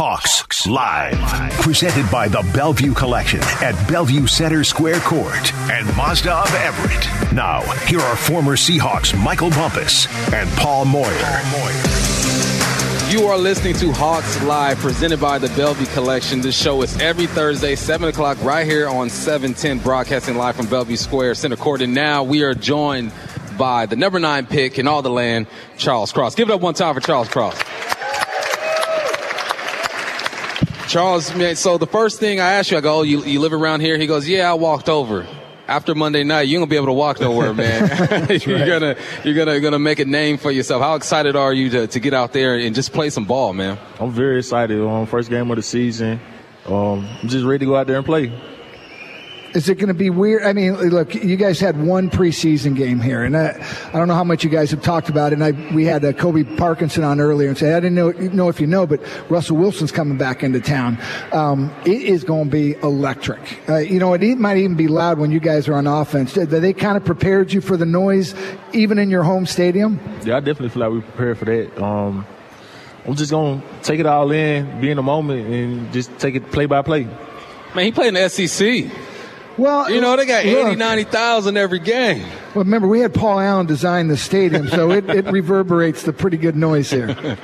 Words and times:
Hawks 0.00 0.64
Live. 0.68 1.18
Presented 1.60 2.08
by 2.08 2.28
the 2.28 2.48
Bellevue 2.54 2.94
Collection 2.94 3.40
at 3.42 3.74
Bellevue 3.88 4.28
Center 4.28 4.62
Square 4.62 5.00
Court 5.00 5.52
and 5.72 5.84
Mazda 5.96 6.36
of 6.36 6.54
Everett. 6.54 7.32
Now, 7.32 7.62
here 7.86 7.98
are 7.98 8.14
former 8.14 8.54
Seahawks 8.54 9.20
Michael 9.20 9.50
Bumpus 9.50 10.06
and 10.32 10.48
Paul 10.50 10.84
Moyer. 10.84 11.10
You 13.10 13.26
are 13.26 13.36
listening 13.36 13.74
to 13.74 13.90
Hawks 13.90 14.40
Live, 14.44 14.78
presented 14.78 15.20
by 15.20 15.38
the 15.38 15.48
Bellevue 15.48 15.86
Collection. 15.86 16.42
This 16.42 16.56
show 16.56 16.80
is 16.82 16.96
every 17.00 17.26
Thursday, 17.26 17.74
7 17.74 18.08
o'clock, 18.08 18.40
right 18.44 18.64
here 18.64 18.88
on 18.88 19.10
710, 19.10 19.80
broadcasting 19.80 20.36
live 20.36 20.54
from 20.54 20.66
Bellevue 20.66 20.96
Square 20.96 21.34
Center 21.34 21.56
Court. 21.56 21.82
And 21.82 21.92
now 21.92 22.22
we 22.22 22.44
are 22.44 22.54
joined 22.54 23.10
by 23.58 23.86
the 23.86 23.96
number 23.96 24.20
nine 24.20 24.46
pick 24.46 24.78
in 24.78 24.86
all 24.86 25.02
the 25.02 25.10
land, 25.10 25.48
Charles 25.76 26.12
Cross. 26.12 26.36
Give 26.36 26.48
it 26.48 26.52
up 26.52 26.60
one 26.60 26.74
time 26.74 26.94
for 26.94 27.00
Charles 27.00 27.28
Cross. 27.28 27.60
Charles, 30.88 31.34
man, 31.34 31.54
so 31.54 31.76
the 31.76 31.86
first 31.86 32.18
thing 32.18 32.40
I 32.40 32.52
asked 32.52 32.70
you, 32.70 32.78
I 32.78 32.80
go, 32.80 33.00
oh, 33.00 33.02
you, 33.02 33.22
you 33.22 33.40
live 33.40 33.52
around 33.52 33.80
here? 33.80 33.98
He 33.98 34.06
goes, 34.06 34.26
yeah, 34.26 34.50
I 34.50 34.54
walked 34.54 34.88
over. 34.88 35.26
After 35.66 35.94
Monday 35.94 36.24
night, 36.24 36.48
you're 36.48 36.58
gonna 36.58 36.70
be 36.70 36.76
able 36.76 36.86
to 36.86 36.94
walk 36.94 37.20
nowhere, 37.20 37.52
man. 37.52 38.26
you're 38.46 38.66
gonna 38.66 38.96
you're 39.22 39.34
gonna 39.34 39.60
gonna 39.60 39.78
make 39.78 39.98
a 39.98 40.06
name 40.06 40.38
for 40.38 40.50
yourself. 40.50 40.80
How 40.80 40.94
excited 40.94 41.36
are 41.36 41.52
you 41.52 41.68
to, 41.68 41.86
to 41.88 42.00
get 42.00 42.14
out 42.14 42.32
there 42.32 42.56
and 42.56 42.74
just 42.74 42.94
play 42.94 43.10
some 43.10 43.26
ball, 43.26 43.52
man? 43.52 43.78
I'm 44.00 44.10
very 44.10 44.38
excited. 44.38 44.80
Um, 44.80 45.04
first 45.04 45.28
game 45.28 45.50
of 45.50 45.56
the 45.56 45.62
season. 45.62 46.20
Um, 46.64 47.06
I'm 47.22 47.28
just 47.28 47.44
ready 47.44 47.58
to 47.58 47.66
go 47.66 47.76
out 47.76 47.86
there 47.86 47.98
and 47.98 48.06
play. 48.06 48.32
Is 49.54 49.68
it 49.68 49.76
going 49.76 49.88
to 49.88 49.94
be 49.94 50.10
weird? 50.10 50.42
I 50.42 50.52
mean, 50.52 50.74
look, 50.74 51.14
you 51.14 51.36
guys 51.36 51.58
had 51.58 51.82
one 51.82 52.10
preseason 52.10 52.76
game 52.76 53.00
here, 53.00 53.24
and 53.24 53.36
I, 53.36 53.64
I 53.88 53.92
don't 53.92 54.06
know 54.06 54.14
how 54.14 54.24
much 54.24 54.44
you 54.44 54.50
guys 54.50 54.70
have 54.72 54.82
talked 54.82 55.08
about 55.08 55.32
it. 55.32 55.40
And 55.40 55.44
I, 55.44 55.74
we 55.74 55.84
had 55.84 56.04
uh, 56.04 56.12
Colby 56.12 56.44
Parkinson 56.44 57.02
on 57.02 57.18
earlier 57.18 57.48
and 57.48 57.56
said, 57.56 57.74
I 57.74 57.80
didn't 57.80 57.94
know, 57.94 58.10
know 58.10 58.48
if 58.48 58.60
you 58.60 58.66
know, 58.66 58.86
but 58.86 59.00
Russell 59.30 59.56
Wilson's 59.56 59.90
coming 59.90 60.18
back 60.18 60.42
into 60.42 60.60
town. 60.60 60.98
Um, 61.32 61.74
it 61.86 62.02
is 62.02 62.24
going 62.24 62.44
to 62.44 62.50
be 62.50 62.72
electric. 62.82 63.40
Uh, 63.68 63.78
you 63.78 63.98
know, 63.98 64.12
it 64.12 64.38
might 64.38 64.58
even 64.58 64.76
be 64.76 64.86
loud 64.86 65.18
when 65.18 65.30
you 65.30 65.40
guys 65.40 65.66
are 65.66 65.74
on 65.74 65.86
offense. 65.86 66.34
Did 66.34 66.50
they 66.50 66.74
kind 66.74 66.96
of 66.96 67.04
prepared 67.04 67.52
you 67.52 67.60
for 67.62 67.76
the 67.76 67.86
noise, 67.86 68.34
even 68.74 68.98
in 68.98 69.08
your 69.08 69.22
home 69.22 69.46
stadium? 69.46 69.98
Yeah, 70.24 70.36
I 70.36 70.40
definitely 70.40 70.70
feel 70.70 70.82
like 70.82 70.92
we 70.92 71.00
prepared 71.00 71.38
for 71.38 71.44
that. 71.46 71.82
Um, 71.82 72.26
I'm 73.06 73.14
just 73.14 73.30
going 73.30 73.62
to 73.62 73.66
take 73.82 74.00
it 74.00 74.06
all 74.06 74.30
in, 74.30 74.80
be 74.82 74.90
in 74.90 74.96
the 74.96 75.02
moment, 75.02 75.46
and 75.46 75.90
just 75.92 76.18
take 76.18 76.34
it 76.34 76.50
play 76.52 76.66
by 76.66 76.82
play. 76.82 77.04
Man, 77.74 77.84
he 77.84 77.92
played 77.92 78.08
in 78.08 78.14
the 78.14 78.28
SEC. 78.28 79.07
Well, 79.58 79.90
you 79.90 80.00
know, 80.00 80.16
they 80.16 80.24
got 80.24 80.44
80, 80.44 80.76
90,000 80.76 81.56
every 81.56 81.80
game. 81.80 82.22
Well, 82.54 82.64
remember, 82.64 82.86
we 82.86 83.00
had 83.00 83.12
Paul 83.12 83.40
Allen 83.40 83.66
design 83.66 84.06
the 84.06 84.16
stadium, 84.16 84.68
so 84.68 84.92
it, 84.92 85.10
it 85.10 85.26
reverberates 85.32 86.04
the 86.04 86.12
pretty 86.12 86.36
good 86.36 86.54
noise 86.54 86.90
here. 86.90 87.36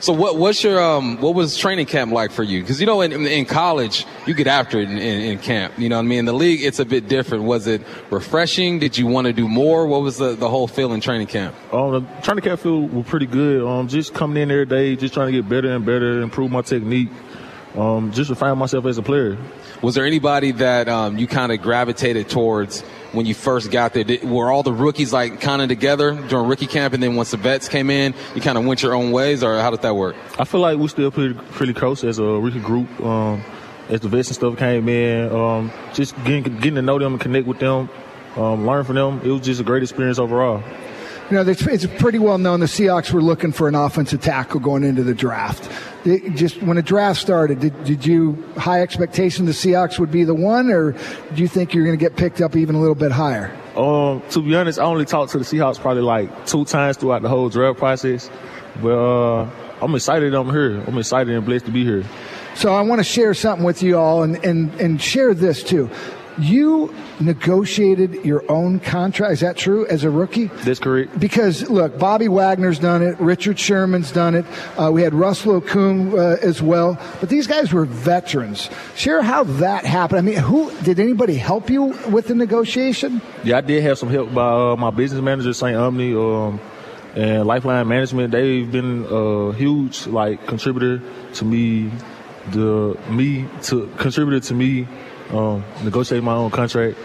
so, 0.00 0.12
what 0.12 0.36
what's 0.36 0.62
your 0.62 0.80
um, 0.82 1.18
what 1.20 1.34
was 1.34 1.56
training 1.56 1.86
camp 1.86 2.12
like 2.12 2.30
for 2.30 2.42
you? 2.42 2.60
Because 2.60 2.78
you 2.78 2.86
know, 2.86 3.00
in, 3.00 3.12
in 3.26 3.46
college, 3.46 4.06
you 4.26 4.34
get 4.34 4.46
after 4.46 4.78
it 4.78 4.90
in, 4.90 4.98
in, 4.98 5.20
in, 5.22 5.38
camp. 5.38 5.78
You 5.78 5.88
know, 5.88 5.96
what 5.96 6.04
I 6.04 6.08
mean, 6.08 6.18
in 6.20 6.24
the 6.26 6.34
league, 6.34 6.62
it's 6.62 6.78
a 6.78 6.84
bit 6.84 7.08
different. 7.08 7.44
Was 7.44 7.66
it 7.66 7.82
refreshing? 8.10 8.78
Did 8.78 8.98
you 8.98 9.06
want 9.06 9.26
to 9.26 9.32
do 9.32 9.48
more? 9.48 9.86
What 9.86 10.02
was 10.02 10.18
the, 10.18 10.34
the 10.34 10.50
whole 10.50 10.68
feel 10.68 10.92
in 10.92 11.00
training 11.00 11.28
camp? 11.28 11.56
Um, 11.72 11.92
the 11.92 12.22
training 12.22 12.44
camp 12.44 12.60
feel 12.60 12.82
was 12.82 13.06
pretty 13.06 13.26
good. 13.26 13.66
Um, 13.66 13.88
just 13.88 14.12
coming 14.12 14.42
in 14.42 14.50
every 14.50 14.66
day, 14.66 14.94
just 14.94 15.14
trying 15.14 15.32
to 15.32 15.32
get 15.32 15.48
better 15.48 15.74
and 15.74 15.86
better, 15.86 16.20
improve 16.20 16.50
my 16.50 16.60
technique. 16.60 17.08
Um, 17.74 18.12
just 18.12 18.28
refine 18.28 18.58
myself 18.58 18.84
as 18.84 18.98
a 18.98 19.02
player. 19.02 19.38
Was 19.82 19.96
there 19.96 20.06
anybody 20.06 20.52
that 20.52 20.88
um, 20.88 21.18
you 21.18 21.26
kind 21.26 21.50
of 21.50 21.60
gravitated 21.60 22.28
towards 22.28 22.82
when 23.10 23.26
you 23.26 23.34
first 23.34 23.72
got 23.72 23.94
there? 23.94 24.04
Did, 24.04 24.22
were 24.22 24.48
all 24.48 24.62
the 24.62 24.72
rookies 24.72 25.12
like 25.12 25.40
kind 25.40 25.60
of 25.60 25.68
together 25.68 26.14
during 26.28 26.46
rookie 26.46 26.68
camp, 26.68 26.94
and 26.94 27.02
then 27.02 27.16
once 27.16 27.32
the 27.32 27.36
vets 27.36 27.68
came 27.68 27.90
in, 27.90 28.14
you 28.36 28.40
kind 28.40 28.56
of 28.56 28.64
went 28.64 28.80
your 28.80 28.94
own 28.94 29.10
ways, 29.10 29.42
or 29.42 29.58
how 29.58 29.72
did 29.72 29.82
that 29.82 29.96
work? 29.96 30.14
I 30.38 30.44
feel 30.44 30.60
like 30.60 30.78
we 30.78 30.86
still 30.86 31.10
pretty 31.10 31.34
pretty 31.34 31.74
close 31.74 32.04
as 32.04 32.20
a 32.20 32.24
rookie 32.24 32.60
group. 32.60 32.88
Um, 33.00 33.42
as 33.88 34.00
the 34.00 34.08
vets 34.08 34.28
and 34.28 34.36
stuff 34.36 34.56
came 34.56 34.88
in, 34.88 35.34
um, 35.34 35.72
just 35.92 36.14
getting 36.24 36.44
getting 36.44 36.76
to 36.76 36.82
know 36.82 37.00
them 37.00 37.14
and 37.14 37.20
connect 37.20 37.48
with 37.48 37.58
them, 37.58 37.90
um, 38.36 38.64
learn 38.64 38.84
from 38.84 38.94
them. 38.94 39.20
It 39.24 39.32
was 39.32 39.40
just 39.40 39.60
a 39.60 39.64
great 39.64 39.82
experience 39.82 40.20
overall. 40.20 40.62
You 41.30 41.42
know, 41.42 41.50
it's 41.50 41.86
pretty 41.86 42.18
well 42.18 42.38
known 42.38 42.60
the 42.60 42.66
Seahawks 42.66 43.12
were 43.12 43.22
looking 43.22 43.52
for 43.52 43.68
an 43.68 43.74
offensive 43.74 44.20
tackle 44.20 44.60
going 44.60 44.84
into 44.84 45.02
the 45.02 45.14
draft. 45.14 45.70
just 46.34 46.62
when 46.62 46.76
the 46.76 46.82
draft 46.82 47.20
started, 47.20 47.60
did, 47.60 47.84
did 47.84 48.04
you 48.04 48.44
high 48.56 48.82
expectation 48.82 49.46
the 49.46 49.52
Seahawks 49.52 49.98
would 49.98 50.10
be 50.10 50.24
the 50.24 50.34
one, 50.34 50.70
or 50.70 50.92
do 50.92 51.42
you 51.42 51.48
think 51.48 51.72
you're 51.72 51.84
going 51.84 51.98
to 51.98 52.02
get 52.02 52.16
picked 52.16 52.40
up 52.40 52.56
even 52.56 52.74
a 52.74 52.80
little 52.80 52.94
bit 52.94 53.12
higher? 53.12 53.56
Um, 53.76 54.22
to 54.30 54.42
be 54.42 54.54
honest, 54.54 54.78
I 54.78 54.84
only 54.84 55.06
talked 55.06 55.32
to 55.32 55.38
the 55.38 55.44
Seahawks 55.44 55.78
probably 55.78 56.02
like 56.02 56.46
two 56.46 56.64
times 56.64 56.98
throughout 56.98 57.22
the 57.22 57.28
whole 57.28 57.48
draft 57.48 57.78
process, 57.78 58.30
but 58.82 58.92
uh, 58.92 59.48
I'm 59.80 59.94
excited 59.94 60.34
I'm 60.34 60.50
here. 60.50 60.82
I'm 60.86 60.98
excited 60.98 61.34
and 61.34 61.46
blessed 61.46 61.66
to 61.66 61.70
be 61.70 61.82
here. 61.82 62.04
So 62.54 62.74
I 62.74 62.82
want 62.82 62.98
to 62.98 63.04
share 63.04 63.32
something 63.32 63.64
with 63.64 63.82
you 63.82 63.96
all 63.96 64.22
and, 64.22 64.36
and, 64.44 64.72
and 64.80 65.00
share 65.00 65.32
this 65.32 65.62
too. 65.62 65.88
You 66.38 66.94
negotiated 67.20 68.24
your 68.24 68.50
own 68.50 68.80
contract. 68.80 69.34
Is 69.34 69.40
that 69.40 69.56
true 69.56 69.86
as 69.86 70.04
a 70.04 70.10
rookie? 70.10 70.46
That's 70.46 70.80
correct. 70.80 71.18
Because 71.18 71.68
look, 71.68 71.98
Bobby 71.98 72.28
Wagner's 72.28 72.78
done 72.78 73.02
it. 73.02 73.18
Richard 73.20 73.58
Sherman's 73.58 74.12
done 74.12 74.34
it. 74.34 74.46
Uh, 74.78 74.90
we 74.92 75.02
had 75.02 75.14
Russell 75.14 75.60
Okung 75.60 76.14
uh, 76.14 76.38
as 76.40 76.62
well. 76.62 76.98
But 77.20 77.28
these 77.28 77.46
guys 77.46 77.72
were 77.72 77.84
veterans. 77.84 78.70
Share 78.96 79.22
how 79.22 79.44
that 79.44 79.84
happened. 79.84 80.18
I 80.18 80.22
mean, 80.22 80.38
who 80.38 80.70
did 80.82 80.98
anybody 80.98 81.34
help 81.34 81.70
you 81.70 81.94
with 82.10 82.28
the 82.28 82.34
negotiation? 82.34 83.20
Yeah, 83.44 83.58
I 83.58 83.60
did 83.60 83.82
have 83.82 83.98
some 83.98 84.08
help 84.08 84.32
by 84.32 84.72
uh, 84.72 84.76
my 84.76 84.90
business 84.90 85.22
manager, 85.22 85.52
St. 85.52 85.76
Omni. 85.76 86.14
Um, 86.14 86.60
and 87.14 87.46
Lifeline 87.46 87.86
Management, 87.88 88.32
they've 88.32 88.70
been 88.70 89.06
a 89.10 89.52
huge 89.52 90.06
like 90.06 90.46
contributor 90.46 91.02
to 91.34 91.44
me, 91.44 91.90
the 92.52 92.98
me 93.10 93.46
to 93.64 93.86
contributor 93.98 94.40
to 94.40 94.54
me 94.54 94.88
um, 95.32 95.64
negotiate 95.82 96.22
my 96.22 96.34
own 96.34 96.50
contract. 96.50 96.98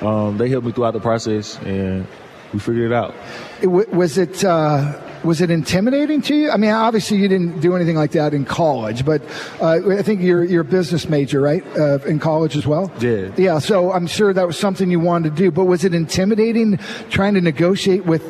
Um, 0.00 0.38
they 0.38 0.48
helped 0.48 0.66
me 0.66 0.72
throughout 0.72 0.92
the 0.92 1.00
process, 1.00 1.58
and 1.58 2.06
we 2.52 2.58
figured 2.58 2.90
it 2.90 2.94
out. 2.94 3.14
It, 3.60 3.66
was 3.66 4.16
it 4.18 4.44
uh, 4.44 5.00
was 5.24 5.40
it 5.40 5.50
intimidating 5.50 6.22
to 6.22 6.34
you? 6.34 6.50
I 6.50 6.56
mean, 6.56 6.70
obviously 6.70 7.18
you 7.18 7.28
didn't 7.28 7.60
do 7.60 7.74
anything 7.74 7.96
like 7.96 8.12
that 8.12 8.34
in 8.34 8.44
college, 8.44 9.04
but 9.04 9.22
uh, 9.60 9.98
I 9.98 10.02
think 10.02 10.22
you're 10.22 10.44
you're 10.44 10.62
a 10.62 10.64
business 10.64 11.08
major, 11.08 11.40
right? 11.40 11.64
Uh, 11.76 11.98
in 12.06 12.18
college 12.18 12.56
as 12.56 12.66
well. 12.66 12.92
Yeah. 13.00 13.30
Yeah. 13.36 13.58
So 13.58 13.92
I'm 13.92 14.06
sure 14.06 14.32
that 14.32 14.46
was 14.46 14.58
something 14.58 14.90
you 14.90 15.00
wanted 15.00 15.36
to 15.36 15.36
do. 15.36 15.50
But 15.50 15.64
was 15.64 15.84
it 15.84 15.94
intimidating 15.94 16.78
trying 17.10 17.34
to 17.34 17.40
negotiate 17.40 18.06
with? 18.06 18.22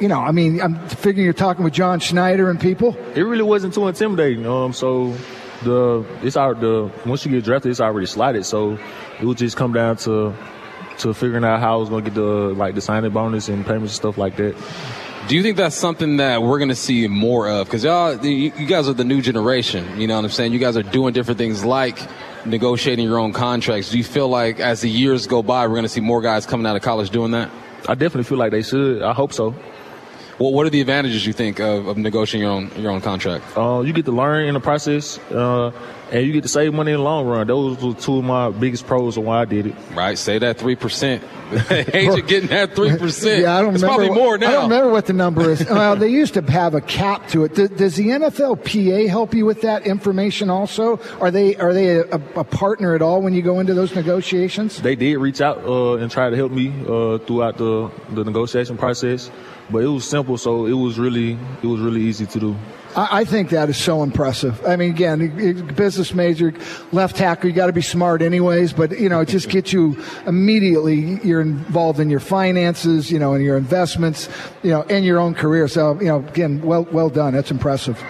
You 0.00 0.08
know, 0.08 0.20
I 0.20 0.30
mean, 0.30 0.60
I'm 0.60 0.86
figuring 0.88 1.24
you're 1.24 1.32
talking 1.32 1.64
with 1.64 1.72
John 1.72 1.98
Schneider 1.98 2.50
and 2.50 2.60
people. 2.60 2.96
It 3.14 3.22
really 3.22 3.42
wasn't 3.42 3.74
too 3.74 3.88
intimidating. 3.88 4.46
Um, 4.46 4.72
so 4.72 5.14
the 5.66 6.06
it's 6.22 6.36
our 6.36 6.54
the 6.54 6.90
once 7.04 7.24
you 7.24 7.30
get 7.32 7.44
drafted, 7.44 7.70
it's 7.70 7.80
already 7.80 8.06
slotted. 8.06 8.46
So 8.46 8.78
it 9.20 9.24
would 9.24 9.38
just 9.38 9.56
come 9.56 9.72
down 9.72 9.96
to 9.98 10.34
to 10.98 11.12
figuring 11.12 11.44
out 11.44 11.60
how 11.60 11.74
I 11.74 11.76
was 11.76 11.88
going 11.88 12.04
to 12.04 12.10
get 12.10 12.14
the 12.14 12.22
like 12.22 12.74
the 12.74 12.80
signing 12.80 13.10
bonus 13.10 13.48
and 13.48 13.64
payments 13.66 13.92
and 13.92 13.96
stuff 13.96 14.16
like 14.16 14.36
that. 14.36 14.56
Do 15.28 15.34
you 15.34 15.42
think 15.42 15.56
that's 15.56 15.74
something 15.74 16.18
that 16.18 16.42
we're 16.42 16.58
going 16.58 16.68
to 16.68 16.76
see 16.76 17.08
more 17.08 17.48
of? 17.48 17.66
Because 17.66 17.82
y'all, 17.82 18.24
you 18.24 18.50
guys 18.66 18.88
are 18.88 18.92
the 18.92 19.04
new 19.04 19.20
generation. 19.20 20.00
You 20.00 20.06
know 20.06 20.14
what 20.14 20.24
I'm 20.24 20.30
saying? 20.30 20.52
You 20.52 20.60
guys 20.60 20.76
are 20.76 20.84
doing 20.84 21.14
different 21.14 21.38
things 21.38 21.64
like 21.64 21.98
negotiating 22.46 23.04
your 23.04 23.18
own 23.18 23.32
contracts. 23.32 23.90
Do 23.90 23.98
you 23.98 24.04
feel 24.04 24.28
like 24.28 24.60
as 24.60 24.82
the 24.82 24.88
years 24.88 25.26
go 25.26 25.42
by, 25.42 25.66
we're 25.66 25.74
going 25.74 25.82
to 25.82 25.88
see 25.88 26.00
more 26.00 26.22
guys 26.22 26.46
coming 26.46 26.64
out 26.64 26.76
of 26.76 26.82
college 26.82 27.10
doing 27.10 27.32
that? 27.32 27.50
I 27.88 27.94
definitely 27.94 28.22
feel 28.22 28.38
like 28.38 28.52
they 28.52 28.62
should. 28.62 29.02
I 29.02 29.12
hope 29.12 29.32
so. 29.32 29.52
Well, 30.38 30.52
what 30.52 30.66
are 30.66 30.70
the 30.70 30.82
advantages 30.82 31.26
you 31.26 31.32
think 31.32 31.60
of, 31.60 31.86
of 31.86 31.96
negotiating 31.96 32.46
your 32.46 32.50
own 32.50 32.70
your 32.76 32.90
own 32.90 33.00
contract? 33.00 33.56
Uh, 33.56 33.80
you 33.80 33.94
get 33.94 34.04
to 34.04 34.12
learn 34.12 34.46
in 34.46 34.52
the 34.52 34.60
process, 34.60 35.18
uh, 35.30 35.72
and 36.12 36.26
you 36.26 36.32
get 36.34 36.42
to 36.42 36.48
save 36.48 36.74
money 36.74 36.92
in 36.92 36.98
the 36.98 37.02
long 37.02 37.26
run. 37.26 37.46
Those 37.46 37.82
were 37.82 37.94
two 37.94 38.18
of 38.18 38.24
my 38.24 38.50
biggest 38.50 38.86
pros 38.86 39.16
of 39.16 39.24
why 39.24 39.40
I 39.40 39.44
did 39.46 39.68
it. 39.68 39.74
Right, 39.94 40.18
say 40.18 40.38
that 40.38 40.58
three 40.58 40.76
percent. 40.76 41.24
Agent 41.70 42.28
getting 42.28 42.50
that 42.50 42.76
three 42.76 42.94
percent. 42.98 43.42
Yeah, 43.42 43.56
I 43.56 43.62
don't 43.62 43.74
it's 43.74 43.82
remember. 43.82 44.04
Probably 44.04 44.22
more 44.22 44.36
now. 44.36 44.48
I 44.48 44.52
don't 44.52 44.70
remember 44.70 44.92
what 44.92 45.06
the 45.06 45.14
number 45.14 45.50
is. 45.50 45.64
well, 45.70 45.96
they 45.96 46.08
used 46.08 46.34
to 46.34 46.42
have 46.42 46.74
a 46.74 46.82
cap 46.82 47.28
to 47.28 47.44
it. 47.44 47.54
Does, 47.54 47.70
does, 47.70 47.96
the 47.96 48.08
NFLPA 48.08 49.08
help 49.08 49.32
you 49.32 49.46
with 49.46 49.62
that 49.62 49.86
information? 49.86 50.50
Also, 50.50 51.00
are 51.18 51.30
they 51.30 51.56
are 51.56 51.72
they 51.72 51.96
a, 51.96 52.20
a, 52.34 52.44
partner 52.44 52.94
at 52.94 53.00
all 53.00 53.22
when 53.22 53.32
you 53.32 53.40
go 53.40 53.58
into 53.58 53.72
those 53.72 53.94
negotiations? 53.94 54.82
They 54.82 54.96
did 54.96 55.16
reach 55.16 55.40
out 55.40 55.64
uh, 55.64 55.94
and 55.94 56.10
try 56.10 56.28
to 56.28 56.36
help 56.36 56.52
me 56.52 56.68
uh, 56.82 57.18
throughout 57.24 57.56
the 57.56 57.90
the 58.10 58.24
negotiation 58.24 58.76
process 58.76 59.30
but 59.70 59.82
it 59.82 59.88
was 59.88 60.08
simple, 60.08 60.38
so 60.38 60.66
it 60.66 60.72
was 60.72 60.98
really 60.98 61.38
it 61.62 61.66
was 61.66 61.80
really 61.80 62.02
easy 62.02 62.26
to 62.26 62.40
do. 62.40 62.56
I, 62.96 63.20
I 63.20 63.24
think 63.24 63.50
that 63.50 63.68
is 63.68 63.76
so 63.76 64.02
impressive. 64.02 64.64
I 64.66 64.76
mean, 64.76 64.90
again, 64.90 65.66
business 65.74 66.14
major, 66.14 66.54
left 66.92 67.16
tackle, 67.16 67.50
you 67.50 67.54
got 67.54 67.66
to 67.66 67.72
be 67.72 67.82
smart 67.82 68.22
anyways, 68.22 68.72
but 68.72 68.98
you 68.98 69.08
know, 69.08 69.20
it 69.20 69.28
just 69.28 69.48
gets 69.48 69.72
you 69.72 70.02
immediately. 70.26 71.20
You're 71.22 71.42
involved 71.42 72.00
in 72.00 72.10
your 72.10 72.20
finances, 72.20 73.10
you 73.10 73.18
know, 73.18 73.34
and 73.34 73.44
your 73.44 73.56
investments, 73.56 74.28
you 74.62 74.70
know, 74.70 74.82
and 74.84 75.04
your 75.04 75.18
own 75.18 75.34
career. 75.34 75.68
So, 75.68 75.98
you 76.00 76.06
know, 76.06 76.18
again, 76.20 76.62
well 76.62 76.86
well 76.90 77.10
done. 77.10 77.34
That's 77.34 77.50
impressive. 77.50 78.02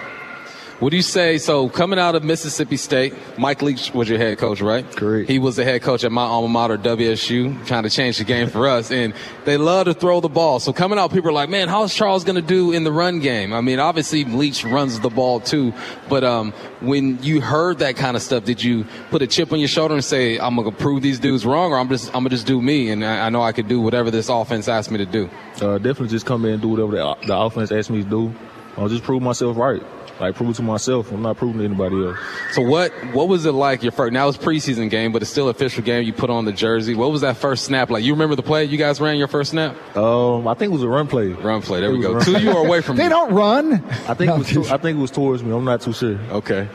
What 0.79 0.91
do 0.91 0.97
you 0.97 1.03
say? 1.03 1.39
So, 1.39 1.71
coming 1.71 1.99
out 1.99 2.17
of 2.17 2.23
Mississippi 2.23 2.77
State, 2.77 3.15
Mike 3.39 3.63
Leach 3.63 3.95
was 3.95 4.11
your 4.11 4.19
head 4.19 4.37
coach, 4.37 4.61
right? 4.61 4.85
Correct. 4.95 5.27
He 5.27 5.39
was 5.39 5.57
the 5.57 5.65
head 5.65 5.81
coach 5.81 6.05
at 6.05 6.13
my 6.13 6.25
alma 6.25 6.49
mater, 6.49 6.77
WSU, 6.77 7.67
trying 7.67 7.85
to 7.85 7.91
change 7.91 8.19
the 8.19 8.25
game 8.25 8.51
for 8.51 8.69
us. 8.69 8.91
And 8.91 9.15
they 9.47 9.57
love 9.57 9.87
to 9.87 9.95
throw 9.95 10.21
the 10.21 10.29
ball. 10.29 10.61
So, 10.61 10.75
coming 10.75 10.99
out, 10.99 11.13
people 11.13 11.31
are 11.31 11.33
like, 11.33 11.49
man, 11.49 11.69
how's 11.69 11.95
Charles 11.95 12.25
going 12.25 12.37
to 12.37 12.43
do 12.43 12.73
in 12.73 12.85
the 12.85 12.93
run 12.93 13.21
game? 13.21 13.55
I 13.55 13.63
mean, 13.63 13.79
obviously, 13.79 14.25
Leach 14.25 14.65
runs 14.65 15.01
the 15.01 15.09
ball 15.09 15.41
too. 15.41 15.73
But 16.11 16.25
um, 16.25 16.53
when 16.83 17.23
you 17.23 17.41
heard 17.41 17.79
that 17.79 17.97
kind 17.97 18.15
of 18.15 18.23
stuff, 18.23 18.45
did 18.45 18.63
you 18.63 18.85
put 19.09 19.23
a 19.23 19.27
chip 19.27 19.53
on 19.53 19.59
your 19.59 19.69
shoulder 19.69 19.95
and 19.95 20.05
say, 20.05 20.39
I'm 20.39 20.57
going 20.57 20.71
to 20.71 20.77
prove 20.77 21.01
these 21.01 21.19
dudes 21.19 21.47
wrong, 21.47 21.73
or 21.73 21.79
I'm 21.79 21.89
just 21.89 22.09
I'm 22.09 22.23
going 22.23 22.25
to 22.25 22.31
just 22.37 22.47
do 22.47 22.61
me, 22.61 22.91
and 22.91 23.03
I, 23.03 23.27
I, 23.27 23.31
know 23.31 23.41
I 23.41 23.53
could 23.53 23.67
do 23.67 23.81
whatever 23.81 24.11
this 24.11 24.29
offense 24.29 24.69
asked 24.69 24.91
me 24.91 24.99
to 24.99 25.07
do? 25.07 25.31
Uh, 25.59 25.79
definitely 25.79 26.09
just 26.09 26.27
come 26.27 26.45
in 26.45 26.53
and 26.53 26.63
do 26.63 26.69
whatever 26.69 26.93
the, 26.93 27.27
the 27.27 27.35
offense 27.35 27.73
asked 27.73 27.89
me 27.89 28.03
to 28.03 28.11
do. 28.11 28.35
I'll 28.77 28.91
just 28.91 29.05
prove 29.05 29.23
myself 29.23 29.57
right 29.57 29.83
like 30.21 30.35
prove 30.35 30.57
to 30.57 30.63
myself. 30.63 31.13
I'm 31.13 31.23
not 31.23 31.37
proving 31.37 31.59
to 31.59 31.65
anybody 31.65 32.07
else. 32.07 32.19
So 32.53 32.63
what 32.63 32.93
what 33.13 33.29
was 33.29 33.47
it 33.47 33.53
like 33.53 33.83
your 33.83 33.93
first? 33.93 34.13
Now 34.13 34.29
it's 34.29 34.39
preseason 34.39 34.91
game, 34.91 35.13
but 35.13 35.23
it's 35.23 35.31
still 35.31 35.49
official 35.49 35.83
game. 35.83 36.05
You 36.05 36.13
put 36.13 36.31
on 36.31 36.45
the 36.45 36.53
jersey. 36.53 36.95
What 36.95 37.11
was 37.11 37.21
that 37.21 37.37
first 37.37 37.65
snap 37.65 37.91
like? 37.91 38.05
You 38.05 38.13
remember 38.15 38.35
the 38.35 38.43
play 38.43 38.65
you 38.65 38.79
guys 38.79 39.01
ran 39.01 39.17
your 39.19 39.29
first 39.29 39.51
snap? 39.51 39.75
Um, 39.97 40.49
I 40.49 40.55
think 40.55 40.71
it 40.71 40.75
was 40.75 40.83
a 40.83 40.89
run 40.89 41.07
play. 41.07 41.29
Run 41.29 41.63
play. 41.63 41.81
There 41.81 41.91
we 41.91 42.01
go. 42.01 42.21
Two 42.21 42.39
you 42.41 42.51
are 42.51 42.65
away 42.65 42.81
from. 42.81 42.97
Me. 42.97 43.03
They 43.07 43.09
me. 43.09 43.11
don't 43.11 43.35
run. 43.35 43.75
I 44.09 44.15
think 44.15 44.29
no, 44.31 44.41
it 44.41 44.57
was. 44.57 44.71
I 44.73 44.79
think 44.79 44.99
it 44.99 45.01
was 45.01 45.11
towards 45.11 45.43
me. 45.43 45.55
I'm 45.55 45.65
not 45.65 45.81
too 45.83 45.93
sure. 45.93 46.19
Okay. 46.31 46.69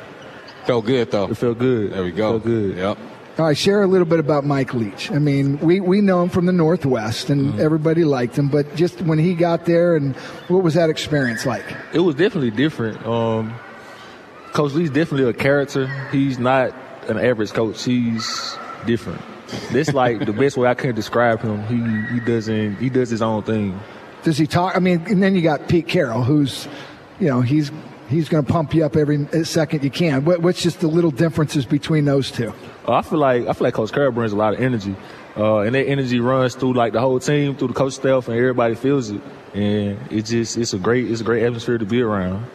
Felt 0.65 0.85
good 0.85 1.09
though. 1.11 1.29
It 1.29 1.35
felt 1.35 1.57
good. 1.57 1.91
There 1.94 2.03
we 2.03 2.11
go. 2.11 2.33
Felt 2.33 2.44
good. 2.44 2.77
Yep. 2.77 2.97
All 3.38 3.45
right, 3.45 3.57
share 3.57 3.81
a 3.81 3.88
little 3.88 4.06
bit 4.06 4.19
about 4.19 4.45
Mike 4.45 4.74
Leach. 4.74 5.10
I 5.10 5.18
mean, 5.18 5.57
we, 5.60 5.80
we 5.80 6.01
know 6.01 6.22
him 6.22 6.30
from 6.30 6.45
the 6.45 6.51
Northwest, 6.51 7.30
and 7.30 7.54
mm-hmm. 7.54 7.62
everybody 7.62 8.04
liked 8.04 8.38
him. 8.38 8.50
But 8.50 8.75
just 8.75 9.01
when 9.01 9.19
he 9.19 9.36
got 9.36 9.66
there, 9.66 9.95
and 9.95 10.16
what 10.50 10.63
was 10.63 10.74
that 10.74 10.89
experience 10.89 11.45
like? 11.45 11.63
It 11.94 12.00
was 12.00 12.16
definitely 12.16 12.51
different. 12.51 13.06
Um, 13.06 13.54
Coach 14.51 14.74
Lee's 14.74 14.89
definitely 14.89 15.30
a 15.30 15.33
character. 15.33 15.88
He's 16.12 16.39
not 16.39 16.75
an 17.07 17.18
average 17.18 17.54
coach. 17.54 17.83
He's 17.83 18.57
different. 18.86 19.22
This 19.72 19.94
like 19.94 20.25
the 20.25 20.33
best 20.33 20.57
way 20.57 20.68
I 20.68 20.74
can 20.74 20.94
describe 20.94 21.42
him. 21.42 21.63
He 21.68 22.13
he 22.13 22.19
doesn't 22.19 22.78
he 22.78 22.89
does 22.89 23.10
his 23.10 23.22
own 23.22 23.44
thing. 23.44 23.80
Does 24.24 24.38
he 24.38 24.48
talk? 24.48 24.75
I 24.75 24.80
mean, 24.80 25.04
and 25.07 25.22
then 25.22 25.36
you 25.36 25.42
got 25.42 25.68
Pete 25.68 25.88
Carroll, 25.88 26.24
who's, 26.24 26.68
you 27.19 27.28
know, 27.28 27.42
he's 27.42 27.72
he's 28.11 28.29
going 28.29 28.45
to 28.45 28.51
pump 28.51 28.73
you 28.73 28.85
up 28.85 28.95
every 28.95 29.25
second 29.43 29.83
you 29.83 29.89
can. 29.89 30.25
What, 30.25 30.41
what's 30.41 30.61
just 30.61 30.81
the 30.81 30.87
little 30.87 31.11
differences 31.11 31.65
between 31.65 32.05
those 32.05 32.29
two? 32.31 32.53
Uh, 32.87 32.93
I 32.93 33.01
feel 33.01 33.19
like 33.19 33.47
I 33.47 33.53
feel 33.53 33.65
like 33.65 33.73
Coach 33.73 33.91
Carroll 33.91 34.11
brings 34.11 34.33
a 34.33 34.35
lot 34.35 34.53
of 34.53 34.59
energy, 34.59 34.95
uh, 35.37 35.59
and 35.59 35.75
that 35.75 35.87
energy 35.87 36.19
runs 36.19 36.55
through 36.55 36.73
like 36.73 36.93
the 36.93 36.99
whole 36.99 37.19
team, 37.19 37.55
through 37.55 37.69
the 37.69 37.73
coach 37.73 37.93
staff, 37.93 38.27
and 38.27 38.37
everybody 38.37 38.75
feels 38.75 39.09
it. 39.09 39.21
And 39.53 39.99
it's 40.11 40.29
just 40.29 40.57
it's 40.57 40.73
a 40.73 40.79
great 40.79 41.09
it's 41.09 41.21
a 41.21 41.23
great 41.23 41.43
atmosphere 41.43 41.77
to 41.77 41.85
be 41.85 42.01
around. 42.01 42.45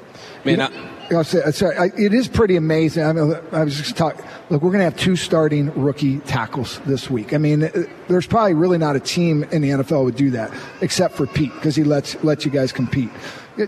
Man, 0.45 0.61
I, 0.61 0.96
Say, 1.23 1.51
sorry, 1.53 1.77
I, 1.77 1.85
it 1.97 2.13
is 2.13 2.27
pretty 2.27 2.57
amazing. 2.57 3.05
I, 3.05 3.13
mean, 3.13 3.37
I 3.53 3.63
was 3.63 3.77
just 3.77 3.97
talking. 3.97 4.25
Look, 4.51 4.63
we're 4.63 4.71
going 4.71 4.81
to 4.81 4.85
have 4.85 4.97
two 4.97 5.15
starting 5.15 5.73
rookie 5.81 6.19
tackles 6.21 6.81
this 6.81 7.09
week. 7.09 7.33
I 7.33 7.39
mean, 7.39 7.65
uh, 7.65 7.85
there's 8.09 8.27
probably 8.27 8.55
really 8.55 8.79
not 8.79 8.97
a 8.97 9.01
team 9.01 9.45
in 9.45 9.63
the 9.63 9.71
NFL 9.71 10.05
would 10.05 10.17
do 10.17 10.31
that, 10.31 10.53
except 10.81 11.15
for 11.15 11.27
Pete, 11.27 11.53
because 11.55 11.77
he 11.77 11.85
lets 11.85 12.23
lets 12.25 12.45
you 12.45 12.51
guys 12.51 12.73
compete. 12.73 13.11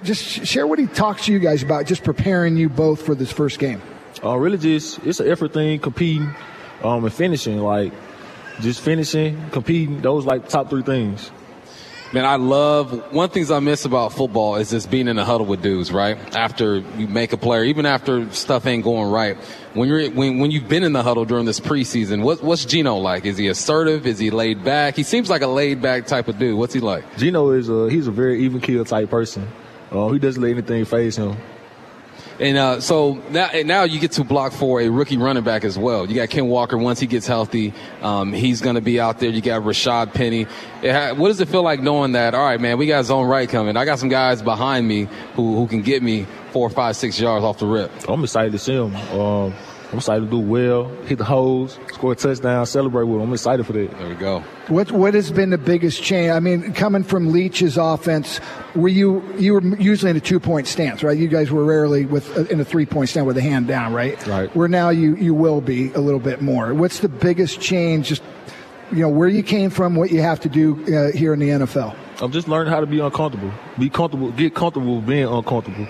Just 0.02 0.46
share 0.46 0.66
what 0.66 0.78
he 0.78 0.86
talks 0.86 1.26
to 1.26 1.32
you 1.32 1.38
guys 1.38 1.62
about, 1.62 1.86
just 1.86 2.02
preparing 2.02 2.56
you 2.56 2.68
both 2.68 3.02
for 3.02 3.14
this 3.14 3.30
first 3.30 3.58
game. 3.58 3.80
Uh, 4.22 4.36
really, 4.36 4.58
just 4.58 4.98
it's 5.06 5.20
an 5.20 5.28
effort 5.28 5.52
thing, 5.52 5.78
competing, 5.78 6.34
um, 6.82 7.04
and 7.04 7.12
finishing. 7.14 7.58
Like 7.58 7.92
just 8.60 8.80
finishing, 8.80 9.50
competing. 9.50 10.00
Those 10.00 10.26
like 10.26 10.48
top 10.48 10.70
three 10.70 10.82
things. 10.82 11.30
Man, 12.10 12.24
I 12.24 12.36
love 12.36 13.12
one 13.12 13.28
things 13.28 13.50
I 13.50 13.60
miss 13.60 13.84
about 13.84 14.14
football 14.14 14.56
is 14.56 14.70
just 14.70 14.90
being 14.90 15.08
in 15.08 15.16
the 15.16 15.26
huddle 15.26 15.46
with 15.46 15.60
dudes, 15.60 15.92
right? 15.92 16.16
After 16.34 16.76
you 16.96 17.06
make 17.06 17.34
a 17.34 17.36
player, 17.36 17.64
even 17.64 17.84
after 17.84 18.32
stuff 18.32 18.66
ain't 18.66 18.82
going 18.82 19.10
right. 19.10 19.36
When 19.74 19.90
you're 19.90 20.10
when 20.12 20.38
when 20.38 20.50
you've 20.50 20.70
been 20.70 20.84
in 20.84 20.94
the 20.94 21.02
huddle 21.02 21.26
during 21.26 21.44
this 21.44 21.60
preseason, 21.60 22.22
what, 22.22 22.42
what's 22.42 22.64
Geno 22.64 22.96
like? 22.96 23.26
Is 23.26 23.36
he 23.36 23.48
assertive? 23.48 24.06
Is 24.06 24.18
he 24.18 24.30
laid 24.30 24.64
back? 24.64 24.96
He 24.96 25.02
seems 25.02 25.28
like 25.28 25.42
a 25.42 25.46
laid 25.46 25.82
back 25.82 26.06
type 26.06 26.28
of 26.28 26.38
dude. 26.38 26.56
What's 26.56 26.72
he 26.72 26.80
like? 26.80 27.04
Geno 27.18 27.50
is 27.50 27.68
a 27.68 27.90
he's 27.90 28.06
a 28.06 28.10
very 28.10 28.42
even 28.42 28.62
keel 28.62 28.86
type 28.86 29.10
person. 29.10 29.46
Uh, 29.92 30.08
he 30.08 30.18
doesn't 30.18 30.42
let 30.42 30.50
anything 30.50 30.86
phase 30.86 31.16
him. 31.16 31.36
And 32.40 32.56
uh, 32.56 32.80
so 32.80 33.14
now, 33.30 33.50
now 33.64 33.82
you 33.82 33.98
get 33.98 34.12
to 34.12 34.24
block 34.24 34.52
for 34.52 34.80
a 34.80 34.88
rookie 34.88 35.16
running 35.16 35.42
back 35.42 35.64
as 35.64 35.76
well. 35.76 36.06
You 36.08 36.14
got 36.14 36.30
Ken 36.30 36.46
Walker. 36.46 36.78
Once 36.78 37.00
he 37.00 37.06
gets 37.06 37.26
healthy, 37.26 37.74
um, 38.00 38.32
he's 38.32 38.60
going 38.60 38.76
to 38.76 38.80
be 38.80 39.00
out 39.00 39.18
there. 39.18 39.30
You 39.30 39.40
got 39.40 39.62
Rashad 39.62 40.14
Penny. 40.14 40.44
Ha- 40.82 41.14
what 41.14 41.28
does 41.28 41.40
it 41.40 41.48
feel 41.48 41.62
like 41.62 41.80
knowing 41.80 42.12
that? 42.12 42.34
All 42.34 42.44
right, 42.44 42.60
man, 42.60 42.78
we 42.78 42.86
got 42.86 43.04
zone 43.04 43.26
right 43.26 43.48
coming. 43.48 43.76
I 43.76 43.84
got 43.84 43.98
some 43.98 44.08
guys 44.08 44.40
behind 44.40 44.86
me 44.86 45.08
who 45.34 45.56
who 45.56 45.66
can 45.66 45.82
get 45.82 46.02
me 46.02 46.26
four, 46.52 46.70
five, 46.70 46.96
six 46.96 47.18
yards 47.18 47.44
off 47.44 47.58
the 47.58 47.66
rip. 47.66 47.90
I'm 48.08 48.22
excited 48.22 48.52
to 48.52 48.58
see 48.58 48.74
him. 48.74 48.94
I'm 49.90 49.98
excited 49.98 50.26
to 50.26 50.30
do 50.30 50.38
well, 50.38 50.88
hit 51.06 51.16
the 51.16 51.24
holes, 51.24 51.78
score 51.94 52.12
a 52.12 52.14
touchdown, 52.14 52.66
celebrate 52.66 53.04
with 53.04 53.20
them. 53.20 53.28
I'm 53.28 53.32
excited 53.32 53.64
for 53.64 53.72
that. 53.72 53.90
There 53.98 54.08
we 54.08 54.14
go. 54.16 54.40
What 54.66 54.92
what 54.92 55.14
has 55.14 55.30
been 55.30 55.48
the 55.48 55.56
biggest 55.56 56.02
change? 56.02 56.30
I 56.30 56.40
mean, 56.40 56.74
coming 56.74 57.02
from 57.02 57.32
Leach's 57.32 57.78
offense, 57.78 58.38
were 58.74 58.88
you 58.88 59.22
you 59.38 59.54
were 59.54 59.62
usually 59.76 60.10
in 60.10 60.16
a 60.18 60.20
two 60.20 60.40
point 60.40 60.66
stance, 60.66 61.02
right? 61.02 61.16
You 61.16 61.28
guys 61.28 61.50
were 61.50 61.64
rarely 61.64 62.04
with 62.04 62.36
uh, 62.36 62.44
in 62.44 62.60
a 62.60 62.66
three 62.66 62.84
point 62.84 63.08
stance 63.08 63.26
with 63.26 63.38
a 63.38 63.42
hand 63.42 63.66
down, 63.66 63.94
right? 63.94 64.24
Right. 64.26 64.54
Where 64.54 64.68
now 64.68 64.90
you 64.90 65.16
you 65.16 65.32
will 65.32 65.62
be 65.62 65.90
a 65.94 66.00
little 66.00 66.20
bit 66.20 66.42
more. 66.42 66.74
What's 66.74 67.00
the 67.00 67.08
biggest 67.08 67.58
change? 67.58 68.08
Just 68.08 68.22
you 68.92 69.00
know 69.00 69.08
where 69.08 69.28
you 69.28 69.42
came 69.42 69.70
from, 69.70 69.94
what 69.94 70.10
you 70.10 70.20
have 70.20 70.40
to 70.40 70.50
do 70.50 70.84
uh, 70.94 71.16
here 71.16 71.32
in 71.32 71.40
the 71.40 71.48
NFL. 71.48 71.96
I'm 72.20 72.32
just 72.32 72.46
learning 72.46 72.70
how 72.72 72.80
to 72.80 72.86
be 72.86 72.98
uncomfortable, 72.98 73.52
be 73.78 73.88
comfortable, 73.88 74.32
get 74.32 74.54
comfortable 74.54 75.00
being 75.00 75.28
uncomfortable 75.28 75.88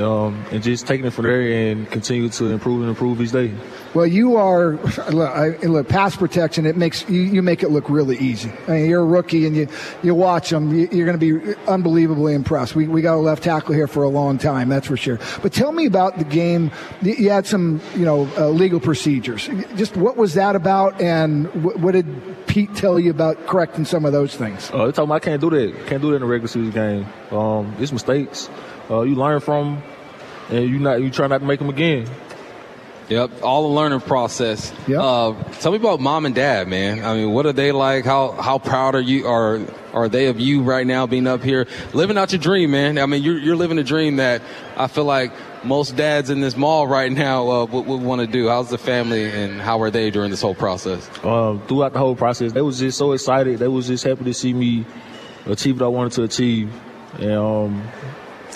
um, 0.00 0.44
and 0.50 0.62
just 0.62 0.86
taking 0.86 1.06
it 1.06 1.10
from 1.10 1.24
there 1.24 1.40
and 1.40 1.90
continue 1.90 2.28
to 2.28 2.46
improve 2.46 2.80
and 2.80 2.88
improve 2.88 3.20
each 3.20 3.32
day. 3.32 3.52
Well, 3.94 4.06
you 4.06 4.36
are 4.36 4.72
look, 5.10 5.30
I, 5.30 5.48
look 5.66 5.88
pass 5.88 6.16
protection. 6.16 6.66
It 6.66 6.76
makes 6.76 7.08
you, 7.08 7.22
you 7.22 7.42
make 7.42 7.62
it 7.62 7.70
look 7.70 7.88
really 7.88 8.18
easy. 8.18 8.52
I 8.66 8.72
mean, 8.72 8.90
you're 8.90 9.02
a 9.02 9.06
rookie, 9.06 9.46
and 9.46 9.56
you 9.56 9.68
you 10.02 10.14
watch 10.14 10.50
them. 10.50 10.76
You, 10.76 10.84
are 10.84 11.06
going 11.06 11.18
to 11.18 11.40
be 11.40 11.54
unbelievably 11.66 12.34
impressed. 12.34 12.74
We 12.74 12.86
we 12.86 13.02
got 13.02 13.14
a 13.14 13.16
left 13.16 13.42
tackle 13.42 13.74
here 13.74 13.86
for 13.86 14.02
a 14.02 14.08
long 14.08 14.38
time, 14.38 14.68
that's 14.68 14.86
for 14.86 14.96
sure. 14.96 15.18
But 15.42 15.52
tell 15.52 15.72
me 15.72 15.86
about 15.86 16.18
the 16.18 16.24
game. 16.24 16.70
You 17.02 17.30
had 17.30 17.46
some 17.46 17.80
you 17.94 18.04
know 18.04 18.28
uh, 18.36 18.48
legal 18.48 18.80
procedures. 18.80 19.48
Just 19.76 19.96
what 19.96 20.16
was 20.16 20.34
that 20.34 20.54
about, 20.54 21.00
and 21.00 21.46
what, 21.64 21.78
what, 21.78 21.92
did 21.92 22.46
Pete 22.46 22.74
tell 22.74 23.00
you 23.00 23.10
about 23.10 23.46
correcting 23.46 23.84
some 23.84 24.04
of 24.04 24.12
those 24.12 24.36
things? 24.36 24.70
Uh, 24.70 24.86
they 24.86 24.92
told 24.92 25.08
me 25.08 25.14
I 25.14 25.18
can't 25.18 25.40
do 25.40 25.50
that. 25.50 25.86
Can't 25.86 26.02
do 26.02 26.10
that 26.10 26.16
in 26.16 26.22
a 26.22 26.26
regular 26.26 26.48
season 26.48 26.70
game. 26.70 27.06
Um, 27.36 27.74
it's 27.78 27.92
mistakes. 27.92 28.48
Uh, 28.90 29.02
you 29.02 29.14
learn 29.14 29.40
from, 29.40 29.74
them, 29.76 29.82
and 30.50 30.68
you 30.68 30.78
not 30.78 31.00
you 31.02 31.10
try 31.10 31.26
not 31.26 31.38
to 31.38 31.44
make 31.44 31.58
them 31.58 31.68
again. 31.68 32.08
Yep, 33.08 33.42
all 33.42 33.62
the 33.62 33.74
learning 33.74 34.00
process. 34.00 34.70
Yep. 34.86 35.00
Uh, 35.00 35.32
tell 35.60 35.72
me 35.72 35.78
about 35.78 35.98
mom 35.98 36.26
and 36.26 36.34
dad, 36.34 36.68
man. 36.68 37.02
I 37.02 37.14
mean, 37.14 37.32
what 37.32 37.46
are 37.46 37.54
they 37.54 37.72
like? 37.72 38.04
How 38.04 38.32
how 38.32 38.58
proud 38.58 38.94
are 38.94 39.00
you 39.00 39.26
are 39.26 39.60
are 39.94 40.08
they 40.10 40.26
of 40.26 40.38
you 40.38 40.62
right 40.62 40.86
now 40.86 41.06
being 41.06 41.26
up 41.26 41.42
here 41.42 41.66
living 41.94 42.18
out 42.18 42.32
your 42.32 42.38
dream, 42.38 42.72
man? 42.72 42.98
I 42.98 43.06
mean, 43.06 43.22
you're 43.22 43.38
you're 43.38 43.56
living 43.56 43.78
a 43.78 43.84
dream 43.84 44.16
that 44.16 44.42
I 44.76 44.88
feel 44.88 45.04
like 45.04 45.32
most 45.64 45.96
dads 45.96 46.28
in 46.28 46.40
this 46.40 46.56
mall 46.56 46.86
right 46.86 47.10
now 47.10 47.50
uh, 47.50 47.64
would, 47.64 47.86
would 47.86 48.02
want 48.02 48.20
to 48.20 48.26
do. 48.26 48.48
How's 48.48 48.68
the 48.68 48.78
family 48.78 49.24
and 49.24 49.58
how 49.58 49.80
are 49.80 49.90
they 49.90 50.10
during 50.10 50.30
this 50.30 50.42
whole 50.42 50.54
process? 50.54 51.08
Um, 51.24 51.62
throughout 51.66 51.94
the 51.94 51.98
whole 51.98 52.14
process, 52.14 52.52
they 52.52 52.60
was 52.60 52.78
just 52.78 52.98
so 52.98 53.12
excited. 53.12 53.58
They 53.58 53.68
was 53.68 53.86
just 53.86 54.04
happy 54.04 54.24
to 54.24 54.34
see 54.34 54.52
me 54.52 54.84
achieve 55.46 55.80
what 55.80 55.86
I 55.86 55.88
wanted 55.88 56.12
to 56.12 56.24
achieve, 56.24 56.70
and 57.18 57.32
um, 57.32 57.88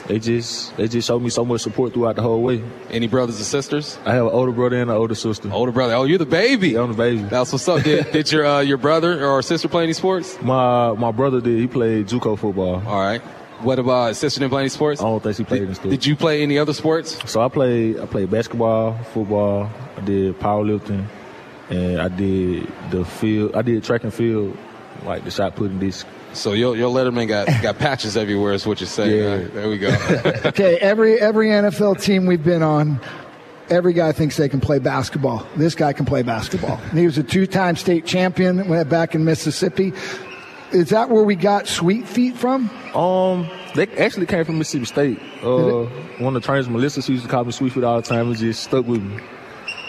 they 0.06 0.18
just 0.18 0.76
they 0.76 0.88
just 0.88 1.06
showed 1.06 1.23
me 1.23 1.30
so 1.30 1.44
much 1.44 1.61
support 1.61 1.94
throughout 1.94 2.16
the 2.16 2.23
whole 2.23 2.42
way. 2.42 2.62
Any 2.90 3.06
brothers 3.06 3.37
and 3.37 3.47
sisters? 3.47 3.99
I 4.04 4.14
have 4.14 4.26
an 4.26 4.32
older 4.32 4.52
brother 4.52 4.80
and 4.80 4.90
an 4.90 4.97
older 4.97 5.14
sister. 5.14 5.50
Older 5.52 5.73
brother. 5.73 5.94
Oh, 5.94 6.04
you're 6.04 6.18
the 6.18 6.26
baby. 6.26 6.71
Yeah, 6.71 6.82
I'm 6.82 6.88
the 6.88 6.97
baby. 6.97 7.23
That's 7.23 7.52
what's 7.52 7.68
up. 7.68 7.82
Did, 7.82 8.11
did 8.12 8.32
your 8.32 8.44
uh, 8.44 8.61
your 8.61 8.78
brother 8.78 9.25
or 9.25 9.42
sister 9.42 9.68
play 9.68 9.85
any 9.85 9.92
sports? 9.92 10.37
My 10.42 10.92
my 10.92 11.12
brother 11.12 11.40
did. 11.40 11.59
He 11.59 11.66
played 11.66 12.09
JUCO 12.09 12.38
football. 12.38 12.82
All 12.87 13.00
right. 13.00 13.21
What 13.62 13.78
about 13.78 14.16
sister 14.16 14.40
didn't 14.40 14.50
play 14.50 14.62
any 14.62 14.71
sports? 14.71 15.00
I 15.00 15.04
don't 15.04 15.23
think 15.23 15.37
she 15.37 15.44
played 15.44 15.66
did, 15.68 15.76
school. 15.76 15.90
Did 15.92 16.04
you 16.04 16.16
play 16.16 16.42
any 16.42 16.59
other 16.59 16.73
sports? 16.73 17.18
So 17.30 17.40
I 17.40 17.49
played 17.49 18.00
I 18.00 18.06
played 18.06 18.28
basketball, 18.28 18.99
football. 19.14 19.71
I 19.97 20.00
did 20.00 20.38
powerlifting, 20.40 21.06
and 21.71 22.02
I 22.02 22.09
did 22.09 22.66
the 22.90 23.04
field. 23.04 23.54
I 23.54 23.62
did 23.62 23.85
track 23.85 24.02
and 24.02 24.12
field, 24.12 24.56
like 25.04 25.23
the 25.23 25.30
shot 25.30 25.54
putting 25.54 25.78
disc. 25.78 26.06
So 26.34 26.52
your 26.52 26.76
your 26.76 26.90
Letterman 26.92 27.28
got 27.28 27.46
got 27.62 27.78
patches 27.78 28.16
everywhere. 28.16 28.52
Is 28.52 28.66
what 28.66 28.80
you're 28.80 28.88
saying? 28.88 29.16
Yeah. 29.16 29.34
Right, 29.34 29.54
there 29.54 29.68
we 29.68 29.78
go. 29.78 29.88
okay, 30.46 30.78
every 30.78 31.20
every 31.20 31.48
NFL 31.48 32.00
team 32.02 32.26
we've 32.26 32.42
been 32.44 32.62
on, 32.62 33.00
every 33.68 33.92
guy 33.92 34.12
thinks 34.12 34.36
they 34.36 34.48
can 34.48 34.60
play 34.60 34.78
basketball. 34.78 35.46
This 35.56 35.74
guy 35.74 35.92
can 35.92 36.06
play 36.06 36.22
basketball. 36.22 36.76
he 36.92 37.06
was 37.06 37.18
a 37.18 37.22
two-time 37.22 37.76
state 37.76 38.06
champion. 38.06 38.68
Went 38.68 38.88
back 38.88 39.14
in 39.14 39.24
Mississippi. 39.24 39.92
Is 40.72 40.88
that 40.88 41.10
where 41.10 41.22
we 41.22 41.36
got 41.36 41.68
Sweet 41.68 42.08
Feet 42.08 42.34
from? 42.34 42.70
Um, 42.96 43.48
they 43.74 43.86
actually 43.98 44.24
came 44.24 44.44
from 44.44 44.56
Mississippi 44.56 44.86
State. 44.86 45.18
Uh, 45.42 45.84
one 46.18 46.34
of 46.34 46.42
the 46.42 46.46
trainers, 46.46 46.68
Melissa, 46.68 47.02
she 47.02 47.12
used 47.12 47.24
to 47.24 47.30
call 47.30 47.44
me 47.44 47.52
Sweet 47.52 47.74
Feet 47.74 47.84
all 47.84 48.00
the 48.00 48.08
time. 48.08 48.32
It 48.32 48.36
just 48.36 48.62
stuck 48.62 48.86
with 48.86 49.02
me. 49.02 49.20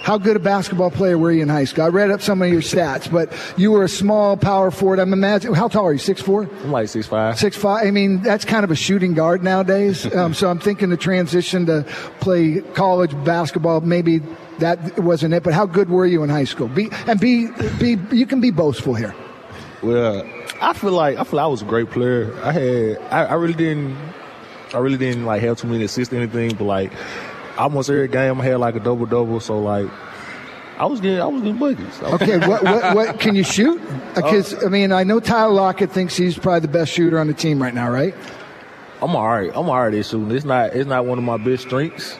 How 0.03 0.17
good 0.17 0.35
a 0.35 0.39
basketball 0.39 0.91
player 0.91 1.17
were 1.17 1.31
you 1.31 1.43
in 1.43 1.47
high 1.47 1.63
school? 1.63 1.85
I 1.85 1.87
read 1.87 2.11
up 2.11 2.21
some 2.21 2.41
of 2.41 2.49
your 2.49 2.59
stats, 2.59 3.09
but 3.09 3.31
you 3.55 3.71
were 3.71 3.85
a 3.85 3.89
small 3.89 4.35
power 4.35 4.69
forward. 4.69 4.99
I'm 4.99 5.13
imagining. 5.13 5.55
How 5.55 5.69
tall 5.69 5.85
are 5.85 5.93
you? 5.93 5.97
Six 5.97 6.21
four. 6.21 6.43
I'm 6.43 6.71
like 6.73 6.89
six 6.89 7.07
five. 7.07 7.39
Six 7.39 7.55
five. 7.55 7.87
I 7.87 7.91
mean, 7.91 8.21
that's 8.21 8.43
kind 8.43 8.65
of 8.65 8.71
a 8.71 8.75
shooting 8.75 9.13
guard 9.13 9.45
nowadays. 9.45 10.13
um, 10.15 10.33
so 10.33 10.49
I'm 10.49 10.59
thinking 10.59 10.89
the 10.89 10.97
transition 10.97 11.65
to 11.67 11.83
play 12.19 12.59
college 12.73 13.11
basketball 13.23 13.79
maybe 13.79 14.19
that 14.59 14.99
wasn't 14.99 15.35
it. 15.35 15.41
But 15.41 15.53
how 15.53 15.65
good 15.65 15.89
were 15.89 16.05
you 16.05 16.21
in 16.21 16.29
high 16.29 16.43
school? 16.43 16.67
Be 16.67 16.89
and 17.07 17.17
be 17.17 17.47
be. 17.79 17.97
You 18.13 18.25
can 18.25 18.41
be 18.41 18.51
boastful 18.51 18.95
here. 18.95 19.15
Well, 19.81 20.29
I 20.61 20.73
feel 20.73 20.91
like 20.91 21.17
I 21.17 21.23
feel 21.23 21.37
like 21.37 21.45
I 21.45 21.47
was 21.47 21.61
a 21.61 21.65
great 21.65 21.89
player. 21.91 22.37
I 22.43 22.51
had 22.51 22.97
I, 23.09 23.23
I 23.23 23.33
really 23.35 23.53
didn't 23.53 23.95
I 24.73 24.79
really 24.79 24.97
didn't 24.97 25.23
like 25.23 25.41
have 25.43 25.59
too 25.59 25.67
many 25.67 25.85
assists 25.85 26.13
or 26.13 26.17
anything, 26.17 26.55
but 26.55 26.65
like 26.65 26.91
almost 27.57 27.89
every 27.89 28.07
game 28.07 28.41
I 28.41 28.45
had 28.45 28.59
like 28.59 28.75
a 28.75 28.79
double 28.79 29.05
double. 29.05 29.39
So 29.39 29.59
like 29.59 29.89
I 30.77 30.85
was 30.85 30.99
getting 30.99 31.21
I 31.21 31.25
was 31.27 31.41
getting 31.41 31.57
buckets. 31.57 32.01
Okay, 32.01 32.37
what, 32.39 32.63
what 32.63 32.95
what 32.95 33.19
can 33.19 33.35
you 33.35 33.43
shoot? 33.43 33.81
Because 34.15 34.53
uh, 34.53 34.65
I 34.65 34.69
mean 34.69 34.91
I 34.91 35.03
know 35.03 35.19
Tyler 35.19 35.53
Lockett 35.53 35.91
thinks 35.91 36.15
he's 36.15 36.37
probably 36.37 36.61
the 36.61 36.67
best 36.67 36.91
shooter 36.91 37.19
on 37.19 37.27
the 37.27 37.33
team 37.33 37.61
right 37.61 37.73
now, 37.73 37.89
right? 37.89 38.15
I'm 39.01 39.15
alright. 39.15 39.51
I'm 39.53 39.69
alright 39.69 39.93
at 39.93 40.05
shooting. 40.05 40.31
It's 40.31 40.45
not 40.45 40.75
it's 40.75 40.87
not 40.87 41.05
one 41.05 41.17
of 41.17 41.23
my 41.23 41.37
best 41.37 41.63
strengths. 41.63 42.17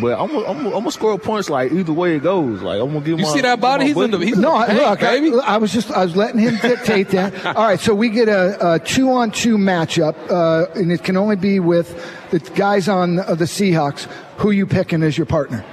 But 0.00 0.20
I'm 0.20 0.28
gonna 0.28 0.46
I'm 0.46 0.66
I'm 0.66 0.90
score 0.90 1.18
points 1.18 1.48
like 1.48 1.72
either 1.72 1.92
way 1.92 2.16
it 2.16 2.22
goes. 2.22 2.60
Like 2.60 2.80
I'm 2.80 2.88
gonna 2.92 3.00
give. 3.00 3.18
You 3.18 3.24
my, 3.24 3.32
see 3.32 3.40
that 3.40 3.60
body? 3.60 3.86
He's 3.86 3.96
in 3.96 4.10
the. 4.10 4.18
He's 4.18 4.36
no, 4.36 4.60
in 4.62 4.76
the 4.76 4.82
look, 4.82 4.98
paint, 5.00 5.24
baby. 5.24 5.36
I, 5.38 5.54
I, 5.54 5.56
was 5.56 5.72
just 5.72 5.90
I 5.90 6.04
was 6.04 6.14
letting 6.14 6.40
him 6.40 6.56
dictate 6.60 7.08
that. 7.10 7.56
All 7.56 7.64
right, 7.64 7.80
so 7.80 7.94
we 7.94 8.10
get 8.10 8.28
a, 8.28 8.74
a 8.74 8.78
two 8.78 9.10
on 9.10 9.30
two 9.30 9.56
matchup, 9.56 10.14
uh, 10.30 10.70
and 10.74 10.92
it 10.92 11.04
can 11.04 11.16
only 11.16 11.36
be 11.36 11.58
with 11.58 11.88
the 12.30 12.38
guys 12.38 12.88
on 12.88 13.18
uh, 13.18 13.34
the 13.34 13.46
Seahawks. 13.46 14.04
Who 14.38 14.50
you 14.50 14.66
picking 14.66 15.02
as 15.02 15.16
your 15.16 15.26
partner? 15.26 15.64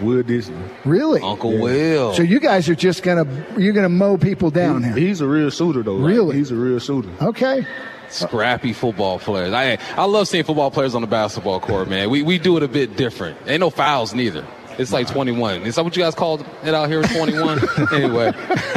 Will 0.00 0.22
Dissly. 0.22 0.68
Really? 0.84 1.20
Uncle 1.20 1.52
yeah. 1.52 1.60
Will. 1.60 2.14
So 2.14 2.22
you 2.22 2.40
guys 2.40 2.68
are 2.68 2.74
just 2.74 3.02
gonna 3.02 3.26
you're 3.58 3.74
gonna 3.74 3.88
mow 3.90 4.16
people 4.16 4.50
down 4.50 4.82
he, 4.82 4.88
here. 4.88 4.98
He's 4.98 5.20
a 5.20 5.28
real 5.28 5.50
shooter 5.50 5.82
though. 5.82 5.98
Really? 5.98 6.28
Like, 6.28 6.36
he's 6.36 6.50
a 6.50 6.56
real 6.56 6.78
shooter. 6.78 7.10
Okay 7.20 7.66
scrappy 8.14 8.72
football 8.72 9.18
players. 9.18 9.52
I 9.52 9.78
I 9.96 10.04
love 10.04 10.28
seeing 10.28 10.44
football 10.44 10.70
players 10.70 10.94
on 10.94 11.00
the 11.00 11.06
basketball 11.06 11.60
court, 11.60 11.88
man. 11.88 12.10
We 12.10 12.22
we 12.22 12.38
do 12.38 12.56
it 12.56 12.62
a 12.62 12.68
bit 12.68 12.96
different. 12.96 13.38
Ain't 13.46 13.60
no 13.60 13.70
fouls 13.70 14.14
neither. 14.14 14.46
It's 14.78 14.92
like 14.92 15.06
21. 15.06 15.62
Is 15.62 15.76
that 15.76 15.84
what 15.84 15.96
you 15.96 16.02
guys 16.02 16.14
called 16.14 16.44
it 16.64 16.74
out 16.74 16.88
here? 16.88 17.02
21. 17.02 17.60
anyway, 17.94 18.32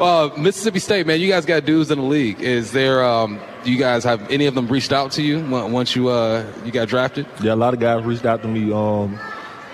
uh, 0.00 0.30
Mississippi 0.36 0.80
State, 0.80 1.06
man, 1.06 1.20
you 1.20 1.28
guys 1.28 1.46
got 1.46 1.64
dudes 1.64 1.90
in 1.90 1.98
the 1.98 2.04
league. 2.04 2.40
Is 2.40 2.72
there? 2.72 3.04
Um, 3.04 3.38
do 3.64 3.70
you 3.70 3.78
guys 3.78 4.04
have 4.04 4.30
any 4.30 4.46
of 4.46 4.54
them 4.54 4.66
reached 4.66 4.92
out 4.92 5.12
to 5.12 5.22
you 5.22 5.44
once 5.48 5.94
you 5.94 6.08
uh, 6.08 6.44
you 6.64 6.72
got 6.72 6.88
drafted? 6.88 7.26
Yeah, 7.42 7.54
a 7.54 7.56
lot 7.56 7.74
of 7.74 7.80
guys 7.80 8.04
reached 8.04 8.26
out 8.26 8.42
to 8.42 8.48
me. 8.48 8.72
Um, 8.72 9.18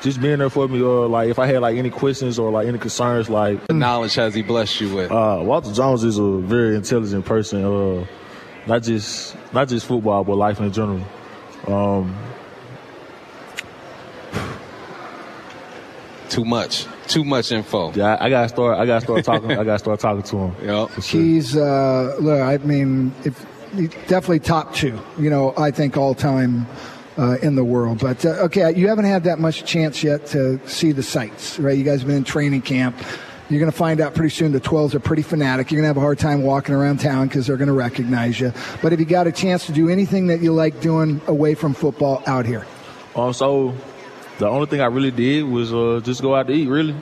just 0.03 0.21
being 0.21 0.39
there 0.39 0.51
for 0.51 0.69
me, 0.69 0.83
or 0.83 1.07
like 1.07 1.31
if 1.31 1.39
I 1.39 1.47
had 1.47 1.63
like 1.63 1.77
any 1.77 1.91
questions 1.91 2.39
or 2.39 2.51
like 2.51 2.67
any 2.67 2.79
concerns, 2.79 3.31
like 3.31 3.59
what 3.61 3.75
knowledge 3.75 4.15
has 4.17 4.35
he 4.35 4.43
blessed 4.43 4.81
you 4.81 4.95
with? 4.95 5.11
Uh, 5.11 5.41
Walter 5.43 5.73
Jones 5.73 6.05
is 6.05 6.19
a 6.19 6.39
very 6.39 6.77
intelligent 6.77 7.25
person. 7.25 7.65
Uh, 7.65 8.07
not 8.67 8.83
just 8.83 9.37
not 9.53 9.69
just 9.69 9.87
football, 9.87 10.25
but 10.25 10.37
life 10.37 10.61
in 10.61 10.73
general. 10.73 11.05
Um, 11.67 12.15
too 16.29 16.45
much, 16.45 16.87
too 17.07 17.25
much 17.25 17.53
info. 17.53 17.93
Yeah, 17.93 18.15
I, 18.15 18.27
I 18.27 18.31
gotta 18.31 18.49
start. 18.49 18.79
I 18.79 18.87
gotta 18.87 19.05
start 19.05 19.25
talking. 19.25 19.53
I 19.53 19.65
gotta 19.65 19.79
start 19.79 20.01
talking 20.01 20.23
to 20.23 20.37
him. 20.39 20.55
Yep. 20.63 21.03
Sure. 21.03 21.21
He's 21.21 21.57
uh, 21.57 22.17
look. 22.21 22.41
I 22.41 22.59
mean, 22.59 23.15
if 23.25 23.47
definitely 24.09 24.41
top 24.41 24.75
two. 24.75 24.99
You 25.19 25.31
know, 25.31 25.55
I 25.57 25.71
think 25.71 25.97
all 25.97 26.15
time. 26.15 26.67
Uh, 27.17 27.37
in 27.43 27.55
the 27.55 27.63
world. 27.63 28.01
But 28.01 28.27
uh, 28.27 28.47
okay, 28.47 28.75
you 28.75 28.89
haven't 28.89 29.05
had 29.05 29.23
that 29.23 29.39
much 29.39 29.65
chance 29.65 30.03
yet 30.03 30.27
to 30.35 30.59
see 30.69 30.91
the 30.91 31.05
sights, 31.05 31.61
right? 31.61 31.79
You 31.79 31.85
guys 31.85 32.01
have 32.01 32.09
been 32.09 32.17
in 32.17 32.25
training 32.25 32.63
camp. 32.63 32.97
You're 33.51 33.61
going 33.61 33.71
to 33.71 33.77
find 33.77 34.01
out 34.01 34.15
pretty 34.15 34.35
soon 34.35 34.53
the 34.53 34.61
12s 34.61 34.95
are 34.95 35.01
pretty 35.01 35.23
fanatic. 35.23 35.71
You're 35.71 35.83
going 35.83 35.85
to 35.85 35.89
have 35.89 35.99
a 35.99 36.01
hard 36.01 36.19
time 36.19 36.43
walking 36.43 36.75
around 36.75 37.01
town 37.01 37.29
because 37.29 37.47
they're 37.47 37.59
going 37.59 37.69
to 37.69 37.75
recognize 37.75 38.41
you. 38.41 38.53
But 38.81 38.95
if 38.95 39.01
you 39.01 39.05
got 39.05 39.27
a 39.27 39.33
chance 39.33 39.67
to 39.67 39.73
do 39.73 39.91
anything 39.91 40.29
that 40.29 40.41
you 40.41 40.53
like 40.53 40.81
doing 40.81 41.21
away 41.27 41.55
from 41.55 41.75
football 41.75 42.23
out 42.27 42.47
here? 42.47 42.65
Um, 43.15 43.35
so 43.35 43.75
the 44.39 44.49
only 44.49 44.67
thing 44.67 44.81
I 44.81 44.87
really 44.87 45.11
did 45.11 45.43
was 45.45 45.75
uh, 45.75 46.01
just 46.03 46.23
go 46.23 46.35
out 46.35 46.47
to 46.47 46.55
eat, 46.55 46.69
really. 46.69 46.95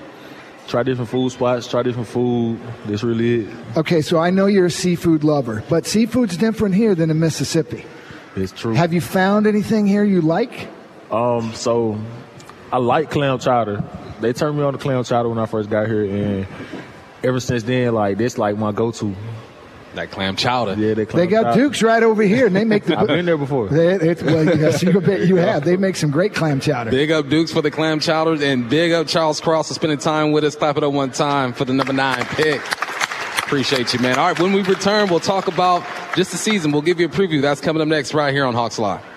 Try 0.66 0.82
different 0.82 1.10
food 1.10 1.30
spots, 1.30 1.68
try 1.68 1.82
different 1.82 2.08
food. 2.08 2.60
That's 2.86 3.04
really 3.04 3.42
it. 3.42 3.54
Okay, 3.76 4.00
so 4.00 4.18
I 4.18 4.30
know 4.30 4.46
you're 4.46 4.66
a 4.66 4.70
seafood 4.70 5.22
lover, 5.22 5.62
but 5.68 5.86
seafood's 5.86 6.36
different 6.36 6.74
here 6.74 6.94
than 6.94 7.10
in 7.10 7.20
Mississippi. 7.20 7.84
It's 8.34 8.52
true. 8.52 8.74
Have 8.74 8.92
you 8.92 9.00
found 9.00 9.46
anything 9.46 9.86
here 9.86 10.04
you 10.04 10.22
like? 10.22 10.68
Um, 11.10 11.52
so 11.54 12.00
I 12.72 12.78
like 12.78 13.10
clam 13.10 13.38
chowder 13.38 13.84
they 14.22 14.32
turned 14.32 14.56
me 14.56 14.62
on 14.64 14.72
to 14.72 14.78
clam 14.78 15.04
chowder 15.04 15.28
when 15.28 15.38
I 15.38 15.46
first 15.46 15.68
got 15.68 15.86
here, 15.86 16.04
and 16.04 16.46
ever 17.22 17.40
since 17.40 17.62
then, 17.64 17.94
like 17.94 18.18
that's 18.18 18.38
like 18.38 18.56
my 18.56 18.72
go-to. 18.72 19.14
That 19.94 20.10
clam 20.10 20.36
chowder. 20.36 20.74
Yeah, 20.80 20.94
they, 20.94 21.04
they 21.04 21.26
got 21.26 21.42
chowder. 21.42 21.60
Duke's 21.60 21.82
right 21.82 22.02
over 22.02 22.22
here, 22.22 22.46
and 22.46 22.56
they 22.56 22.64
make 22.64 22.84
the. 22.84 22.98
I've 22.98 23.08
been 23.08 23.26
there 23.26 23.36
before. 23.36 23.68
They, 23.68 23.94
it, 23.96 24.22
well, 24.22 24.44
yes, 24.44 24.82
you 24.82 24.98
bet 25.00 25.26
you 25.26 25.36
have. 25.36 25.64
They 25.64 25.76
make 25.76 25.96
some 25.96 26.10
great 26.10 26.34
clam 26.34 26.60
chowder. 26.60 26.90
Big 26.90 27.10
up 27.10 27.28
Duke's 27.28 27.52
for 27.52 27.60
the 27.60 27.70
clam 27.70 28.00
chowders, 28.00 28.40
and 28.40 28.70
big 28.70 28.92
up 28.92 29.06
Charles 29.06 29.40
Cross 29.40 29.68
for 29.68 29.74
spending 29.74 29.98
time 29.98 30.32
with 30.32 30.44
us. 30.44 30.56
Clap 30.56 30.78
it 30.78 30.84
up 30.84 30.92
one 30.92 31.10
time 31.10 31.52
for 31.52 31.66
the 31.66 31.74
number 31.74 31.92
nine 31.92 32.24
pick. 32.24 32.62
Appreciate 33.44 33.92
you, 33.92 34.00
man. 34.00 34.18
All 34.18 34.28
right, 34.28 34.38
when 34.40 34.54
we 34.54 34.62
return, 34.62 35.10
we'll 35.10 35.20
talk 35.20 35.46
about 35.46 35.84
just 36.16 36.30
the 36.30 36.38
season. 36.38 36.72
We'll 36.72 36.80
give 36.80 36.98
you 36.98 37.06
a 37.06 37.10
preview. 37.10 37.42
That's 37.42 37.60
coming 37.60 37.82
up 37.82 37.88
next 37.88 38.14
right 38.14 38.32
here 38.32 38.46
on 38.46 38.54
Hawks 38.54 38.78
Live. 38.78 39.11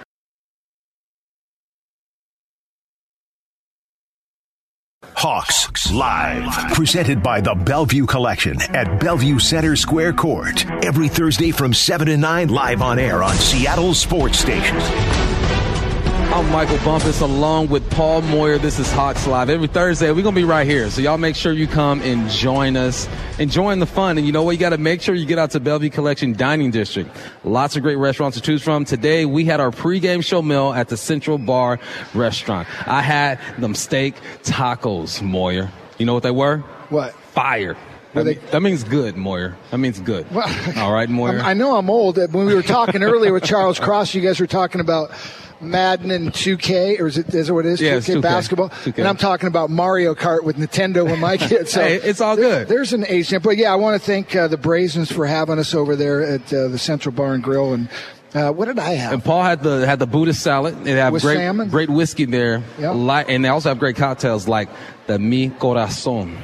Hawks 5.27 5.91
Live, 5.91 6.71
presented 6.73 7.23
by 7.23 7.41
the 7.41 7.55
Bellevue 7.55 8.05
Collection 8.05 8.61
at 8.75 8.99
Bellevue 8.99 9.39
Center 9.39 9.75
Square 9.75 10.13
Court. 10.13 10.63
Every 10.85 11.07
Thursday 11.07 11.49
from 11.49 11.73
7 11.73 12.05
to 12.05 12.15
9, 12.15 12.49
live 12.49 12.83
on 12.83 12.99
air 12.99 13.23
on 13.23 13.33
Seattle 13.33 13.95
Sports 13.95 14.37
Station. 14.37 14.77
I'm 16.35 16.51
Michael 16.51 16.77
Bumpus 16.79 17.21
along 17.21 17.69
with 17.69 17.89
Paul 17.91 18.21
Moyer. 18.23 18.57
This 18.57 18.77
is 18.77 18.91
Hawks 18.91 19.25
Live. 19.25 19.49
Every 19.49 19.69
Thursday, 19.69 20.11
we're 20.11 20.21
going 20.21 20.35
to 20.35 20.41
be 20.41 20.43
right 20.43 20.67
here. 20.67 20.89
So 20.89 20.99
y'all 20.99 21.17
make 21.17 21.33
sure 21.33 21.53
you 21.53 21.65
come 21.65 22.01
and 22.01 22.29
join 22.29 22.75
us, 22.75 23.07
enjoying 23.39 23.79
the 23.79 23.85
fun. 23.85 24.17
And 24.17 24.27
you 24.27 24.33
know 24.33 24.43
what? 24.43 24.51
You 24.51 24.57
got 24.57 24.71
to 24.71 24.77
make 24.77 25.01
sure 25.01 25.15
you 25.15 25.25
get 25.25 25.39
out 25.39 25.51
to 25.51 25.61
Bellevue 25.61 25.91
Collection 25.91 26.33
Dining 26.33 26.71
District. 26.71 27.09
Lots 27.45 27.77
of 27.77 27.83
great 27.83 27.95
restaurants 27.95 28.35
to 28.35 28.43
choose 28.43 28.61
from. 28.61 28.83
Today, 28.83 29.23
we 29.23 29.45
had 29.45 29.61
our 29.61 29.71
pregame 29.71 30.21
show 30.21 30.41
meal 30.41 30.73
at 30.73 30.89
the 30.89 30.97
Central 30.97 31.37
Bar 31.37 31.79
Restaurant. 32.13 32.67
I 32.85 33.01
had 33.01 33.39
them 33.57 33.73
steak 33.73 34.15
tacos, 34.43 35.21
Moyer. 35.21 35.71
You 35.97 36.05
know 36.05 36.15
what 36.15 36.23
they 36.23 36.31
were? 36.31 36.57
What? 36.89 37.13
Fire. 37.13 37.77
That, 38.13 38.23
they, 38.23 38.33
that, 38.33 38.61
means 38.61 38.83
good, 38.83 39.15
Moyer. 39.15 39.55
That 39.71 39.77
means 39.77 40.01
good. 40.01 40.29
Well, 40.31 40.49
All 40.83 40.91
right, 40.91 41.09
Moyer. 41.09 41.39
I 41.39 41.53
know 41.53 41.77
I'm 41.77 41.89
old. 41.89 42.17
When 42.17 42.45
we 42.45 42.55
were 42.55 42.61
talking 42.61 43.03
earlier 43.03 43.31
with 43.31 43.43
Charles 43.43 43.79
Cross, 43.79 44.13
you 44.13 44.21
guys 44.21 44.41
were 44.41 44.47
talking 44.47 44.81
about 44.81 45.11
Madden 45.61 46.11
and 46.11 46.31
2K, 46.31 46.99
or 46.99 47.07
is 47.07 47.17
it 47.17 47.33
is 47.33 47.49
it 47.49 47.53
what 47.53 47.65
it 47.65 47.73
is? 47.73 47.81
Yeah, 47.81 47.97
2K, 47.97 48.15
2K 48.17 48.21
basketball. 48.21 48.69
2K. 48.69 48.97
And 48.99 49.07
I'm 49.07 49.17
talking 49.17 49.47
about 49.47 49.69
Mario 49.69 50.15
Kart 50.15 50.43
with 50.43 50.57
Nintendo 50.57 51.09
with 51.09 51.19
my 51.19 51.37
kids. 51.49 51.71
So 51.71 51.81
hey, 51.81 51.95
it's 51.95 52.21
all 52.21 52.35
good. 52.35 52.67
There, 52.67 52.77
there's 52.77 52.93
an 52.93 53.05
age 53.07 53.29
jump. 53.29 53.43
But 53.43 53.57
yeah, 53.57 53.71
I 53.71 53.75
want 53.75 53.99
to 53.99 54.05
thank 54.05 54.35
uh, 54.35 54.47
the 54.47 54.57
Brazens 54.57 55.11
for 55.11 55.25
having 55.25 55.59
us 55.59 55.73
over 55.73 55.95
there 55.95 56.21
at 56.23 56.53
uh, 56.53 56.67
the 56.67 56.77
Central 56.77 57.13
Bar 57.13 57.33
and 57.33 57.43
Grill. 57.43 57.73
And 57.73 57.89
uh, 58.33 58.51
what 58.51 58.65
did 58.65 58.79
I 58.79 58.91
have? 58.91 59.13
And 59.13 59.23
Paul 59.23 59.43
had 59.43 59.63
the 59.63 59.85
had 59.85 59.99
the 59.99 60.07
Buddhist 60.07 60.41
salad. 60.41 60.83
They 60.83 60.91
have 60.91 61.13
with 61.13 61.23
great 61.23 61.37
salmon? 61.37 61.69
great 61.69 61.89
whiskey 61.89 62.25
there. 62.25 62.61
Yep. 62.79 63.25
and 63.29 63.45
they 63.45 63.49
also 63.49 63.69
have 63.69 63.79
great 63.79 63.95
cocktails 63.95 64.47
like 64.47 64.69
the 65.07 65.19
Mi 65.19 65.49
Corazon. 65.49 66.37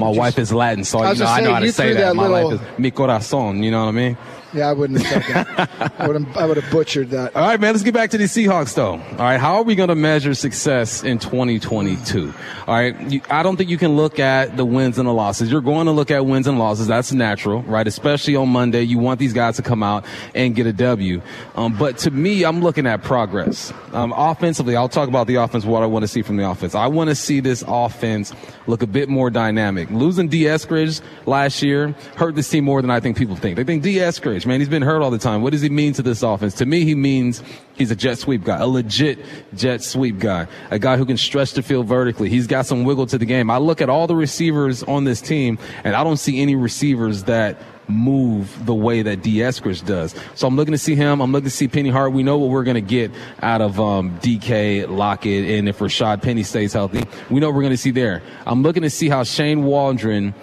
My 0.00 0.08
Just, 0.08 0.18
wife 0.18 0.38
is 0.40 0.52
Latin, 0.52 0.82
so 0.82 0.98
I, 0.98 1.12
you 1.12 1.18
know, 1.20 1.26
I 1.26 1.40
know 1.40 1.52
how 1.54 1.60
to 1.60 1.70
say 1.70 1.92
that. 1.92 2.00
that 2.00 2.16
My 2.16 2.26
little... 2.26 2.50
life 2.50 2.60
is 2.60 2.78
Mi 2.78 2.90
Corazon. 2.90 3.62
You 3.62 3.70
know 3.70 3.84
what 3.84 3.90
I 3.90 3.92
mean? 3.92 4.18
Yeah, 4.54 4.68
I 4.68 4.72
wouldn't 4.72 5.02
have 5.02 5.24
said 5.24 5.34
that. 5.34 5.92
I 5.98 6.06
would 6.06 6.20
have, 6.20 6.36
I 6.36 6.46
would 6.46 6.56
have 6.56 6.70
butchered 6.70 7.10
that. 7.10 7.34
All 7.34 7.46
right, 7.46 7.60
man, 7.60 7.72
let's 7.72 7.82
get 7.82 7.92
back 7.92 8.10
to 8.10 8.18
the 8.18 8.24
Seahawks, 8.24 8.74
though. 8.74 8.92
All 8.92 9.18
right, 9.18 9.38
how 9.38 9.56
are 9.56 9.64
we 9.64 9.74
going 9.74 9.88
to 9.88 9.96
measure 9.96 10.34
success 10.34 11.02
in 11.02 11.18
2022? 11.18 12.32
All 12.66 12.74
right, 12.74 12.98
you, 13.10 13.20
I 13.30 13.42
don't 13.42 13.56
think 13.56 13.68
you 13.68 13.78
can 13.78 13.96
look 13.96 14.20
at 14.20 14.56
the 14.56 14.64
wins 14.64 14.98
and 14.98 15.08
the 15.08 15.12
losses. 15.12 15.50
You're 15.50 15.60
going 15.60 15.86
to 15.86 15.92
look 15.92 16.12
at 16.12 16.24
wins 16.24 16.46
and 16.46 16.58
losses. 16.58 16.86
That's 16.86 17.12
natural, 17.12 17.62
right? 17.62 17.86
Especially 17.86 18.36
on 18.36 18.48
Monday. 18.48 18.82
You 18.82 18.98
want 18.98 19.18
these 19.18 19.32
guys 19.32 19.56
to 19.56 19.62
come 19.62 19.82
out 19.82 20.04
and 20.34 20.54
get 20.54 20.66
a 20.66 20.72
W. 20.72 21.20
Um, 21.56 21.76
but 21.76 21.98
to 21.98 22.10
me, 22.12 22.44
I'm 22.44 22.60
looking 22.60 22.86
at 22.86 23.02
progress. 23.02 23.72
Um, 23.92 24.12
offensively, 24.16 24.76
I'll 24.76 24.88
talk 24.88 25.08
about 25.08 25.26
the 25.26 25.36
offense, 25.36 25.64
what 25.64 25.82
I 25.82 25.86
want 25.86 26.04
to 26.04 26.08
see 26.08 26.22
from 26.22 26.36
the 26.36 26.48
offense. 26.48 26.74
I 26.74 26.86
want 26.86 27.10
to 27.10 27.16
see 27.16 27.40
this 27.40 27.64
offense 27.66 28.32
look 28.66 28.82
a 28.82 28.86
bit 28.86 29.08
more 29.08 29.30
dynamic. 29.30 29.90
Losing 29.90 30.28
D. 30.28 30.42
Eskridge 30.42 31.00
last 31.26 31.62
year 31.62 31.94
hurt 32.16 32.34
this 32.34 32.48
team 32.48 32.64
more 32.64 32.80
than 32.80 32.90
I 32.90 33.00
think 33.00 33.16
people 33.16 33.36
think. 33.36 33.56
They 33.56 33.64
think 33.64 33.82
D. 33.82 33.96
Eskridge, 33.96 34.43
man, 34.46 34.60
he's 34.60 34.68
been 34.68 34.82
hurt 34.82 35.02
all 35.02 35.10
the 35.10 35.18
time. 35.18 35.42
What 35.42 35.52
does 35.52 35.62
he 35.62 35.68
mean 35.68 35.92
to 35.94 36.02
this 36.02 36.22
offense? 36.22 36.54
To 36.54 36.66
me, 36.66 36.84
he 36.84 36.94
means 36.94 37.42
he's 37.74 37.90
a 37.90 37.96
jet 37.96 38.18
sweep 38.18 38.44
guy, 38.44 38.58
a 38.58 38.66
legit 38.66 39.18
jet 39.54 39.82
sweep 39.82 40.18
guy, 40.18 40.46
a 40.70 40.78
guy 40.78 40.96
who 40.96 41.06
can 41.06 41.16
stretch 41.16 41.52
the 41.52 41.62
field 41.62 41.86
vertically. 41.86 42.28
He's 42.28 42.46
got 42.46 42.66
some 42.66 42.84
wiggle 42.84 43.06
to 43.06 43.18
the 43.18 43.26
game. 43.26 43.50
I 43.50 43.58
look 43.58 43.80
at 43.80 43.88
all 43.88 44.06
the 44.06 44.16
receivers 44.16 44.82
on 44.82 45.04
this 45.04 45.20
team, 45.20 45.58
and 45.84 45.94
I 45.94 46.04
don't 46.04 46.16
see 46.16 46.40
any 46.40 46.56
receivers 46.56 47.24
that 47.24 47.60
move 47.88 48.64
the 48.66 48.74
way 48.74 49.02
that 49.02 49.22
D. 49.22 49.36
Eskridge 49.36 49.84
does. 49.84 50.14
So 50.34 50.46
I'm 50.46 50.56
looking 50.56 50.72
to 50.72 50.78
see 50.78 50.94
him. 50.94 51.20
I'm 51.20 51.32
looking 51.32 51.50
to 51.50 51.54
see 51.54 51.68
Penny 51.68 51.90
Hart. 51.90 52.12
We 52.12 52.22
know 52.22 52.38
what 52.38 52.50
we're 52.50 52.64
going 52.64 52.76
to 52.76 52.80
get 52.80 53.10
out 53.42 53.60
of 53.60 53.78
um, 53.78 54.18
DK 54.20 54.88
Lockett, 54.88 55.50
and 55.50 55.68
if 55.68 55.78
Rashad 55.78 56.22
Penny 56.22 56.42
stays 56.42 56.72
healthy, 56.72 57.04
we 57.30 57.40
know 57.40 57.50
we're 57.50 57.62
going 57.62 57.72
to 57.72 57.76
see 57.76 57.90
there. 57.90 58.22
I'm 58.46 58.62
looking 58.62 58.82
to 58.82 58.90
see 58.90 59.08
how 59.08 59.22
Shane 59.24 59.64
Waldron 59.64 60.34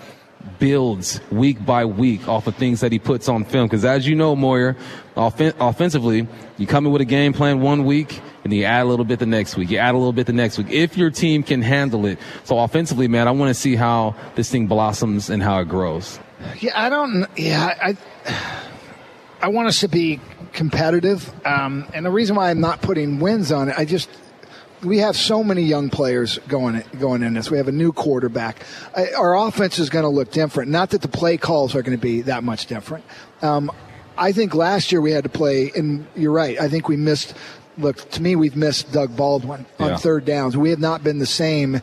builds 0.60 1.20
week 1.32 1.66
by 1.66 1.86
week 1.86 2.28
off 2.28 2.48
of 2.48 2.56
things 2.56 2.82
that 2.82 2.92
he 2.92 3.00
puts 3.00 3.28
on 3.30 3.46
film. 3.46 3.68
Because 3.68 3.86
as 3.86 4.08
you 4.08 4.16
know, 4.16 4.36
Moyer, 4.36 4.76
offen- 5.16 5.54
offensively, 5.60 6.28
you 6.58 6.68
come 6.68 6.86
in 6.86 6.92
with 6.92 7.02
a 7.02 7.06
game 7.06 7.34
plan 7.34 7.62
one 7.62 7.86
week 7.86 8.22
and 8.44 8.54
you 8.54 8.64
add 8.64 8.84
a 8.84 8.86
little 8.86 9.06
bit 9.06 9.20
the 9.20 9.26
next 9.26 9.56
week. 9.56 9.70
You 9.70 9.78
add 9.78 9.94
a 9.96 9.98
little 9.98 10.14
bit 10.14 10.28
the 10.28 10.34
next 10.34 10.58
week. 10.58 10.70
If 10.70 10.98
your 10.98 11.10
team 11.10 11.44
can 11.44 11.62
handle 11.62 12.06
it. 12.06 12.20
So 12.44 12.60
offensively, 12.60 13.08
man, 13.08 13.28
I 13.28 13.32
want 13.32 13.50
to 13.50 13.54
see 13.54 13.76
how 13.76 14.16
this 14.36 14.50
thing 14.50 14.68
blossoms 14.68 15.30
and 15.30 15.42
how 15.42 15.60
it 15.60 15.70
grows. 15.70 16.20
Yeah, 16.60 16.72
I 16.76 16.90
don't. 16.90 17.28
Yeah, 17.36 17.76
I. 17.82 17.98
I 19.44 19.48
want 19.48 19.68
us 19.68 19.80
to 19.80 19.88
be 19.88 20.20
competitive, 20.54 21.32
um, 21.48 21.88
and 21.96 22.06
the 22.06 22.12
reason 22.12 22.36
why 22.36 22.52
I'm 22.52 22.60
not 22.62 22.84
putting 22.84 23.20
wins 23.20 23.52
on 23.52 23.70
it, 23.70 23.76
I 23.76 23.86
just 23.86 24.08
we 24.84 24.98
have 25.00 25.16
so 25.16 25.44
many 25.44 25.62
young 25.64 25.90
players 25.90 26.40
going 26.48 26.84
going 27.00 27.24
in 27.24 27.34
this. 27.34 27.52
We 27.52 27.58
have 27.58 27.68
a 27.68 27.72
new 27.74 27.92
quarterback. 27.92 28.66
Our 29.18 29.36
offense 29.38 29.80
is 29.80 29.90
going 29.90 30.04
to 30.04 30.10
look 30.10 30.32
different. 30.32 30.72
Not 30.72 30.92
that 30.92 31.02
the 31.02 31.08
play 31.08 31.38
calls 31.38 31.76
are 31.76 31.82
going 31.82 31.98
to 31.98 32.02
be 32.02 32.22
that 32.22 32.44
much 32.44 32.66
different. 32.68 33.06
Um, 33.42 33.72
I 34.18 34.32
think 34.32 34.54
last 34.54 34.92
year 34.92 35.02
we 35.02 35.12
had 35.12 35.24
to 35.24 35.30
play, 35.30 35.72
and 35.76 36.06
you're 36.16 36.32
right. 36.34 36.60
I 36.60 36.68
think 36.70 36.88
we 36.88 36.98
missed. 36.98 37.34
Look, 37.78 38.10
to 38.12 38.22
me, 38.22 38.36
we've 38.36 38.56
missed 38.58 38.92
Doug 38.92 39.16
Baldwin 39.16 39.66
on 39.80 39.90
Yeah. 39.92 39.98
third 39.98 40.26
downs. 40.26 40.58
We 40.58 40.72
have 40.72 40.80
not 40.80 41.04
been 41.04 41.20
the 41.20 41.26
same 41.26 41.82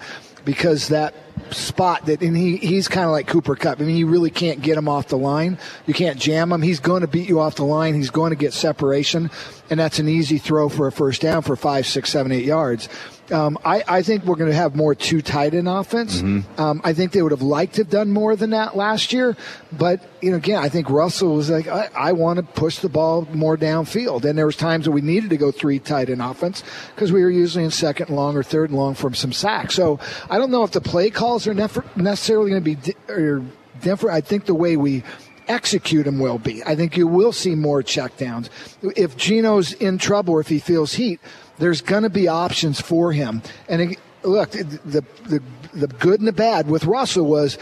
because 0.48 0.88
that 0.88 1.12
spot 1.50 2.06
that, 2.06 2.22
and 2.22 2.34
he, 2.34 2.56
he's 2.56 2.88
kind 2.88 3.04
of 3.04 3.10
like 3.10 3.26
Cooper 3.26 3.54
Kupp. 3.54 3.82
I 3.82 3.84
mean, 3.84 3.96
you 3.96 4.06
really 4.06 4.30
can't 4.30 4.62
get 4.62 4.78
him 4.78 4.88
off 4.88 5.08
the 5.08 5.18
line. 5.18 5.58
You 5.86 5.92
can't 5.92 6.18
jam 6.18 6.50
him. 6.50 6.62
He's 6.62 6.80
going 6.80 7.02
to 7.02 7.06
beat 7.06 7.28
you 7.28 7.38
off 7.38 7.56
the 7.56 7.66
line. 7.66 7.94
He's 7.94 8.08
going 8.08 8.30
to 8.30 8.36
get 8.36 8.54
separation, 8.54 9.30
and 9.68 9.78
that's 9.78 9.98
an 9.98 10.08
easy 10.08 10.38
throw 10.38 10.70
for 10.70 10.86
a 10.86 10.92
first 10.92 11.20
down 11.20 11.42
for 11.42 11.54
five, 11.54 11.86
six, 11.86 12.08
seven, 12.08 12.32
eight 12.32 12.46
yards. 12.46 12.88
Um, 13.30 13.58
I, 13.64 13.84
I 13.86 14.02
think 14.02 14.24
we're 14.24 14.36
going 14.36 14.50
to 14.50 14.56
have 14.56 14.74
more 14.74 14.94
two 14.94 15.20
tight 15.20 15.52
end 15.52 15.68
offense. 15.68 16.22
Um, 16.22 16.80
I 16.82 16.92
think 16.94 17.12
they 17.12 17.20
would 17.20 17.32
have 17.32 17.42
liked 17.42 17.74
to 17.74 17.82
have 17.82 17.90
done 17.90 18.10
more 18.10 18.34
than 18.36 18.50
that 18.50 18.74
last 18.76 19.12
year, 19.12 19.36
but 19.70 20.00
you 20.22 20.30
know, 20.30 20.38
again, 20.38 20.62
I 20.62 20.68
think 20.70 20.88
Russell 20.88 21.34
was 21.34 21.50
like, 21.50 21.68
I, 21.68 21.88
I 21.94 22.12
want 22.12 22.38
to 22.38 22.42
push 22.42 22.78
the 22.78 22.88
ball 22.88 23.28
more 23.32 23.56
downfield, 23.56 24.24
and 24.24 24.38
there 24.38 24.46
was 24.46 24.56
times 24.56 24.86
that 24.86 24.92
we 24.92 25.02
needed 25.02 25.30
to 25.30 25.36
go 25.36 25.50
three 25.50 25.78
tight 25.78 26.08
end 26.08 26.22
offense 26.22 26.64
because 26.94 27.12
we 27.12 27.22
were 27.22 27.30
usually 27.30 27.64
in 27.64 27.70
second 27.70 28.08
and 28.08 28.16
long 28.16 28.36
or 28.36 28.42
third 28.42 28.70
and 28.70 28.78
long 28.78 28.94
from 28.94 29.14
some 29.14 29.32
sacks. 29.32 29.74
So 29.74 30.00
I 30.30 30.38
don't 30.38 30.50
know 30.50 30.64
if 30.64 30.70
the 30.70 30.80
play 30.80 31.10
calls 31.10 31.46
are 31.46 31.54
nef- 31.54 31.96
necessarily 31.96 32.50
going 32.50 32.64
to 32.64 32.64
be 32.64 32.74
di- 32.76 33.12
or 33.12 33.44
different. 33.82 34.16
I 34.16 34.22
think 34.22 34.46
the 34.46 34.54
way 34.54 34.76
we 34.76 35.04
execute 35.48 36.04
them 36.04 36.18
will 36.18 36.38
be. 36.38 36.62
I 36.64 36.76
think 36.76 36.96
you 36.96 37.06
will 37.06 37.32
see 37.32 37.54
more 37.54 37.82
checkdowns. 37.82 38.48
If 38.96 39.16
Geno's 39.16 39.72
in 39.72 39.98
trouble 39.98 40.34
or 40.34 40.40
if 40.40 40.48
he 40.48 40.58
feels 40.58 40.94
heat, 40.94 41.20
there's 41.58 41.80
going 41.80 42.04
to 42.04 42.10
be 42.10 42.28
options 42.28 42.80
for 42.80 43.12
him. 43.12 43.42
And 43.68 43.82
it, 43.82 43.98
look, 44.22 44.50
the, 44.50 45.04
the 45.26 45.42
the 45.74 45.86
good 45.86 46.20
and 46.20 46.28
the 46.28 46.32
bad 46.32 46.68
with 46.68 46.84
Russell 46.84 47.26
was 47.26 47.58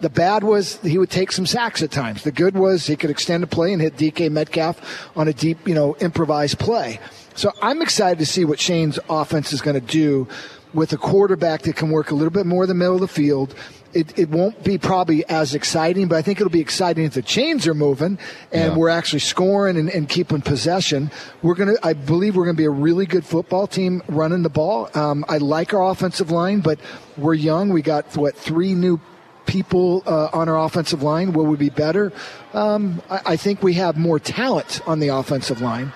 the 0.00 0.10
bad 0.10 0.42
was 0.42 0.80
he 0.80 0.98
would 0.98 1.10
take 1.10 1.32
some 1.32 1.46
sacks 1.46 1.82
at 1.82 1.90
times. 1.90 2.24
The 2.24 2.32
good 2.32 2.54
was 2.54 2.86
he 2.86 2.96
could 2.96 3.10
extend 3.10 3.44
a 3.44 3.46
play 3.46 3.72
and 3.72 3.80
hit 3.80 3.96
DK 3.96 4.30
Metcalf 4.30 5.10
on 5.16 5.28
a 5.28 5.32
deep, 5.32 5.66
you 5.66 5.74
know, 5.74 5.96
improvised 6.00 6.58
play. 6.58 6.98
So 7.34 7.52
I'm 7.62 7.80
excited 7.80 8.18
to 8.18 8.26
see 8.26 8.44
what 8.44 8.58
Shane's 8.58 8.98
offense 9.08 9.52
is 9.52 9.62
going 9.62 9.80
to 9.80 9.86
do 9.86 10.28
with 10.74 10.92
a 10.92 10.96
quarterback 10.96 11.62
that 11.62 11.76
can 11.76 11.90
work 11.90 12.10
a 12.10 12.14
little 12.14 12.30
bit 12.30 12.46
more 12.46 12.64
in 12.64 12.68
the 12.68 12.74
middle 12.74 12.94
of 12.94 13.00
the 13.00 13.08
field. 13.08 13.54
It, 13.94 14.18
it 14.18 14.30
won't 14.30 14.64
be 14.64 14.78
probably 14.78 15.24
as 15.28 15.54
exciting, 15.54 16.08
but 16.08 16.16
I 16.16 16.22
think 16.22 16.40
it'll 16.40 16.50
be 16.50 16.60
exciting 16.60 17.04
if 17.04 17.14
the 17.14 17.22
chains 17.22 17.66
are 17.66 17.74
moving 17.74 18.18
and 18.50 18.72
Yeah. 18.72 18.76
we're 18.76 18.88
actually 18.88 19.18
scoring 19.20 19.76
and, 19.76 19.90
and 19.90 20.08
keeping 20.08 20.40
possession. 20.40 21.10
We're 21.42 21.54
gonna, 21.54 21.74
I 21.82 21.92
believe, 21.92 22.34
we're 22.36 22.46
gonna 22.46 22.56
be 22.56 22.64
a 22.64 22.70
really 22.70 23.04
good 23.06 23.24
football 23.26 23.66
team 23.66 24.02
running 24.08 24.42
the 24.42 24.48
ball. 24.50 24.88
Um, 24.94 25.24
I 25.28 25.38
like 25.38 25.74
our 25.74 25.90
offensive 25.90 26.30
line, 26.30 26.60
but 26.60 26.78
we're 27.18 27.34
young. 27.34 27.68
We 27.70 27.82
got 27.82 28.16
what 28.16 28.34
three 28.36 28.74
new 28.74 28.98
people 29.44 30.02
uh, 30.06 30.28
on 30.32 30.48
our 30.48 30.58
offensive 30.64 31.02
line. 31.02 31.32
Will 31.32 31.44
we 31.46 31.56
be 31.56 31.68
better? 31.68 32.12
Um, 32.54 33.02
I, 33.10 33.20
I 33.26 33.36
think 33.36 33.62
we 33.62 33.74
have 33.74 33.96
more 33.98 34.18
talent 34.18 34.80
on 34.86 35.00
the 35.00 35.08
offensive 35.08 35.60
line. 35.60 35.92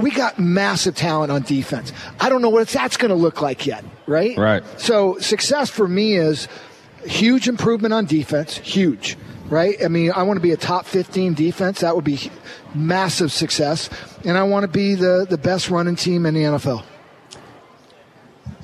We 0.00 0.12
got 0.12 0.38
massive 0.38 0.94
talent 0.94 1.32
on 1.32 1.42
defense. 1.42 1.92
I 2.20 2.28
don't 2.28 2.40
know 2.40 2.50
what 2.50 2.68
that's 2.68 2.96
going 2.96 3.08
to 3.08 3.16
look 3.16 3.42
like 3.42 3.66
yet, 3.66 3.84
right? 4.06 4.38
Right. 4.38 4.62
So 4.78 5.18
success 5.18 5.70
for 5.70 5.88
me 5.88 6.14
is 6.14 6.46
huge 7.04 7.48
improvement 7.48 7.94
on 7.94 8.06
defense, 8.06 8.56
huge, 8.58 9.16
right? 9.48 9.76
I 9.84 9.88
mean, 9.88 10.12
I 10.12 10.22
want 10.22 10.36
to 10.36 10.42
be 10.42 10.52
a 10.52 10.56
top 10.56 10.86
15 10.86 11.34
defense. 11.34 11.80
That 11.80 11.94
would 11.94 12.04
be 12.04 12.30
massive 12.74 13.32
success. 13.32 13.90
And 14.24 14.36
I 14.36 14.42
want 14.42 14.64
to 14.64 14.68
be 14.68 14.94
the, 14.94 15.26
the 15.28 15.38
best 15.38 15.70
running 15.70 15.96
team 15.96 16.26
in 16.26 16.34
the 16.34 16.42
NFL. 16.42 16.84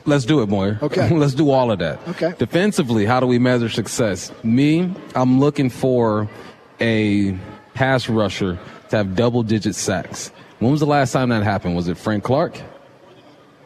Let's 0.06 0.24
do 0.24 0.42
it, 0.42 0.48
Moyer. 0.48 0.78
Okay. 0.82 1.08
Let's 1.16 1.34
do 1.34 1.50
all 1.50 1.70
of 1.70 1.78
that. 1.78 2.06
Okay. 2.08 2.34
Defensively, 2.38 3.06
how 3.06 3.20
do 3.20 3.26
we 3.26 3.38
measure 3.38 3.70
success? 3.70 4.30
Me, 4.42 4.92
I'm 5.14 5.40
looking 5.40 5.70
for 5.70 6.28
a 6.80 7.38
pass 7.72 8.08
rusher 8.08 8.58
to 8.90 8.96
have 8.96 9.16
double 9.16 9.42
digit 9.42 9.74
sacks. 9.74 10.30
When 10.58 10.70
was 10.70 10.80
the 10.80 10.86
last 10.86 11.12
time 11.12 11.30
that 11.30 11.42
happened? 11.42 11.74
Was 11.74 11.88
it 11.88 11.96
Frank 11.96 12.24
Clark? 12.24 12.60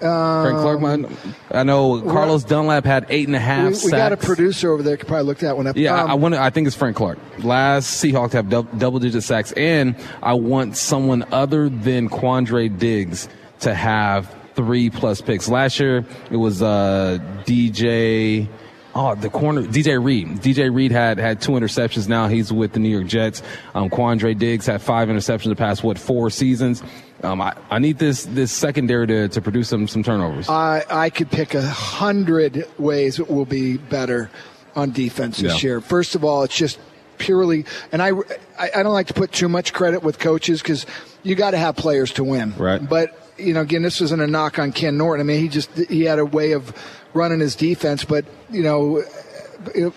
Frank 0.01 0.59
Clark, 0.59 0.81
man. 0.81 1.17
I 1.51 1.63
know 1.65 2.01
Carlos 2.03 2.45
Dunlap 2.45 2.85
had 2.85 3.07
eight 3.09 3.27
and 3.27 3.37
a 3.37 3.41
half 3.41 3.61
Um, 3.61 3.67
We, 3.69 3.75
sacks. 3.75 3.85
we 3.85 3.91
got 3.91 4.13
a 4.13 4.17
producer 4.17 4.73
over 4.73 4.83
there 4.83 4.97
could 4.97 5.09
probably 5.09 5.27
look 5.27 5.39
that 5.39 5.57
one 5.57 5.67
up. 5.67 5.77
Yeah, 5.77 5.95
I- 5.95 6.01
Um, 6.03 6.11
I 6.11 6.15
want. 6.15 6.35
I 6.35 6.51
think 6.51 6.67
it's 6.67 6.77
Frank 6.77 6.97
Clark. 6.97 7.19
Last 7.43 8.03
Seahawks 8.03 8.31
to 8.31 8.37
have 8.39 8.49
dou- 8.49 8.67
double 8.79 8.99
digit 9.01 9.23
sacks, 9.23 9.53
and 9.53 9.95
I 10.23 10.35
want 10.35 10.77
someone 10.77 11.25
other 11.33 11.69
than 11.69 12.09
Quandre 12.09 12.77
Diggs 12.79 13.29
to 13.61 13.75
have 13.75 14.33
three 14.55 14.91
plus 14.91 15.21
picks. 15.21 15.49
Last 15.49 15.79
year 15.81 16.05
it 16.31 16.37
was 16.37 16.63
uh, 16.63 17.19
DJ. 17.47 18.49
Oh, 18.95 19.15
the 19.15 19.29
corner 19.31 19.63
DJ 19.63 20.03
Reed. 20.03 20.41
DJ 20.41 20.75
Reed 20.75 20.91
had 20.91 21.19
had 21.19 21.41
two 21.41 21.53
interceptions. 21.53 22.09
Now 22.09 22.27
he's 22.27 22.53
with 22.53 22.73
the 22.73 22.81
New 22.81 22.89
York 22.89 23.07
Jets. 23.07 23.43
Um, 23.75 23.91
Quandre 23.91 24.37
Diggs 24.37 24.67
had 24.67 24.83
five 24.83 25.09
interceptions 25.09 25.45
the 25.51 25.55
past 25.57 25.85
what 25.85 25.99
four 25.99 26.31
seasons. 26.31 26.83
Um, 27.23 27.41
I, 27.41 27.57
I 27.71 27.79
need 27.81 27.99
this 27.99 28.25
this 28.27 28.53
secondary 28.53 29.07
to, 29.09 29.29
to 29.29 29.41
produce 29.41 29.69
some 29.69 29.89
some 29.89 30.03
turnovers. 30.03 30.49
I, 30.49 30.85
I 30.89 31.11
could 31.11 31.31
pick 31.31 31.55
a 31.55 31.63
hundred 31.63 32.67
ways 32.79 33.19
it 33.19 33.29
will 33.31 33.45
be 33.45 33.77
better 33.77 34.31
on 34.77 34.93
defense 34.93 35.39
this 35.39 35.63
Yeah. 35.63 35.69
year. 35.69 35.81
First 35.81 36.15
of 36.15 36.25
all, 36.25 36.45
it's 36.45 36.57
just 36.57 36.79
purely, 37.19 37.65
and 37.91 38.01
I, 38.01 38.11
I, 38.59 38.71
I 38.77 38.83
don't 38.85 38.93
like 38.93 39.09
to 39.09 39.15
put 39.15 39.33
too 39.33 39.49
much 39.49 39.73
credit 39.73 40.05
with 40.05 40.21
coaches 40.21 40.63
because 40.63 40.87
you 41.25 41.35
got 41.35 41.51
to 41.51 41.59
have 41.59 41.75
players 41.75 42.13
to 42.13 42.23
win. 42.25 42.55
Right. 42.57 42.87
But 42.89 43.19
you 43.37 43.53
know, 43.55 43.63
again, 43.63 43.83
this 43.83 44.01
isn't 44.01 44.21
a 44.21 44.27
knock 44.29 44.59
on 44.61 44.71
Ken 44.71 44.97
Norton. 44.97 45.21
I 45.21 45.27
mean, 45.27 45.41
he 45.41 45.49
just 45.49 45.77
he 45.77 46.05
had 46.05 46.21
a 46.21 46.25
way 46.25 46.53
of 46.53 46.73
running 47.15 47.41
his 47.41 47.57
defense, 47.57 48.05
but 48.05 48.25
you 48.51 48.63
know, 48.63 49.03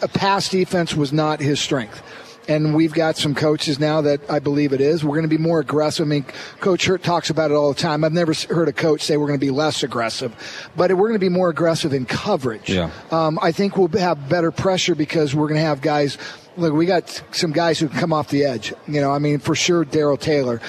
a 0.02 0.08
pass 0.08 0.50
defense 0.50 0.96
was 0.96 1.14
not 1.14 1.40
his 1.40 1.60
strength. 1.60 2.02
And 2.48 2.76
we've 2.76 2.94
got 2.94 3.18
some 3.18 3.36
coaches 3.36 3.80
now 3.80 4.02
that 4.02 4.30
I 4.30 4.40
believe 4.40 4.74
it 4.74 4.82
is. 4.82 5.04
We're 5.04 5.16
going 5.16 5.30
to 5.30 5.36
be 5.36 5.38
more 5.38 5.60
aggressive. 5.60 6.06
I 6.06 6.10
mean, 6.10 6.26
Coach 6.60 6.86
Hurtt 6.86 7.04
talks 7.04 7.30
about 7.30 7.52
it 7.52 7.54
all 7.54 7.72
the 7.72 7.80
time. 7.80 8.04
I've 8.04 8.14
never 8.14 8.34
heard 8.50 8.68
a 8.68 8.74
coach 8.74 9.02
say 9.02 9.16
we're 9.18 9.28
going 9.28 9.40
to 9.40 9.46
be 9.46 9.52
less 9.52 9.84
aggressive, 9.84 10.34
but 10.76 10.92
we're 10.92 11.08
going 11.08 11.14
to 11.14 11.20
be 11.20 11.30
more 11.30 11.50
aggressive 11.50 11.94
in 11.94 12.06
coverage. 12.06 12.70
Yeah. 12.70 12.92
Um, 13.12 13.38
I 13.42 13.52
think 13.52 13.78
we'll 13.78 13.90
have 13.90 14.28
better 14.28 14.52
pressure 14.52 14.96
because 14.96 15.36
we're 15.36 15.48
going 15.48 15.60
to 15.60 15.66
have 15.66 15.82
guys. 15.82 16.18
Look, 16.58 16.74
we 16.74 16.86
got 16.86 17.24
some 17.32 17.52
guys 17.52 17.80
who 17.80 17.88
can 17.88 18.00
come 18.00 18.14
off 18.14 18.30
the 18.30 18.44
edge. 18.44 18.74
You 18.88 19.02
know, 19.02 19.12
I 19.12 19.20
mean, 19.20 19.40
for 19.40 19.56
sure, 19.56 19.86
Darrell 19.86 20.18
Taylor 20.18 20.60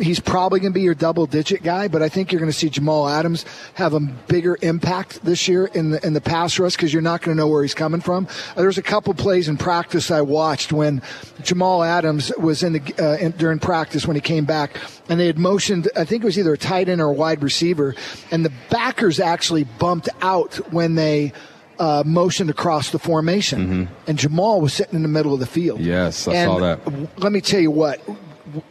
he's 0.00 0.20
probably 0.20 0.60
going 0.60 0.72
to 0.72 0.78
be 0.78 0.82
your 0.82 0.94
double 0.94 1.26
digit 1.26 1.62
guy, 1.62 1.88
but 1.88 2.02
I 2.02 2.08
think 2.08 2.32
you're 2.32 2.40
going 2.40 2.50
to 2.50 2.56
see 2.56 2.68
Jamal 2.68 3.08
Adams 3.08 3.44
have 3.74 3.94
a 3.94 4.00
bigger 4.00 4.56
impact 4.62 5.24
this 5.24 5.48
year 5.48 5.66
in 5.66 5.90
the 5.90 6.06
in 6.06 6.12
the 6.12 6.20
pass 6.20 6.58
rush 6.58 6.76
because 6.76 6.92
you're 6.92 7.02
not 7.02 7.22
going 7.22 7.36
to 7.36 7.40
know 7.40 7.48
where 7.48 7.62
he's 7.62 7.74
coming 7.74 8.00
from. 8.00 8.26
There 8.56 8.66
was 8.66 8.78
a 8.78 8.82
couple 8.82 9.14
plays 9.14 9.48
in 9.48 9.56
practice 9.56 10.10
I 10.10 10.20
watched 10.20 10.72
when 10.72 11.02
Jamal 11.42 11.82
Adams 11.82 12.32
was 12.38 12.62
in 12.62 12.72
the 12.74 12.94
uh, 12.98 13.16
in, 13.18 13.32
during 13.32 13.58
practice 13.58 14.06
when 14.06 14.14
he 14.16 14.20
came 14.20 14.44
back, 14.44 14.76
and 15.08 15.18
they 15.20 15.26
had 15.26 15.38
motioned. 15.38 15.88
I 15.96 16.04
think 16.04 16.22
it 16.22 16.26
was 16.26 16.38
either 16.38 16.52
a 16.54 16.58
tight 16.58 16.88
end 16.88 17.00
or 17.00 17.08
a 17.08 17.12
wide 17.12 17.42
receiver, 17.42 17.94
and 18.30 18.44
the 18.44 18.52
backers 18.70 19.20
actually 19.20 19.64
bumped 19.64 20.08
out 20.22 20.54
when 20.72 20.94
they. 20.94 21.32
Uh, 21.76 22.04
motioned 22.06 22.50
across 22.50 22.90
the 22.90 23.00
formation, 23.00 23.88
and 24.06 24.16
Jamal 24.16 24.60
was 24.60 24.72
sitting 24.72 24.94
in 24.94 25.02
the 25.02 25.08
middle 25.08 25.34
of 25.34 25.40
the 25.40 25.46
field. 25.46 25.80
Yes, 25.80 26.28
I 26.28 26.34
And 26.34 26.48
saw 26.48 26.58
that. 26.60 27.18
let 27.18 27.32
me 27.32 27.40
tell 27.40 27.58
you 27.58 27.72
what 27.72 28.00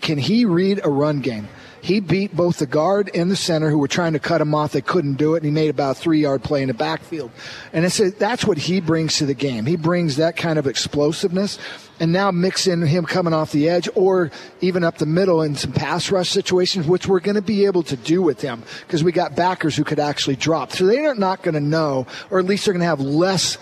can 0.01 0.17
he 0.17 0.45
read 0.45 0.81
a 0.83 0.89
run 0.89 1.21
game? 1.21 1.47
He 1.83 1.99
beat 1.99 2.33
both 2.33 2.59
the 2.59 2.65
guard 2.65 3.11
and 3.13 3.29
the 3.29 3.35
center 3.35 3.69
who 3.69 3.77
were 3.77 3.89
trying 3.89 4.13
to 4.13 4.19
cut 4.19 4.39
him 4.39 4.55
off. 4.55 4.71
They 4.71 4.81
couldn't 4.81 5.15
do 5.15 5.33
it 5.33 5.43
and 5.43 5.45
he 5.45 5.51
made 5.51 5.69
about 5.69 5.97
a 5.97 5.99
three 5.99 6.21
yard 6.21 6.41
play 6.41 6.61
in 6.61 6.69
the 6.69 6.73
backfield. 6.73 7.29
And 7.73 7.83
it's 7.83 7.99
a, 7.99 8.11
that's 8.11 8.45
what 8.45 8.57
he 8.57 8.79
brings 8.79 9.17
to 9.17 9.25
the 9.25 9.33
game. 9.33 9.65
He 9.65 9.75
brings 9.75 10.15
that 10.15 10.37
kind 10.37 10.57
of 10.57 10.65
explosiveness 10.65 11.59
and 11.99 12.13
now 12.13 12.31
mix 12.31 12.67
in 12.67 12.81
him 12.83 13.05
coming 13.05 13.33
off 13.33 13.51
the 13.51 13.67
edge 13.67 13.89
or 13.95 14.31
even 14.61 14.85
up 14.85 14.97
the 14.97 15.05
middle 15.05 15.41
in 15.41 15.55
some 15.55 15.73
pass 15.73 16.09
rush 16.09 16.29
situations 16.29 16.87
which 16.87 17.05
we're 17.05 17.19
going 17.19 17.35
to 17.35 17.41
be 17.41 17.65
able 17.65 17.83
to 17.83 17.97
do 17.97 18.21
with 18.21 18.39
him 18.39 18.63
because 18.87 19.03
we 19.03 19.11
got 19.11 19.35
backers 19.35 19.75
who 19.75 19.83
could 19.83 19.99
actually 19.99 20.37
drop. 20.37 20.71
So 20.71 20.85
they're 20.85 21.13
not 21.15 21.43
going 21.43 21.55
to 21.55 21.59
know 21.59 22.07
or 22.29 22.39
at 22.39 22.45
least 22.45 22.63
they're 22.63 22.73
going 22.73 22.79
to 22.79 22.85
have 22.85 23.01
less 23.01 23.57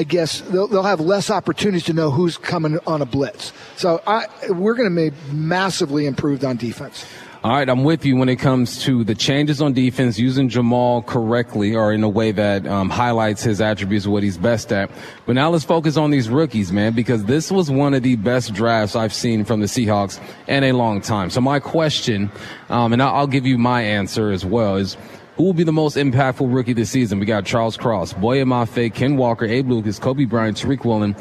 I 0.00 0.02
guess 0.02 0.40
they'll, 0.40 0.66
they'll 0.66 0.82
have 0.82 1.00
less 1.00 1.30
opportunities 1.30 1.84
to 1.84 1.92
know 1.92 2.10
who's 2.10 2.38
coming 2.38 2.78
on 2.86 3.02
a 3.02 3.04
blitz. 3.04 3.52
So 3.76 4.00
I, 4.06 4.24
we're 4.48 4.72
going 4.72 4.88
to 4.88 5.10
be 5.10 5.16
massively 5.30 6.06
improved 6.06 6.42
on 6.42 6.56
defense. 6.56 7.04
All 7.44 7.52
right, 7.52 7.68
I'm 7.68 7.84
with 7.84 8.06
you 8.06 8.16
when 8.16 8.30
it 8.30 8.36
comes 8.36 8.82
to 8.84 9.04
the 9.04 9.14
changes 9.14 9.60
on 9.60 9.74
defense, 9.74 10.18
using 10.18 10.48
Jamal 10.48 11.02
correctly 11.02 11.74
or 11.74 11.92
in 11.92 12.02
a 12.02 12.08
way 12.08 12.32
that 12.32 12.66
um, 12.66 12.88
highlights 12.88 13.42
his 13.42 13.60
attributes, 13.60 14.06
what 14.06 14.22
he's 14.22 14.38
best 14.38 14.72
at. 14.72 14.90
But 15.26 15.34
now 15.34 15.50
let's 15.50 15.64
focus 15.64 15.98
on 15.98 16.10
these 16.10 16.30
rookies, 16.30 16.72
man, 16.72 16.94
because 16.94 17.24
this 17.24 17.50
was 17.50 17.70
one 17.70 17.92
of 17.92 18.02
the 18.02 18.16
best 18.16 18.54
drafts 18.54 18.96
I've 18.96 19.12
seen 19.12 19.44
from 19.44 19.60
the 19.60 19.66
Seahawks 19.66 20.18
in 20.48 20.64
a 20.64 20.72
long 20.72 21.02
time. 21.02 21.28
So 21.28 21.42
my 21.42 21.60
question, 21.60 22.30
um, 22.70 22.94
and 22.94 23.02
I'll 23.02 23.26
give 23.26 23.44
you 23.44 23.58
my 23.58 23.82
answer 23.82 24.30
as 24.30 24.46
well, 24.46 24.76
is 24.76 24.96
who 25.40 25.46
will 25.46 25.54
be 25.54 25.64
the 25.64 25.72
most 25.72 25.96
impactful 25.96 26.54
rookie 26.54 26.74
this 26.74 26.90
season? 26.90 27.18
We 27.18 27.24
got 27.24 27.46
Charles 27.46 27.74
Cross, 27.74 28.12
Boye 28.12 28.44
Mafe, 28.44 28.92
Ken 28.92 29.16
Walker, 29.16 29.46
Abe 29.46 29.70
Lucas, 29.70 29.98
Coby 29.98 30.28
Bryant, 30.28 30.58
Tariq 30.58 30.84
Woolen, 30.84 31.16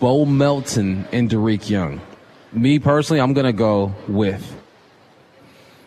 Bo 0.00 0.26
Melton, 0.26 1.08
and 1.12 1.30
Dareke 1.30 1.70
Young. 1.70 2.02
Me 2.52 2.78
personally, 2.78 3.22
I'm 3.22 3.32
going 3.32 3.46
to 3.46 3.54
go 3.54 3.94
with 4.06 4.54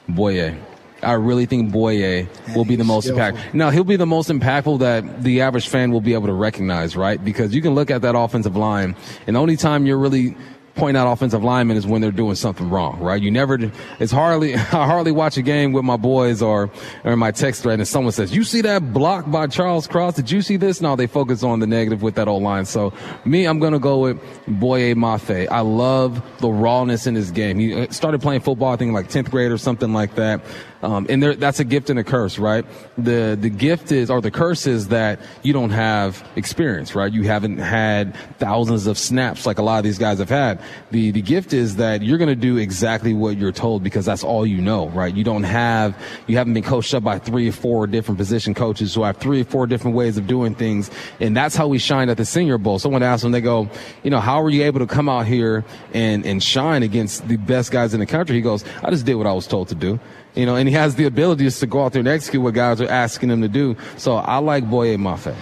Boye. 0.10 0.58
I 1.04 1.12
really 1.12 1.46
think 1.46 1.72
Boye 1.72 2.28
will 2.56 2.66
be 2.66 2.76
the 2.76 2.84
most 2.84 3.08
impactful. 3.08 3.54
Now, 3.54 3.70
he'll 3.70 3.84
be 3.84 3.96
the 3.96 4.08
most 4.08 4.32
impactful 4.32 4.80
that 4.80 5.22
the 5.22 5.42
average 5.42 5.68
fan 5.68 5.92
will 5.92 6.02
be 6.02 6.16
able 6.16 6.26
to 6.26 6.34
recognize, 6.34 6.96
right? 6.96 7.24
Because 7.24 7.54
you 7.54 7.62
can 7.62 7.76
look 7.76 7.92
at 7.92 8.02
that 8.02 8.16
offensive 8.16 8.56
line, 8.56 8.96
and 9.28 9.36
the 9.36 9.40
only 9.40 9.56
time 9.56 9.86
you're 9.86 10.00
really 10.00 10.36
point 10.76 10.98
out 10.98 11.12
offensive 11.12 11.44
linemen 11.44 11.78
is 11.78 11.88
when 11.88 12.02
they're 12.02 12.12
doing 12.12 12.36
something 12.36 12.70
wrong, 12.70 13.00
right? 13.00 13.22
You 13.22 13.32
never, 13.32 13.72
it's 14.00 14.12
hardly, 14.12 14.56
I 14.56 14.60
hardly 14.60 15.12
watch 15.12 15.38
a 15.38 15.42
game 15.42 15.72
with 15.72 15.86
my 15.86 15.98
boys 15.98 16.42
or, 16.42 16.70
or 17.04 17.16
my 17.16 17.32
text 17.32 17.64
thread 17.64 17.80
and 17.80 17.88
someone 17.88 18.12
says, 18.12 18.36
you 18.36 18.44
see 18.44 18.62
that 18.62 18.94
block 18.94 19.30
by 19.32 19.48
Charles 19.48 19.88
Cross? 19.88 20.16
Did 20.16 20.32
you 20.32 20.42
see 20.42 20.58
this? 20.58 20.82
No, 20.82 20.96
they 20.96 21.08
focus 21.08 21.44
on 21.44 21.60
the 21.60 21.68
negative 21.68 22.02
with 22.02 22.16
that 22.16 22.28
old 22.28 22.44
line. 22.44 22.66
So 22.66 22.94
me, 23.24 23.46
I'm 23.46 23.60
going 23.60 23.74
to 23.74 23.80
go 23.80 24.00
with 24.00 24.22
Boye 24.48 24.94
Mafe. 24.94 25.48
I 25.50 25.62
love 25.62 26.22
the 26.40 26.50
rawness 26.50 27.08
in 27.08 27.16
his 27.16 27.32
game. 27.32 27.58
He 27.58 27.74
uh, 27.74 27.92
started 27.92 28.22
playing 28.22 28.42
football, 28.42 28.74
I 28.74 28.76
think 28.76 28.94
like 28.94 29.10
10th 29.10 29.32
grade 29.32 29.52
or 29.52 29.58
something 29.58 29.94
like 29.94 30.16
that. 30.16 30.42
Um, 30.86 31.08
and 31.10 31.22
there, 31.24 31.34
that's 31.34 31.60
a 31.60 31.64
gift 31.64 31.90
and 31.90 31.98
a 31.98 32.04
curse, 32.04 32.38
right? 32.38 32.64
The 32.96 33.36
the 33.40 33.50
gift 33.50 33.92
is, 33.92 34.12
or 34.12 34.22
the 34.22 34.30
curse 34.30 34.68
is 34.68 34.90
that 34.90 35.20
you 35.42 35.52
don't 35.52 35.72
have 35.72 36.24
experience, 36.36 36.94
right? 36.94 37.12
You 37.12 37.24
haven't 37.24 37.58
had 37.58 38.16
thousands 38.38 38.86
of 38.86 39.00
snaps 39.00 39.48
like 39.48 39.58
a 39.58 39.64
lot 39.64 39.80
of 39.80 39.84
these 39.84 39.98
guys 39.98 40.20
have 40.20 40.30
had. 40.30 40.62
The 40.92 41.10
the 41.10 41.24
gift 41.24 41.54
is 41.54 41.78
that 41.78 42.04
you're 42.04 42.20
going 42.20 42.30
to 42.30 42.36
do 42.36 42.58
exactly 42.58 43.16
what 43.16 43.36
you're 43.36 43.52
told 43.52 43.82
because 43.82 44.06
that's 44.06 44.24
all 44.24 44.46
you 44.46 44.62
know, 44.62 44.90
right? 44.90 45.12
You 45.12 45.24
don't 45.24 45.42
have, 45.42 46.00
you 46.28 46.38
haven't 46.38 46.54
been 46.54 46.64
coached 46.64 46.94
up 46.94 47.04
by 47.04 47.18
three 47.18 47.50
or 47.50 47.52
four 47.52 47.88
different 47.88 48.20
position 48.20 48.54
coaches 48.54 48.94
who 48.94 49.02
have 49.02 49.18
three 49.18 49.42
or 49.42 49.46
four 49.46 49.66
different 49.66 49.98
ways 49.98 50.18
of 50.18 50.28
doing 50.28 50.54
things, 50.54 50.92
and 51.20 51.36
that's 51.36 51.56
how 51.56 51.68
we 51.68 51.80
shine 51.80 52.10
at 52.10 52.18
the 52.18 52.26
Senior 52.26 52.60
Bowl. 52.60 52.78
Someone 52.78 53.02
asked 53.02 53.24
them, 53.24 53.32
they 53.32 53.42
go, 53.42 53.68
you 54.04 54.12
know, 54.12 54.20
how 54.20 54.44
were 54.44 54.52
you 54.52 54.64
able 54.64 54.82
to 54.82 54.88
come 54.88 55.10
out 55.10 55.26
here 55.26 55.66
and 55.96 56.24
and 56.28 56.44
shine 56.44 56.84
against 56.84 57.28
the 57.28 57.38
best 57.38 57.72
guys 57.72 57.96
in 57.96 58.00
the 58.00 58.06
country? 58.06 58.36
He 58.36 58.44
goes, 58.44 58.64
I 58.84 58.92
just 58.92 59.08
did 59.08 59.16
what 59.16 59.26
I 59.26 59.34
was 59.34 59.48
told 59.48 59.70
to 59.70 59.76
do. 59.76 60.00
You 60.36 60.46
know, 60.46 60.56
and 60.56 60.68
he 60.68 60.76
has 60.76 60.96
the 60.96 61.06
abilities 61.06 61.60
to 61.60 61.68
go 61.68 61.86
out 61.86 61.94
there 61.94 62.02
and 62.02 62.08
execute 62.08 62.44
what 62.44 62.54
guys 62.54 62.82
are 62.82 62.90
asking 62.90 63.30
him 63.30 63.42
to 63.42 63.48
do. 63.48 63.78
So 63.98 64.16
I 64.16 64.38
like 64.38 64.70
Boye 64.70 64.98
Mafe. 64.98 65.34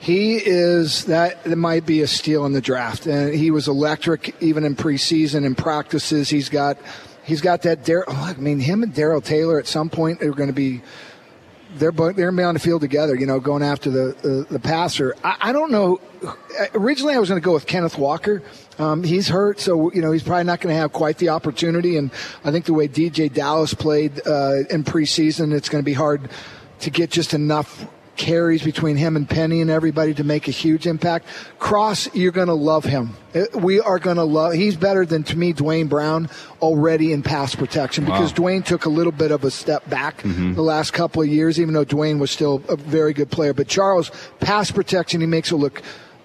He 0.00 0.36
is 0.36 1.04
that. 1.04 1.38
It 1.44 1.56
might 1.56 1.84
be 1.86 2.00
a 2.00 2.06
steal 2.06 2.46
in 2.46 2.52
the 2.52 2.60
draft, 2.60 3.06
and 3.06 3.34
he 3.34 3.50
was 3.50 3.68
electric 3.68 4.34
even 4.40 4.64
in 4.64 4.74
preseason 4.74 5.44
and 5.44 5.56
practices. 5.56 6.30
He's 6.30 6.48
got, 6.48 6.78
he's 7.22 7.42
got 7.42 7.62
that. 7.62 7.84
Dar- 7.84 8.06
oh, 8.08 8.34
I 8.36 8.40
mean, 8.40 8.60
him 8.60 8.82
and 8.82 8.94
Darrell 8.94 9.20
Taylor 9.20 9.58
at 9.58 9.66
some 9.66 9.90
point 9.90 10.22
are 10.22 10.32
going 10.32 10.48
to 10.48 10.54
be 10.54 10.80
they're 11.76 11.92
they're 11.92 12.28
on 12.28 12.54
the 12.54 12.60
field 12.60 12.80
together, 12.80 13.14
you 13.14 13.26
know, 13.26 13.40
going 13.40 13.62
after 13.62 13.90
the 13.90 14.16
the, 14.22 14.46
the 14.50 14.60
passer. 14.60 15.14
I, 15.22 15.36
I, 15.40 15.52
don't 15.52 15.70
know. 15.70 16.00
Originally, 16.74 17.14
I 17.14 17.18
was 17.18 17.28
going 17.28 17.40
to 17.40 17.44
go 17.44 17.52
with 17.52 17.66
Kenneth 17.66 17.98
Walker. 17.98 18.42
Um, 18.78 19.02
he's 19.02 19.28
hurt, 19.28 19.60
so 19.60 19.92
you 19.92 20.02
know 20.02 20.12
he's 20.12 20.22
probably 20.22 20.44
not 20.44 20.60
going 20.60 20.74
to 20.74 20.80
have 20.80 20.92
quite 20.92 21.18
the 21.18 21.30
opportunity. 21.30 21.96
And 21.96 22.10
I 22.44 22.50
think 22.50 22.64
the 22.64 22.74
way 22.74 22.88
DeeJay 22.88 23.32
Dallas 23.32 23.74
played 23.74 24.20
uh, 24.26 24.64
in 24.70 24.84
preseason, 24.84 25.52
it's 25.52 25.68
going 25.68 25.82
to 25.82 25.86
be 25.86 25.94
hard 25.94 26.30
to 26.80 26.90
get 26.90 27.10
just 27.10 27.34
enough 27.34 27.86
carries 28.20 28.62
between 28.62 28.96
him 28.96 29.16
and 29.16 29.26
Penny 29.26 29.62
and 29.62 29.70
everybody 29.70 30.12
to 30.12 30.24
make 30.24 30.46
a 30.46 30.50
huge 30.50 30.86
impact. 30.86 31.26
Cross, 31.58 32.14
you're 32.14 32.32
going 32.32 32.48
to 32.48 32.54
love 32.54 32.84
him. 32.84 33.16
Uh, 33.34 33.46
we 33.54 33.80
are 33.80 33.98
going 33.98 34.18
to 34.18 34.24
love. 34.24 34.52
He's 34.52 34.76
better 34.76 35.06
than 35.06 35.22
to 35.24 35.38
me 35.38 35.54
Duane 35.54 35.88
Brown 35.88 36.28
already 36.60 37.14
in 37.14 37.22
pass 37.22 37.54
protection 37.54 38.04
because 38.04 38.32
wow. 38.32 38.36
Duane 38.36 38.62
took 38.62 38.84
a 38.84 38.90
little 38.90 39.10
bit 39.10 39.30
of 39.30 39.42
a 39.42 39.50
step 39.50 39.88
back 39.88 40.18
mm-hmm. 40.18 40.52
the 40.52 40.60
last 40.60 40.92
couple 40.92 41.22
of 41.22 41.28
years, 41.28 41.58
even 41.58 41.72
though 41.72 41.84
Duane 41.84 42.18
was 42.18 42.30
still 42.30 42.62
a 42.68 42.76
very 42.76 43.14
good 43.14 43.30
player. 43.30 43.54
But 43.54 43.68
Charles, 43.68 44.10
pass 44.38 44.70
protection, 44.70 45.22
he 45.22 45.26
makes 45.26 45.50
it 45.50 45.56
look 45.56 45.80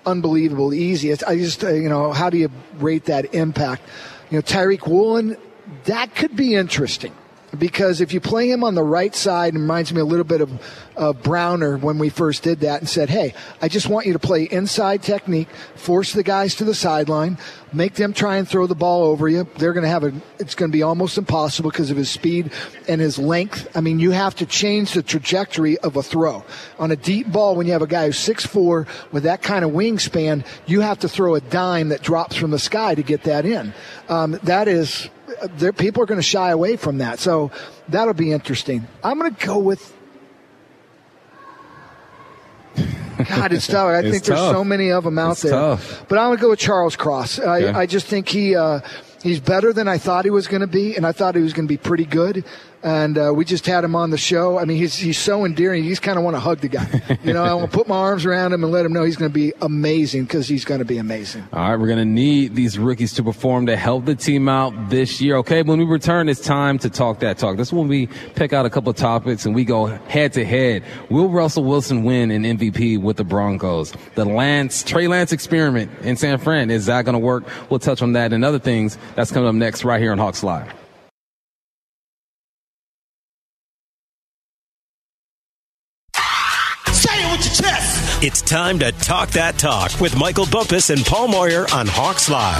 unbelievable 0.06 0.74
easy. 0.74 1.12
It's, 1.12 1.24
I 1.24 1.38
just, 1.38 1.64
uh, 1.64 1.70
you 1.70 1.88
know, 1.88 2.12
how 2.12 2.30
do 2.30 2.38
you 2.38 2.52
rate 2.74 3.06
that 3.06 3.34
impact? 3.34 3.84
You 4.32 4.40
know, 4.40 4.42
Tyreek 4.42 4.86
Woolen, 4.86 5.38
that 5.86 6.14
could 6.14 6.36
be 6.36 6.56
interesting 6.56 7.14
because 7.56 8.02
if 8.02 8.14
you 8.14 8.20
play 8.20 8.50
him 8.50 8.64
on 8.64 8.76
the 8.76 8.84
right 8.84 9.16
side, 9.16 9.56
it 9.56 9.60
reminds 9.60 9.94
me 9.94 10.02
a 10.02 10.06
little 10.06 10.26
bit 10.26 10.42
of 10.42 10.52
uh, 10.98 11.14
Browner 11.14 11.78
when 11.78 11.98
we 11.98 12.10
first 12.10 12.44
did 12.44 12.62
that 12.62 12.80
and 12.80 12.90
said, 12.90 13.10
hey, 13.10 13.34
I 13.62 13.68
just 13.68 13.88
want 13.88 14.06
you 14.06 14.14
to 14.14 14.20
play 14.20 14.44
inside 14.44 15.04
technique, 15.04 15.50
force 15.76 16.14
the 16.14 16.24
guys 16.24 16.56
to 16.56 16.64
the 16.64 16.74
sideline, 16.74 17.38
make 17.74 17.96
them 17.96 18.14
try 18.14 18.38
and 18.38 18.48
throw 18.48 18.68
the 18.68 18.76
ball 18.76 19.04
over 19.04 19.28
you. 19.28 19.48
They're 19.58 19.74
going 19.74 19.84
to 19.84 19.90
have 19.90 20.04
a, 20.04 20.14
it's 20.40 20.56
going 20.56 20.72
to 20.72 20.76
be 20.76 20.84
almost 20.84 21.18
impossible 21.18 21.72
because 21.72 21.92
of 21.92 21.98
his 21.98 22.10
speed 22.10 22.52
and 22.88 23.02
his 23.02 23.20
length. 23.20 23.70
I 23.76 23.82
mean, 23.82 24.00
you 24.00 24.12
have 24.12 24.36
to 24.36 24.46
change 24.46 24.94
the 24.94 25.04
trajectory 25.04 25.78
of 25.80 25.96
a 25.96 26.04
throw. 26.04 26.46
On 26.80 26.92
a 26.92 26.96
deep 26.96 27.32
ball, 27.32 27.56
when 27.56 27.68
you 27.68 27.74
have 27.74 27.82
a 27.82 27.88
guy 27.88 28.06
who's 28.06 28.18
6'4 28.18 28.88
with 29.12 29.24
that 29.24 29.42
kind 29.42 29.66
of 29.66 29.72
wingspan, 29.72 30.46
you 30.66 30.82
have 30.82 31.00
to 31.00 31.10
throw 31.10 31.36
a 31.36 31.42
dime 31.42 31.90
that 31.90 32.02
drops 32.02 32.36
from 32.36 32.52
the 32.52 32.60
sky 32.60 32.96
to 32.96 33.04
get 33.04 33.24
that 33.24 33.46
in. 33.46 33.74
Um, 34.08 34.40
that 34.44 34.68
is, 34.68 35.10
people 35.78 36.04
are 36.04 36.06
going 36.06 36.20
to 36.20 36.24
shy 36.24 36.52
away 36.52 36.76
from 36.76 37.00
that. 37.00 37.20
So 37.20 37.52
that'll 37.90 38.14
be 38.14 38.32
interesting. 38.32 38.88
I'm 39.04 39.20
going 39.20 39.34
to 39.34 39.46
go 39.46 39.60
with 39.60 39.94
God, 43.30 43.54
it's 43.54 43.68
tough. 43.68 43.88
I 43.88 44.00
it's 44.00 44.10
think 44.10 44.24
tough. 44.24 44.38
there's 44.38 44.52
so 44.52 44.64
many 44.64 44.92
of 44.92 45.06
them 45.06 45.18
out 45.18 45.32
it's 45.32 45.44
there. 45.44 45.52
Tough. 45.52 46.06
But 46.10 46.20
I'm 46.20 46.28
going 46.28 46.38
to 46.38 46.42
go 46.42 46.50
with 46.50 46.60
Charles 46.60 46.96
Cross. 46.98 47.40
I, 47.40 47.58
yeah. 47.60 47.78
I 47.78 47.86
just 47.86 48.08
think 48.08 48.28
he 48.28 48.56
uh, 48.56 48.82
he's 49.24 49.40
better 49.40 49.72
than 49.72 49.88
I 49.88 49.98
thought 49.98 50.26
he 50.26 50.32
was 50.32 50.48
going 50.48 50.62
to 50.62 50.68
be, 50.68 50.96
and 50.96 51.06
I 51.06 51.14
thought 51.14 51.36
he 51.36 51.42
was 51.42 51.54
going 51.54 51.66
to 51.66 51.72
be 51.72 51.78
pretty 51.78 52.06
good 52.06 52.44
and 52.86 53.18
uh, 53.18 53.34
we 53.36 53.46
just 53.46 53.66
had 53.66 53.84
him 53.84 53.96
on 53.96 54.12
the 54.12 54.18
show. 54.18 54.60
I 54.60 54.66
mean, 54.66 54.78
he's 54.78 54.96
he's 54.96 55.18
so 55.18 55.44
endearing. 55.44 55.84
You 55.84 55.90
just 55.90 56.04
kind 56.04 56.20
of 56.20 56.24
want 56.24 56.36
to 56.36 56.40
hug 56.40 56.60
the 56.60 56.68
guy. 56.68 57.02
You 57.24 57.34
know, 57.34 57.44
I 57.44 57.52
want 57.56 57.72
to 57.72 57.78
put 57.78 57.88
my 57.88 57.96
arms 57.96 58.26
around 58.26 58.54
him 58.54 58.64
and 58.64 58.72
let 58.72 58.86
him 58.86 58.94
know 58.94 59.04
he's 59.04 59.16
going 59.16 59.32
to 59.32 59.34
be 59.34 59.52
amazing 59.60 60.26
because 60.26 60.48
he's 60.48 60.64
going 60.64 60.78
to 60.78 60.86
be 60.86 61.00
amazing. 61.00 61.48
All 61.52 61.72
right, 61.72 61.76
we're 61.76 61.88
going 61.88 61.98
to 61.98 62.06
need 62.06 62.54
these 62.54 62.78
rookies 62.78 63.14
to 63.14 63.24
perform 63.24 63.66
to 63.66 63.76
help 63.76 64.06
the 64.06 64.14
team 64.14 64.48
out 64.48 64.92
this 64.92 65.20
year. 65.20 65.38
Okay, 65.38 65.64
when 65.64 65.80
we 65.80 65.86
return, 65.86 66.30
it's 66.30 66.42
time 66.42 66.78
to 66.80 66.90
talk 66.92 67.20
that 67.22 67.40
talk. 67.40 67.58
This 67.58 67.70
is 67.70 67.74
when 67.74 67.88
we 67.88 68.06
pick 68.36 68.54
out 68.54 68.68
a 68.68 68.70
couple 68.70 68.92
of 68.92 68.98
topics 68.98 69.48
and 69.48 69.56
we 69.56 69.66
go 69.66 69.88
head 69.88 70.34
to 70.34 70.46
head. 70.46 70.84
Will 71.10 71.30
Russell 71.30 71.64
Wilson 71.64 72.04
win 72.04 72.30
an 72.30 72.44
MVP 72.44 73.02
with 73.02 73.18
the 73.18 73.24
Broncos? 73.24 73.94
The 74.14 74.26
Lance 74.26 74.84
Trey 74.84 75.08
Lance 75.08 75.32
experiment 75.32 75.92
in 76.02 76.18
San 76.18 76.38
Fran 76.38 76.70
is 76.70 76.86
that 76.86 77.04
going 77.06 77.14
to 77.14 77.20
work? 77.20 77.46
We'll 77.72 77.80
touch 77.80 78.04
on 78.04 78.14
that 78.14 78.32
and 78.32 78.46
other 78.46 78.60
things. 78.60 79.00
That's 79.16 79.32
coming 79.32 79.50
up 79.50 79.56
next 79.56 79.84
right 79.84 80.00
here 80.00 80.12
on 80.12 80.20
Hawks 80.20 80.44
Live. 80.44 80.85
It's 88.28 88.42
time 88.42 88.80
to 88.80 88.92
talk 88.92 89.30
that 89.34 89.60
talk 89.60 90.02
with 90.02 90.18
Michael 90.18 90.48
Bumpus 90.48 90.90
and 90.90 91.06
Paul 91.06 91.28
Moyer 91.28 91.68
on 91.72 91.86
Hawks 91.86 92.28
Live. 92.28 92.58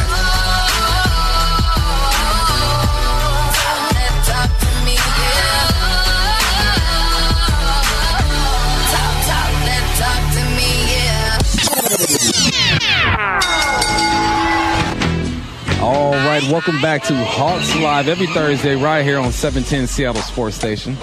All 15.82 16.12
right, 16.12 16.44
welcome 16.52 16.80
back 16.80 17.02
to 17.06 17.16
Hawks 17.26 17.76
Live 17.78 18.08
every 18.08 18.28
Thursday 18.28 18.76
right 18.76 19.04
here 19.04 19.18
on 19.18 19.32
710 19.32 19.88
Seattle 19.88 20.22
Sports 20.22 20.58
Station, 20.58 20.96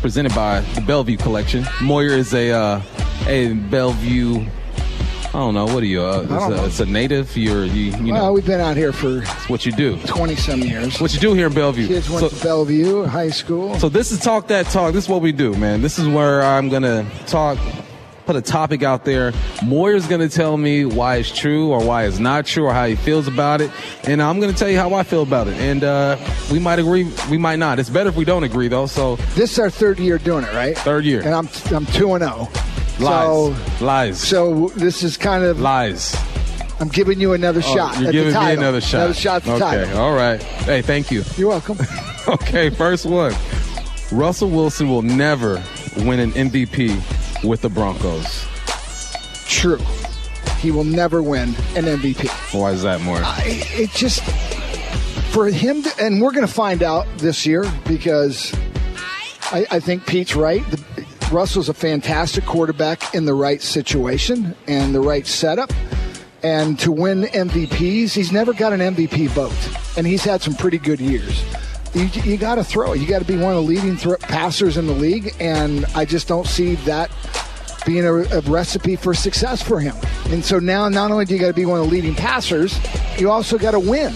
presented 0.00 0.34
by 0.34 0.60
the 0.74 0.80
Bellevue 0.80 1.18
Collection. 1.18 1.66
Moyer 1.82 2.12
is 2.12 2.32
a 2.32 2.50
uh, 2.50 2.82
in 3.28 3.68
Bellevue. 3.68 4.46
I 5.32 5.34
don't 5.34 5.54
know. 5.54 5.64
What 5.64 5.84
are 5.84 5.86
you? 5.86 6.02
Uh, 6.02 6.22
it's, 6.28 6.32
a, 6.32 6.64
it's, 6.66 6.80
a, 6.80 6.86
native. 6.86 7.36
You're 7.36 7.64
you. 7.64 7.96
you 7.98 8.12
well, 8.12 8.32
we've 8.32 8.44
been 8.44 8.60
out 8.60 8.76
here 8.76 8.92
for 8.92 9.20
what 9.46 9.64
you 9.64 9.70
do. 9.70 9.96
Twenty 9.98 10.34
some 10.34 10.60
years. 10.60 11.00
What 11.00 11.14
you 11.14 11.20
do 11.20 11.34
here 11.34 11.46
in 11.46 11.54
Bellevue? 11.54 11.86
Kids 11.86 12.10
went 12.10 12.28
so, 12.28 12.36
to 12.36 12.42
Bellevue 12.42 13.04
High 13.04 13.30
School. 13.30 13.78
So 13.78 13.88
this 13.88 14.10
is 14.10 14.18
talk 14.18 14.48
that 14.48 14.66
talk. 14.66 14.92
This 14.92 15.04
is 15.04 15.08
what 15.08 15.22
we 15.22 15.30
do, 15.30 15.54
man. 15.54 15.82
This 15.82 16.00
is 16.00 16.08
where 16.08 16.42
I'm 16.42 16.68
gonna 16.68 17.08
talk. 17.28 17.58
Put 18.26 18.34
a 18.34 18.42
topic 18.42 18.82
out 18.82 19.04
there. 19.04 19.32
Moyer's 19.64 20.06
going 20.06 20.20
to 20.20 20.28
tell 20.28 20.56
me 20.56 20.84
why 20.84 21.16
it's 21.16 21.36
true 21.36 21.70
or 21.72 21.84
why 21.84 22.04
it's 22.04 22.20
not 22.20 22.46
true 22.46 22.66
or 22.66 22.72
how 22.72 22.86
he 22.86 22.94
feels 22.94 23.26
about 23.26 23.60
it, 23.60 23.72
and 24.04 24.22
I'm 24.22 24.38
going 24.38 24.52
to 24.52 24.56
tell 24.56 24.68
you 24.68 24.78
how 24.78 24.94
I 24.94 25.02
feel 25.02 25.22
about 25.22 25.48
it. 25.48 25.54
And 25.54 25.82
uh, 25.82 26.16
we 26.52 26.60
might 26.60 26.78
agree, 26.78 27.10
we 27.28 27.38
might 27.38 27.58
not. 27.58 27.80
It's 27.80 27.90
better 27.90 28.08
if 28.08 28.14
we 28.14 28.24
don't 28.24 28.44
agree, 28.44 28.68
though. 28.68 28.86
So 28.86 29.16
this 29.34 29.52
is 29.52 29.58
our 29.58 29.70
third 29.70 29.98
year 29.98 30.16
doing 30.18 30.44
it, 30.44 30.52
right? 30.52 30.78
Third 30.78 31.06
year, 31.06 31.22
and 31.22 31.34
I'm 31.34 31.48
I'm 31.74 31.86
two 31.86 32.14
and 32.14 32.22
zero. 32.22 32.48
Oh. 32.54 32.70
Lies. 33.00 33.78
So, 33.78 33.84
Lies. 33.84 34.20
so 34.20 34.68
this 34.76 35.02
is 35.02 35.16
kind 35.16 35.44
of 35.44 35.60
Lies. 35.60 36.16
I'm 36.80 36.88
giving 36.88 37.20
you 37.20 37.34
another 37.34 37.60
Oh, 37.62 37.74
shot. 37.74 38.00
You're 38.00 38.12
giving 38.12 38.32
me 38.32 38.52
another 38.52 38.80
shot. 38.80 38.98
Another 38.98 39.14
shot 39.14 39.46
okay. 39.46 39.58
title. 39.58 39.98
All 39.98 40.14
right. 40.14 40.42
Hey, 40.42 40.80
thank 40.82 41.10
you. 41.10 41.22
You're 41.36 41.48
welcome. 41.48 41.78
Okay, 42.28 42.68
first 42.68 43.06
one. 43.06 43.34
Russell 44.12 44.50
Wilson 44.50 44.88
will 44.90 45.02
never 45.02 45.54
win 45.96 46.20
an 46.20 46.32
MVP 46.32 47.42
with 47.42 47.62
the 47.62 47.70
Broncos. 47.70 48.46
True. 49.48 49.80
He 50.58 50.70
will 50.70 50.84
never 50.84 51.22
win 51.22 51.48
an 51.74 51.86
MVP. 51.86 52.28
Why 52.56 52.72
is 52.72 52.82
that 52.82 53.00
more? 53.00 53.16
I, 53.16 53.42
it 53.72 53.90
just 53.92 54.22
for 55.32 55.46
him, 55.48 55.82
to, 55.82 56.04
and 56.04 56.20
we're 56.20 56.32
going 56.32 56.46
to 56.46 56.52
find 56.52 56.82
out 56.82 57.06
this 57.16 57.46
year 57.46 57.64
because 57.86 58.52
I, 59.50 59.66
I 59.70 59.80
think 59.80 60.06
Pete's 60.06 60.36
right. 60.36 60.62
The, 60.70 60.84
Russell's 61.30 61.68
a 61.68 61.74
fantastic 61.74 62.44
quarterback 62.44 63.14
in 63.14 63.24
the 63.24 63.34
right 63.34 63.62
situation 63.62 64.54
and 64.66 64.94
the 64.94 65.00
right 65.00 65.26
setup. 65.26 65.72
And 66.42 66.78
to 66.80 66.90
win 66.90 67.22
MVPs, 67.22 68.12
he's 68.12 68.32
never 68.32 68.52
got 68.52 68.72
an 68.72 68.80
MVP 68.80 69.28
vote, 69.28 69.52
and 69.96 70.06
he's 70.06 70.24
had 70.24 70.40
some 70.40 70.54
pretty 70.54 70.78
good 70.78 71.00
years. 71.00 71.44
You, 71.92 72.04
you 72.22 72.36
got 72.36 72.54
to 72.54 72.64
throw. 72.64 72.94
You 72.94 73.06
got 73.06 73.18
to 73.18 73.24
be 73.24 73.36
one 73.36 73.54
of 73.54 73.56
the 73.56 73.62
leading 73.62 73.96
passers 74.18 74.76
in 74.76 74.86
the 74.86 74.94
league, 74.94 75.34
and 75.38 75.84
I 75.94 76.04
just 76.04 76.28
don't 76.28 76.46
see 76.46 76.76
that 76.76 77.10
being 77.84 78.04
a, 78.04 78.14
a 78.14 78.40
recipe 78.42 78.96
for 78.96 79.12
success 79.12 79.62
for 79.62 79.80
him. 79.80 79.96
And 80.28 80.44
so 80.44 80.58
now, 80.58 80.88
not 80.88 81.10
only 81.10 81.24
do 81.24 81.34
you 81.34 81.40
got 81.40 81.48
to 81.48 81.54
be 81.54 81.66
one 81.66 81.80
of 81.80 81.86
the 81.86 81.92
leading 81.92 82.14
passers, 82.14 82.78
you 83.18 83.30
also 83.30 83.58
got 83.58 83.72
to 83.72 83.80
win. 83.80 84.14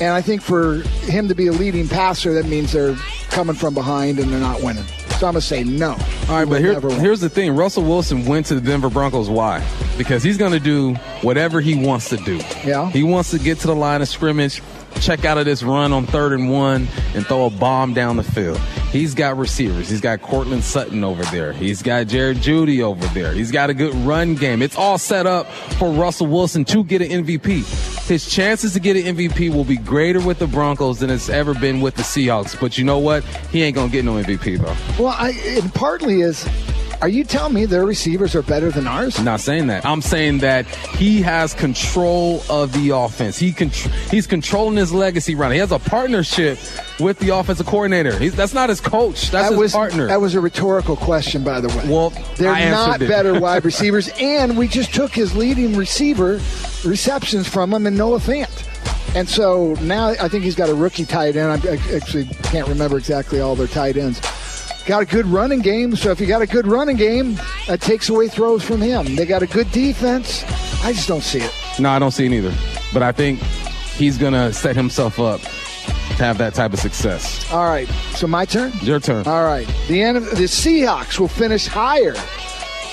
And 0.00 0.14
I 0.14 0.22
think 0.22 0.42
for 0.42 0.80
him 1.02 1.28
to 1.28 1.34
be 1.34 1.46
a 1.46 1.52
leading 1.52 1.88
passer, 1.88 2.34
that 2.34 2.46
means 2.46 2.72
they're 2.72 2.96
coming 3.28 3.54
from 3.54 3.74
behind 3.74 4.18
and 4.18 4.32
they're 4.32 4.40
not 4.40 4.62
winning. 4.62 4.84
So 5.22 5.28
I'm 5.28 5.34
to 5.34 5.40
say 5.40 5.62
no. 5.62 5.92
All 5.92 5.96
right, 6.30 6.48
but 6.48 6.60
here, 6.60 6.80
here's 6.98 7.20
the 7.20 7.28
thing. 7.28 7.54
Russell 7.54 7.84
Wilson 7.84 8.24
went 8.24 8.46
to 8.46 8.56
the 8.56 8.60
Denver 8.60 8.90
Broncos. 8.90 9.30
Why? 9.30 9.64
Because 9.96 10.24
he's 10.24 10.36
going 10.36 10.50
to 10.50 10.58
do 10.58 10.94
whatever 11.22 11.60
he 11.60 11.76
wants 11.76 12.08
to 12.08 12.16
do. 12.16 12.38
Yeah. 12.66 12.90
He 12.90 13.04
wants 13.04 13.30
to 13.30 13.38
get 13.38 13.60
to 13.60 13.68
the 13.68 13.76
line 13.76 14.02
of 14.02 14.08
scrimmage, 14.08 14.60
check 15.00 15.24
out 15.24 15.38
of 15.38 15.44
this 15.44 15.62
run 15.62 15.92
on 15.92 16.06
third 16.06 16.32
and 16.32 16.50
one, 16.50 16.88
and 17.14 17.26
throw 17.26 17.46
a 17.46 17.50
bomb 17.50 17.94
down 17.94 18.16
the 18.16 18.22
field. 18.22 18.58
He's 18.92 19.14
got 19.14 19.38
receivers. 19.38 19.88
He's 19.88 20.02
got 20.02 20.20
Courtland 20.20 20.62
Sutton 20.62 21.02
over 21.02 21.22
there. 21.24 21.52
He's 21.54 21.82
got 21.82 22.08
Jared 22.08 22.38
Jeudy 22.38 22.82
over 22.82 23.06
there. 23.14 23.32
He's 23.32 23.50
got 23.50 23.70
a 23.70 23.74
good 23.74 23.94
run 23.94 24.34
game. 24.34 24.60
It's 24.60 24.76
all 24.76 24.98
set 24.98 25.26
up 25.26 25.50
for 25.78 25.90
Russell 25.90 26.26
Wilson 26.26 26.64
to 26.66 26.84
get 26.84 27.00
an 27.00 27.24
MVP. 27.24 28.06
His 28.06 28.28
chances 28.28 28.74
to 28.74 28.80
get 28.80 28.96
an 28.96 29.16
MVP 29.16 29.54
will 29.54 29.64
be 29.64 29.76
greater 29.76 30.20
with 30.20 30.38
the 30.38 30.46
Broncos 30.46 30.98
than 30.98 31.08
it's 31.08 31.30
ever 31.30 31.54
been 31.54 31.80
with 31.80 31.94
the 31.94 32.02
Seahawks. 32.02 32.58
But 32.60 32.76
you 32.76 32.84
know 32.84 32.98
what? 32.98 33.24
He 33.50 33.62
ain't 33.62 33.76
to 33.76 33.88
get 33.88 34.04
no 34.04 34.22
MVP, 34.22 34.58
though. 34.58 35.02
Well, 35.02 35.14
I, 35.18 35.30
and 35.30 35.72
partly 35.72 36.20
is, 36.20 36.46
are 37.02 37.08
you 37.08 37.24
telling 37.24 37.52
me 37.52 37.66
their 37.66 37.84
receivers 37.84 38.36
are 38.36 38.42
better 38.42 38.70
than 38.70 38.86
ours? 38.86 39.18
I'm 39.18 39.24
not 39.24 39.40
saying 39.40 39.66
that. 39.66 39.84
I'm 39.84 40.00
saying 40.00 40.38
that 40.38 40.66
he 40.66 41.20
has 41.22 41.52
control 41.52 42.44
of 42.48 42.72
the 42.72 42.90
offense. 42.90 43.36
He 43.36 43.52
con- 43.52 43.70
he's 44.08 44.28
controlling 44.28 44.76
his 44.76 44.92
legacy 44.92 45.34
now. 45.34 45.50
He 45.50 45.58
has 45.58 45.72
a 45.72 45.80
partnership 45.80 46.60
with 47.00 47.18
the 47.18 47.30
offensive 47.30 47.66
coordinator. 47.66 48.16
He's, 48.16 48.36
that's 48.36 48.54
not 48.54 48.68
his 48.68 48.80
coach. 48.80 49.32
That's 49.32 49.48
that 49.48 49.50
his 49.50 49.58
was 49.58 49.72
partner. 49.72 50.06
that 50.06 50.20
was 50.20 50.36
a 50.36 50.40
rhetorical 50.40 50.94
question, 50.94 51.42
by 51.42 51.60
the 51.60 51.68
way. 51.68 51.88
Well, 51.88 52.10
they're 52.36 52.52
I 52.52 52.70
not 52.70 53.00
better 53.00 53.40
wide 53.40 53.64
receivers, 53.72 54.08
and 54.20 54.56
we 54.56 54.68
just 54.68 54.94
took 54.94 55.10
his 55.12 55.34
leading 55.34 55.76
receiver 55.76 56.40
receptions 56.84 57.48
from 57.48 57.74
him, 57.74 57.84
and 57.88 57.98
Noah 57.98 58.20
Fant. 58.20 58.68
And 59.16 59.28
so 59.28 59.74
now 59.82 60.10
I 60.10 60.28
think 60.28 60.44
he's 60.44 60.54
got 60.54 60.68
a 60.68 60.74
rookie 60.74 61.04
tight 61.04 61.34
end. 61.34 61.50
I 61.50 61.72
I 61.72 61.96
actually 61.96 62.26
can't 62.44 62.68
remember 62.68 62.96
exactly 62.96 63.40
all 63.40 63.56
their 63.56 63.66
tight 63.66 63.96
ends. 63.96 64.20
Got 64.86 65.02
a 65.02 65.06
good 65.06 65.26
running 65.26 65.60
game, 65.60 65.94
so 65.94 66.10
if 66.10 66.20
you 66.20 66.26
got 66.26 66.42
a 66.42 66.46
good 66.46 66.66
running 66.66 66.96
game, 66.96 67.34
that 67.68 67.80
takes 67.80 68.08
away 68.08 68.26
throws 68.28 68.64
from 68.64 68.80
him. 68.80 69.14
They 69.14 69.24
got 69.26 69.42
a 69.42 69.46
good 69.46 69.70
defense. 69.70 70.42
I 70.82 70.92
just 70.92 71.06
don't 71.06 71.22
see 71.22 71.38
it. 71.38 71.52
no, 71.78 71.88
I 71.90 71.98
don't 72.00 72.10
see 72.10 72.26
it 72.26 72.32
either. 72.32 72.52
But 72.92 73.04
I 73.04 73.12
think 73.12 73.40
he's 73.94 74.18
going 74.18 74.32
to 74.32 74.52
set 74.52 74.74
himself 74.74 75.20
up 75.20 75.40
to 75.40 76.24
have 76.24 76.38
that 76.38 76.54
type 76.54 76.72
of 76.72 76.80
success. 76.80 77.50
All 77.52 77.64
right, 77.66 77.88
so 78.16 78.26
my 78.26 78.44
turn. 78.44 78.72
Your 78.82 78.98
turn. 78.98 79.24
All 79.26 79.44
right. 79.44 79.66
The 79.86 80.02
the 80.12 80.48
Seahawks 80.48 81.18
will 81.18 81.28
finish 81.28 81.66
higher 81.66 82.14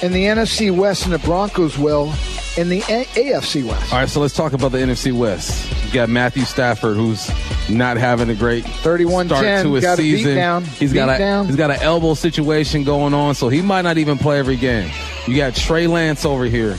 in 0.03 0.13
the 0.13 0.25
NFC 0.25 0.73
West 0.75 1.05
and 1.05 1.13
the 1.13 1.19
Broncos 1.19 1.77
will 1.77 2.13
in 2.57 2.69
the 2.69 2.79
A- 2.89 3.05
AFC 3.05 3.63
West. 3.65 3.93
All 3.93 3.99
right, 3.99 4.09
so 4.09 4.19
let's 4.19 4.33
talk 4.33 4.53
about 4.53 4.71
the 4.71 4.77
NFC 4.79 5.11
West. 5.11 5.71
You 5.85 5.93
got 5.93 6.09
Matthew 6.09 6.43
Stafford, 6.43 6.95
who's 6.97 7.29
not 7.69 7.97
having 7.97 8.29
a 8.29 8.35
great 8.35 8.63
31-10, 8.65 9.25
start 9.27 9.61
to 9.63 9.73
his 9.73 9.83
got 9.83 9.97
season. 9.97 10.35
down, 10.35 10.63
He's 10.65 10.93
got 10.93 11.09
a 11.15 11.17
down. 11.17 11.45
he's 11.47 11.55
got 11.55 11.71
an 11.71 11.81
elbow 11.81 12.13
situation 12.13 12.83
going 12.83 13.13
on, 13.13 13.35
so 13.35 13.49
he 13.49 13.61
might 13.61 13.83
not 13.83 13.97
even 13.97 14.17
play 14.17 14.39
every 14.39 14.55
game. 14.57 14.91
You 15.27 15.35
got 15.37 15.55
Trey 15.55 15.87
Lance 15.87 16.25
over 16.25 16.45
here. 16.45 16.77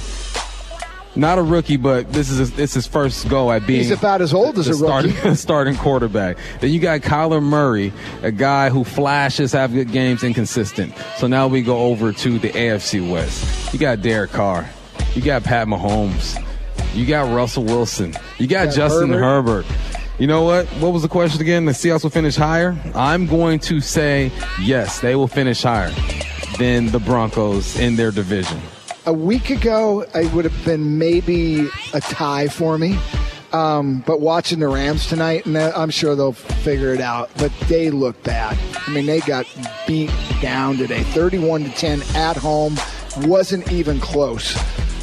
Not 1.16 1.38
a 1.38 1.42
rookie, 1.42 1.76
but 1.76 2.12
this 2.12 2.30
is 2.30 2.38
his, 2.38 2.58
it's 2.58 2.74
his 2.74 2.86
first 2.86 3.28
go 3.28 3.50
at 3.50 3.66
being. 3.66 3.80
He's 3.82 3.90
about 3.90 4.22
as 4.22 4.32
old 4.32 4.58
as 4.58 4.68
a 4.68 4.70
rookie. 4.74 5.10
starting, 5.10 5.34
starting 5.34 5.76
quarterback. 5.76 6.36
Then 6.60 6.70
you 6.70 6.78
got 6.78 7.00
Kyler 7.00 7.42
Murray, 7.42 7.92
a 8.22 8.30
guy 8.30 8.70
who 8.70 8.84
flashes, 8.84 9.50
have 9.52 9.72
good 9.72 9.90
games, 9.90 10.22
inconsistent. 10.22 10.94
So 11.16 11.26
now 11.26 11.48
we 11.48 11.62
go 11.62 11.78
over 11.78 12.12
to 12.12 12.38
the 12.38 12.50
AFC 12.50 13.10
West. 13.10 13.72
You 13.72 13.80
got 13.80 14.02
Derek 14.02 14.30
Carr. 14.30 14.70
You 15.14 15.22
got 15.22 15.42
Pat 15.42 15.66
Mahomes. 15.66 16.40
You 16.94 17.06
got 17.06 17.34
Russell 17.34 17.64
Wilson. 17.64 18.14
You 18.38 18.46
got, 18.46 18.66
got 18.66 18.74
Justin 18.74 19.10
Herbert. 19.10 19.64
Herbert. 19.64 20.00
You 20.20 20.26
know 20.26 20.42
what? 20.42 20.66
What 20.66 20.92
was 20.92 21.02
the 21.02 21.08
question 21.08 21.40
again? 21.40 21.64
The 21.64 21.72
Seahawks 21.72 22.02
will 22.02 22.10
finish 22.10 22.36
higher? 22.36 22.78
I'm 22.94 23.26
going 23.26 23.58
to 23.60 23.80
say 23.80 24.30
yes, 24.60 25.00
they 25.00 25.14
will 25.16 25.28
finish 25.28 25.62
higher 25.62 25.92
than 26.58 26.86
the 26.86 26.98
Broncos 26.98 27.78
in 27.78 27.96
their 27.96 28.10
division. 28.10 28.60
A 29.06 29.12
week 29.12 29.50
ago, 29.50 30.02
it 30.14 30.32
would 30.32 30.44
have 30.44 30.64
been 30.64 30.98
maybe 30.98 31.68
a 31.94 32.00
tie 32.00 32.48
for 32.48 32.76
me. 32.76 32.98
Um, 33.52 34.04
but 34.06 34.20
watching 34.20 34.60
the 34.60 34.68
Rams 34.68 35.06
tonight, 35.06 35.46
and 35.46 35.56
I'm 35.56 35.90
sure 35.90 36.14
they'll 36.14 36.32
figure 36.32 36.92
it 36.94 37.00
out. 37.00 37.30
But 37.38 37.50
they 37.68 37.90
look 37.90 38.22
bad. 38.22 38.58
I 38.86 38.90
mean, 38.92 39.06
they 39.06 39.20
got 39.20 39.46
beat 39.86 40.12
down 40.40 40.76
today, 40.76 41.02
31 41.02 41.64
to 41.64 41.70
10 41.70 42.02
at 42.14 42.36
home. 42.36 42.76
Wasn't 43.22 43.72
even 43.72 43.98
close. 43.98 44.54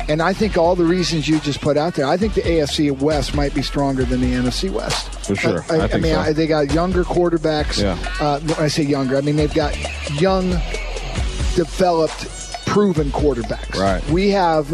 And 0.10 0.22
I 0.22 0.34
think 0.34 0.58
all 0.58 0.76
the 0.76 0.86
reasons 0.86 1.28
you 1.28 1.40
just 1.40 1.60
put 1.60 1.76
out 1.76 1.96
there, 1.96 2.06
I 2.06 2.16
think 2.16 2.34
the 2.34 2.42
AFC 2.42 2.98
West 2.98 3.36
might 3.36 3.54
be 3.54 3.62
stronger 3.62 4.06
than 4.06 4.22
the 4.22 4.34
NFC 4.34 4.70
West. 4.70 5.10
For 5.26 5.36
sure. 5.36 5.66
I, 5.70 5.76
I 5.76 5.84
I 5.84 5.88
think 5.88 6.04
mean, 6.04 6.14
so. 6.14 6.20
I, 6.22 6.34
they 6.34 6.48
got 6.48 6.74
younger 6.74 7.04
quarterbacks. 7.04 7.82
Yeah. 7.82 7.98
Uh, 8.20 8.40
when 8.40 8.60
I 8.60 8.68
say 8.70 8.84
younger, 8.84 9.18
I 9.18 9.22
mean 9.22 9.36
they've 9.36 9.54
got 9.54 9.76
young 10.22 10.50
developed, 11.56 12.66
proven 12.66 13.10
quarterbacks. 13.10 13.78
Right. 13.78 14.08
We 14.10 14.30
have 14.30 14.68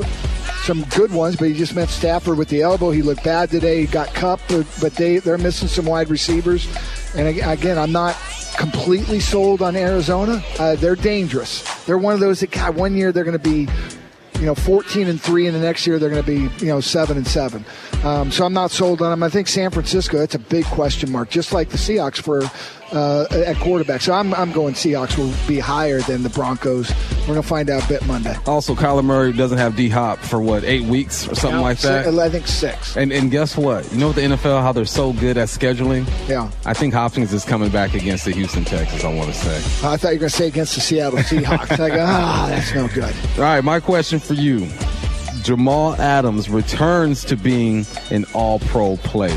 some 0.63 0.84
good 0.96 1.12
ones, 1.12 1.36
but 1.36 1.46
you 1.46 1.56
just 1.56 1.76
met 1.76 1.89
Stafford 1.89 2.38
with 2.38 2.50
the 2.50 2.62
elbow. 2.62 2.91
He 2.91 3.02
looked 3.02 3.24
bad 3.24 3.50
today. 3.50 3.82
He 3.82 3.88
got 3.88 4.13
cupped, 4.13 4.43
but, 4.50 4.67
but 4.80 4.93
they 4.96 5.17
they're 5.17 5.38
missing 5.38 5.67
some 5.67 5.86
wide 5.86 6.10
receivers. 6.10 6.67
And 7.15 7.28
again, 7.28 7.78
I'm 7.78 7.91
not 7.91 8.15
completely 8.58 9.19
sold 9.19 9.62
on 9.62 9.76
Arizona. 9.76 10.43
Uh, 10.60 10.76
they're 10.76 10.96
dangerous. 10.96 11.63
They're 11.86 11.98
one 11.98 12.13
of 12.13 12.19
those 12.19 12.39
that 12.41 12.52
God, 12.52 12.76
one 12.76 12.96
year 12.96 13.12
they're 13.12 13.24
going 13.24 13.38
to 13.38 13.39
be 13.39 13.67
you 14.43 14.47
know 14.47 14.56
14 14.56 15.08
and 15.08 15.21
3 15.21 15.47
and 15.47 15.56
the 15.56 15.62
next 15.62 15.88
year 15.88 15.97
they're 15.97 16.10
going 16.10 16.21
to 16.21 16.27
be 16.27 16.53
you 16.63 16.69
know 16.69 16.82
7 16.82 17.15
and 17.15 17.25
7 17.25 17.63
um, 18.03 18.29
so 18.29 18.45
i'm 18.45 18.51
not 18.51 18.71
sold 18.71 19.01
on 19.01 19.12
them. 19.12 19.23
I 19.23 19.29
think 19.29 19.47
san 19.47 19.71
francisco 19.71 20.17
that's 20.17 20.36
a 20.36 20.39
big 20.39 20.65
question 20.65 21.10
mark 21.10 21.29
just 21.29 21.53
like 21.53 21.69
the 21.69 21.77
seahawks 21.77 22.21
for 22.21 22.41
uh, 22.93 23.25
at 23.32 23.56
quarterback 23.58 24.01
so 24.01 24.13
I'm, 24.13 24.34
I'm 24.36 24.51
going 24.51 24.73
seahawks 24.75 25.17
will 25.17 25.34
be 25.47 25.60
higher 25.60 25.99
than 26.01 26.21
the 26.23 26.29
broncos 26.29 26.91
we're 27.21 27.27
going 27.27 27.41
to 27.41 27.47
find 27.47 27.69
out 27.69 27.84
a 27.84 27.88
bit 27.88 28.06
monday 28.06 28.36
Also, 28.45 28.75
Kyler 28.75 29.03
Murray 29.03 29.34
doesn't 29.34 29.58
have 29.58 29.75
D 29.75 29.89
Hop 29.89 30.19
for 30.19 30.39
what, 30.39 30.63
eight 30.63 30.84
weeks 30.84 31.27
or 31.27 31.36
something 31.36 31.62
like 31.62 31.79
that? 31.79 32.08
i 32.08 32.29
think 32.29 32.45
six 32.47 32.95
And 32.95 33.12
and 33.12 33.32
guess 33.32 33.58
what? 33.58 33.91
You 33.91 33.97
know 33.99 34.08
what 34.08 34.15
the 34.15 34.21
NFL 34.21 34.62
how 34.62 34.71
they're 34.71 34.86
so 34.86 35.13
good 35.13 35.38
at 35.38 35.47
scheduling? 35.47 36.08
yeah 36.29 36.49
I 36.65 36.73
think 36.73 36.93
Hopkins 36.93 37.34
is 37.34 37.43
coming 37.45 37.69
back 37.71 37.93
against 37.95 38.25
the 38.25 38.32
Houston 38.32 38.63
Texans. 38.65 39.03
I 39.03 39.13
want 39.13 39.32
to 39.34 39.36
say. 39.38 39.58
i 39.88 39.97
thought 39.97 40.10
you 40.10 40.15
were 40.15 40.19
going 40.19 40.29
to 40.29 40.29
say 40.29 40.47
against 40.47 40.75
the 40.75 40.82
seattle 40.82 41.19
seahawks 41.19 41.77
like 41.79 41.93
ah 41.95 42.47
that's 42.49 42.73
no 42.75 42.88
good 42.89 43.13
All 43.38 43.43
right, 43.43 43.63
my 43.63 43.79
question 43.79 44.19
for 44.19 44.34
you: 44.36 44.67
Jamal 45.41 45.95
Adams 45.95 46.49
returns 46.49 47.23
to 47.25 47.36
being 47.36 47.86
an 48.12 48.25
All-Pro 48.34 48.97
player. 48.97 49.36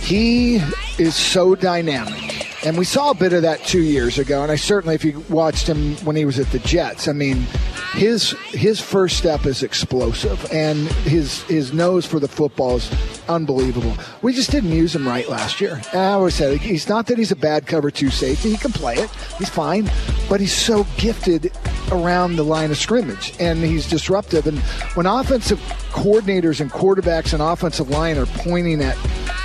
he 0.00 0.56
is 0.98 1.14
so 1.14 1.54
dynamic. 1.54 2.39
And 2.64 2.76
we 2.76 2.84
saw 2.84 3.10
a 3.10 3.14
bit 3.14 3.32
of 3.32 3.42
that 3.42 3.64
two 3.64 3.80
years 3.80 4.18
ago. 4.18 4.42
And 4.42 4.52
I 4.52 4.56
certainly, 4.56 4.94
if 4.94 5.04
you 5.04 5.24
watched 5.30 5.66
him 5.66 5.96
when 6.04 6.14
he 6.14 6.24
was 6.24 6.38
at 6.38 6.50
the 6.52 6.58
Jets, 6.60 7.08
I 7.08 7.12
mean, 7.12 7.46
his 7.92 8.32
his 8.48 8.80
first 8.80 9.16
step 9.16 9.46
is 9.46 9.62
explosive, 9.62 10.50
and 10.52 10.86
his 11.02 11.42
his 11.44 11.72
nose 11.72 12.06
for 12.06 12.20
the 12.20 12.28
football 12.28 12.76
is 12.76 12.90
unbelievable. 13.28 13.94
We 14.22 14.32
just 14.32 14.50
didn't 14.50 14.72
use 14.72 14.94
him 14.94 15.08
right 15.08 15.28
last 15.28 15.60
year. 15.60 15.80
And 15.92 16.00
I 16.00 16.12
always 16.12 16.34
said 16.34 16.58
he's 16.58 16.88
not 16.88 17.06
that 17.06 17.18
he's 17.18 17.32
a 17.32 17.36
bad 17.36 17.66
cover 17.66 17.90
two 17.90 18.10
safety. 18.10 18.50
He 18.50 18.56
can 18.56 18.72
play 18.72 18.96
it. 18.96 19.10
He's 19.38 19.48
fine, 19.48 19.90
but 20.28 20.40
he's 20.40 20.52
so 20.52 20.86
gifted 20.98 21.52
around 21.90 22.36
the 22.36 22.44
line 22.44 22.70
of 22.70 22.76
scrimmage, 22.76 23.34
and 23.40 23.58
he's 23.64 23.88
disruptive. 23.88 24.46
And 24.46 24.58
when 24.94 25.06
offensive 25.06 25.60
coordinators 25.90 26.60
and 26.60 26.70
quarterbacks 26.70 27.32
and 27.32 27.42
offensive 27.42 27.90
line 27.90 28.16
are 28.18 28.26
pointing 28.26 28.82
at 28.82 28.96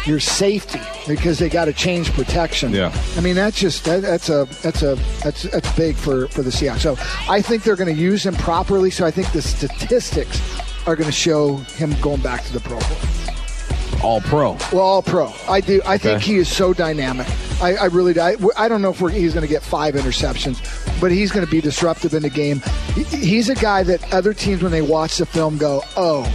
your 0.06 0.20
safety 0.20 0.80
because 1.08 1.40
they 1.40 1.50
got 1.50 1.66
to 1.66 1.74
change 1.74 2.12
protection. 2.14 2.72
Yeah. 2.72 2.96
I 3.18 3.22
mean 3.22 3.36
that's 3.36 3.60
just 3.60 3.86
that, 3.86 4.02
that's 4.02 4.30
a 4.30 4.46
that's 4.62 4.82
a 4.84 4.96
that's 5.24 5.44
that's 5.44 5.76
big 5.76 5.96
for 5.96 6.28
for 6.28 6.42
the 6.42 6.52
Seahawks. 6.52 6.80
So 6.80 6.96
I 7.30 7.42
think 7.42 7.64
they're 7.64 7.76
going 7.76 7.94
to 7.94 8.02
use 8.02 8.26
him 8.26 8.36
properly. 8.36 8.92
So 8.92 9.06
I 9.06 9.12
think 9.12 9.32
the 9.32 9.42
statistics 9.42 10.42
are 10.88 10.96
going 10.96 11.08
to 11.10 11.16
show 11.16 11.58
him 11.58 11.96
going 12.02 12.22
back 12.22 12.44
to 12.46 12.54
the 12.54 12.60
Pro 12.60 12.80
Bowl. 12.80 14.02
All 14.04 14.22
pro. 14.22 14.58
Well, 14.72 14.82
all 14.82 15.02
pro. 15.02 15.32
I 15.48 15.62
do. 15.62 15.82
I 15.86 15.98
think 15.98 16.22
he 16.22 16.36
is 16.36 16.48
so 16.48 16.74
dynamic. 16.74 17.28
I, 17.62 17.76
I 17.76 17.86
really. 17.86 18.20
I, 18.20 18.36
I 18.58 18.68
don't 18.68 18.82
know 18.82 18.92
if 18.92 19.00
he's 19.00 19.34
going 19.34 19.46
to 19.46 19.52
get 19.52 19.64
five 19.64 19.96
interceptions, 19.96 20.60
but 21.00 21.12
he's 21.12 21.32
going 21.32 21.46
to 21.46 21.52
be 21.52 21.62
disruptive 21.62 22.14
in 22.14 22.22
the 22.22 22.30
game. 22.30 22.62
He, 22.94 23.04
he's 23.04 23.50
a 23.50 23.56
guy 23.56 23.84
that 23.84 24.14
other 24.14 24.34
teams, 24.34 24.62
when 24.62 24.72
they 24.72 24.82
watch 24.82 25.18
the 25.18 25.26
film, 25.26 25.58
go, 25.58 25.82
"Oh, 25.96 26.32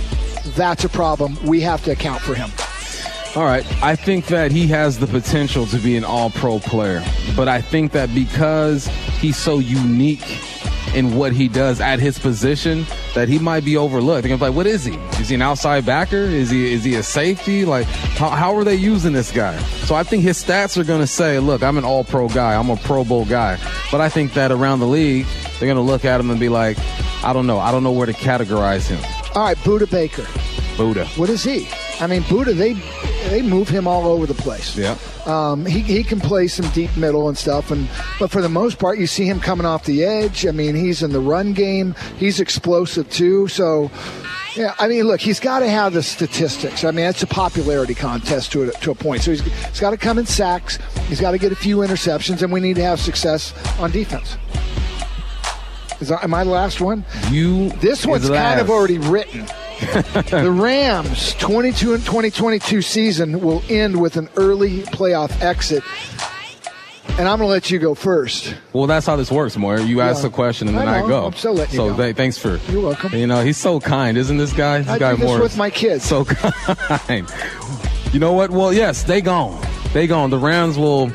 that's 0.56 0.84
a 0.84 0.88
problem. 0.88 1.36
We 1.44 1.60
have 1.60 1.84
to 1.84 1.92
account 1.92 2.22
for 2.22 2.34
him." 2.34 2.50
All 3.36 3.44
right. 3.44 3.64
I 3.80 3.94
think 3.94 4.26
that 4.26 4.50
he 4.50 4.66
has 4.68 4.98
the 4.98 5.06
potential 5.06 5.64
to 5.66 5.78
be 5.78 5.96
an 5.96 6.04
all 6.04 6.30
pro 6.30 6.58
player. 6.58 7.04
But 7.36 7.46
I 7.46 7.60
think 7.60 7.92
that 7.92 8.12
because 8.12 8.86
he's 9.20 9.36
so 9.36 9.60
unique 9.60 10.40
in 10.96 11.14
what 11.14 11.32
he 11.32 11.46
does 11.46 11.80
at 11.80 12.00
his 12.00 12.18
position, 12.18 12.84
that 13.14 13.28
he 13.28 13.38
might 13.38 13.64
be 13.64 13.76
overlooked. 13.76 14.22
They're 14.22 14.28
gonna 14.28 14.38
be 14.38 14.46
like, 14.48 14.56
what 14.56 14.66
is 14.66 14.84
he? 14.84 14.94
Is 15.20 15.28
he 15.28 15.34
an 15.34 15.42
outside 15.42 15.84
backer? 15.86 16.16
Is 16.16 16.50
he 16.50 16.72
is 16.72 16.84
he 16.84 16.94
a 16.94 17.02
safety? 17.02 17.64
Like 17.64 17.86
how, 17.86 18.30
how 18.30 18.56
are 18.56 18.64
they 18.64 18.74
using 18.74 19.12
this 19.12 19.30
guy? 19.30 19.58
So 19.86 19.94
I 19.94 20.02
think 20.02 20.22
his 20.22 20.42
stats 20.42 20.76
are 20.76 20.84
gonna 20.84 21.06
say, 21.06 21.38
look, 21.38 21.62
I'm 21.62 21.78
an 21.78 21.84
all 21.84 22.04
pro 22.04 22.28
guy, 22.28 22.54
I'm 22.54 22.70
a 22.70 22.76
pro 22.76 23.04
bowl 23.04 23.24
guy. 23.24 23.58
But 23.90 24.00
I 24.00 24.08
think 24.08 24.34
that 24.34 24.52
around 24.52 24.80
the 24.80 24.86
league, 24.86 25.26
they're 25.58 25.68
gonna 25.68 25.80
look 25.80 26.04
at 26.04 26.20
him 26.20 26.30
and 26.30 26.38
be 26.38 26.48
like, 26.48 26.78
I 27.24 27.32
don't 27.32 27.46
know, 27.46 27.58
I 27.58 27.70
don't 27.72 27.82
know 27.82 27.92
where 27.92 28.06
to 28.06 28.12
categorize 28.12 28.88
him. 28.88 29.00
All 29.34 29.44
right, 29.44 29.56
Budda 29.58 29.90
Baker. 29.90 30.22
Budda. 30.76 31.06
What 31.18 31.28
is 31.28 31.44
he? 31.44 31.68
I 32.00 32.06
mean, 32.06 32.22
Budda. 32.22 32.56
They 32.56 32.74
they 33.28 33.42
move 33.42 33.68
him 33.68 33.86
all 33.86 34.06
over 34.06 34.26
the 34.26 34.34
place. 34.34 34.76
Yeah. 34.76 34.96
Um, 35.26 35.66
he, 35.66 35.80
he 35.80 36.02
can 36.02 36.20
play 36.20 36.48
some 36.48 36.68
deep 36.70 36.96
middle 36.96 37.28
and 37.28 37.36
stuff, 37.36 37.70
and 37.70 37.88
but 38.18 38.30
for 38.30 38.40
the 38.40 38.48
most 38.48 38.78
part, 38.78 38.98
you 38.98 39.06
see 39.06 39.26
him 39.26 39.40
coming 39.40 39.66
off 39.66 39.84
the 39.84 40.04
edge. 40.04 40.46
I 40.46 40.50
mean, 40.50 40.74
he's 40.74 41.02
in 41.02 41.12
the 41.12 41.20
run 41.20 41.52
game. 41.52 41.94
He's 42.16 42.40
explosive 42.40 43.10
too. 43.10 43.48
So, 43.48 43.90
yeah, 44.56 44.74
I 44.78 44.88
mean, 44.88 45.04
look, 45.04 45.20
he's 45.20 45.40
got 45.40 45.60
to 45.60 45.68
have 45.68 45.92
the 45.92 46.02
statistics. 46.02 46.84
I 46.84 46.90
mean, 46.90 47.06
it's 47.06 47.22
a 47.22 47.26
popularity 47.26 47.94
contest 47.94 48.52
to 48.52 48.64
a, 48.64 48.72
to 48.72 48.90
a 48.90 48.94
point. 48.94 49.22
So 49.22 49.30
he's, 49.32 49.42
he's 49.42 49.80
got 49.80 49.90
to 49.90 49.96
come 49.96 50.18
in 50.18 50.26
sacks. 50.26 50.78
He's 51.08 51.20
got 51.20 51.32
to 51.32 51.38
get 51.38 51.52
a 51.52 51.56
few 51.56 51.78
interceptions, 51.78 52.42
and 52.42 52.52
we 52.52 52.60
need 52.60 52.76
to 52.76 52.82
have 52.82 53.00
success 53.00 53.54
on 53.78 53.90
defense. 53.90 54.36
Is 56.00 56.08
that, 56.08 56.24
am 56.24 56.32
I 56.32 56.44
the 56.44 56.50
last 56.50 56.80
one? 56.80 57.04
You 57.30 57.68
This 57.72 58.06
one's 58.06 58.28
kind 58.28 58.58
of 58.58 58.70
already 58.70 58.98
written. 58.98 59.46
the 60.30 60.50
Rams 60.50 61.34
22 61.34 61.94
and 61.94 62.04
2022 62.04 62.82
season 62.82 63.40
will 63.40 63.62
end 63.68 64.00
with 64.00 64.16
an 64.16 64.28
early 64.36 64.80
playoff 64.82 65.40
exit. 65.42 65.82
And 67.18 67.28
I'm 67.28 67.38
going 67.38 67.48
to 67.48 67.52
let 67.52 67.70
you 67.70 67.78
go 67.78 67.94
first. 67.94 68.54
Well, 68.72 68.86
that's 68.86 69.04
how 69.06 69.16
this 69.16 69.30
works, 69.30 69.56
Moyer. 69.56 69.80
You 69.80 70.00
ask 70.00 70.18
Yeah. 70.22 70.28
the 70.28 70.34
question 70.34 70.68
and 70.68 70.78
I 70.78 70.84
then 70.84 70.94
I, 70.94 71.00
know. 71.00 71.08
go. 71.08 71.26
I'm 71.26 71.32
so 71.34 71.52
letting 71.52 71.74
you 71.74 71.76
so 71.78 71.90
go. 71.90 72.02
th- 72.02 72.16
thanks 72.16 72.38
for. 72.38 72.58
You're 72.70 72.82
welcome. 72.82 73.12
You 73.14 73.26
know, 73.26 73.42
he's 73.42 73.56
so 73.58 73.80
kind, 73.80 74.16
isn't 74.16 74.36
this 74.36 74.52
guy? 74.52 74.78
This 74.78 74.88
I 74.88 74.98
guy 74.98 75.16
do 75.16 75.22
this 75.26 75.40
with 75.40 75.56
my 75.56 75.70
kids. 75.70 76.04
So 76.04 76.24
kind. 76.26 77.28
You 78.12 78.20
know 78.20 78.32
what? 78.32 78.50
Well, 78.50 78.72
yes, 78.72 79.02
they 79.02 79.20
gone. 79.20 79.60
They 79.92 80.06
gone. 80.06 80.30
The 80.30 80.38
Rams 80.38 80.78
will 80.78 81.10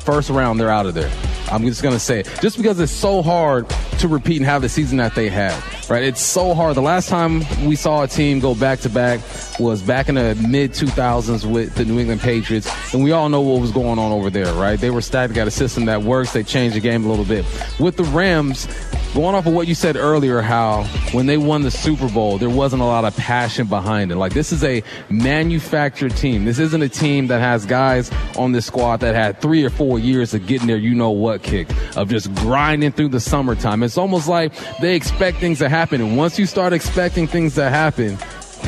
first 0.00 0.28
round. 0.30 0.58
They're 0.60 0.70
out 0.70 0.86
of 0.86 0.94
there. 0.94 1.10
I'm 1.50 1.64
just 1.64 1.82
gonna 1.82 1.98
say 1.98 2.20
it. 2.20 2.30
Just 2.42 2.56
because 2.56 2.78
it's 2.80 2.92
so 2.92 3.22
hard 3.22 3.68
to 4.00 4.08
repeat 4.08 4.36
and 4.38 4.46
have 4.46 4.62
the 4.62 4.68
season 4.68 4.98
that 4.98 5.14
they 5.14 5.28
had, 5.28 5.60
right? 5.90 6.04
It's 6.04 6.22
so 6.22 6.54
hard. 6.54 6.76
The 6.76 6.82
last 6.82 7.08
time 7.08 7.40
we 7.66 7.74
saw 7.74 8.02
a 8.02 8.08
team 8.08 8.38
go 8.38 8.54
back 8.54 8.78
to 8.80 8.88
back 8.88 9.20
was 9.58 9.82
back 9.82 10.08
in 10.08 10.14
the 10.14 10.34
mid 10.48 10.70
2000s 10.70 11.44
with 11.44 11.74
the 11.74 11.84
New 11.84 11.98
England 11.98 12.20
Patriots, 12.20 12.70
and 12.94 13.02
we 13.02 13.12
all 13.12 13.28
know 13.28 13.40
what 13.40 13.60
was 13.60 13.72
going 13.72 13.98
on 13.98 14.12
over 14.12 14.30
there, 14.30 14.52
right? 14.54 14.78
They 14.80 14.90
were 14.90 15.02
stacked. 15.02 15.34
Got 15.34 15.48
a 15.48 15.50
system 15.50 15.86
that 15.86 16.02
works. 16.02 16.32
They 16.32 16.44
changed 16.44 16.76
the 16.76 16.80
game 16.80 17.04
a 17.04 17.08
little 17.08 17.24
bit. 17.24 17.44
With 17.78 17.96
the 17.96 18.04
Rams, 18.04 18.66
going 19.14 19.34
off 19.34 19.46
of 19.46 19.52
what 19.52 19.66
you 19.66 19.74
said 19.74 19.96
earlier, 19.96 20.40
how 20.40 20.84
when 21.12 21.26
they 21.26 21.36
won 21.36 21.62
the 21.62 21.70
Super 21.70 22.08
Bowl, 22.08 22.38
there 22.38 22.50
wasn't 22.50 22.82
a 22.82 22.84
lot 22.84 23.04
of 23.04 23.16
passion 23.16 23.66
behind 23.66 24.12
it. 24.12 24.16
Like 24.16 24.32
this 24.32 24.52
is 24.52 24.62
a 24.64 24.82
manufactured 25.08 26.16
team. 26.16 26.44
This 26.44 26.58
isn't 26.58 26.82
a 26.82 26.88
team 26.88 27.26
that 27.28 27.40
has 27.40 27.66
guys 27.66 28.10
on 28.36 28.52
this 28.52 28.66
squad 28.66 29.00
that 29.00 29.14
had 29.14 29.40
three 29.40 29.64
or 29.64 29.70
four 29.70 29.98
years 29.98 30.34
of 30.34 30.46
getting 30.46 30.66
their 30.66 30.76
you 30.76 30.94
know 30.94 31.10
what 31.10 31.42
kick, 31.42 31.68
of 31.96 32.08
just 32.08 32.32
grinding 32.36 32.92
through 32.92 33.08
the 33.08 33.20
summertime. 33.20 33.82
It's 33.82 33.98
almost 33.98 34.28
like 34.28 34.52
they 34.80 34.94
expect 34.94 35.38
things 35.38 35.58
to 35.58 35.68
happen, 35.68 36.00
and 36.00 36.16
once 36.16 36.38
you 36.38 36.46
start 36.46 36.72
expecting 36.72 37.26
things 37.26 37.54
to 37.56 37.68
happen, 37.68 38.18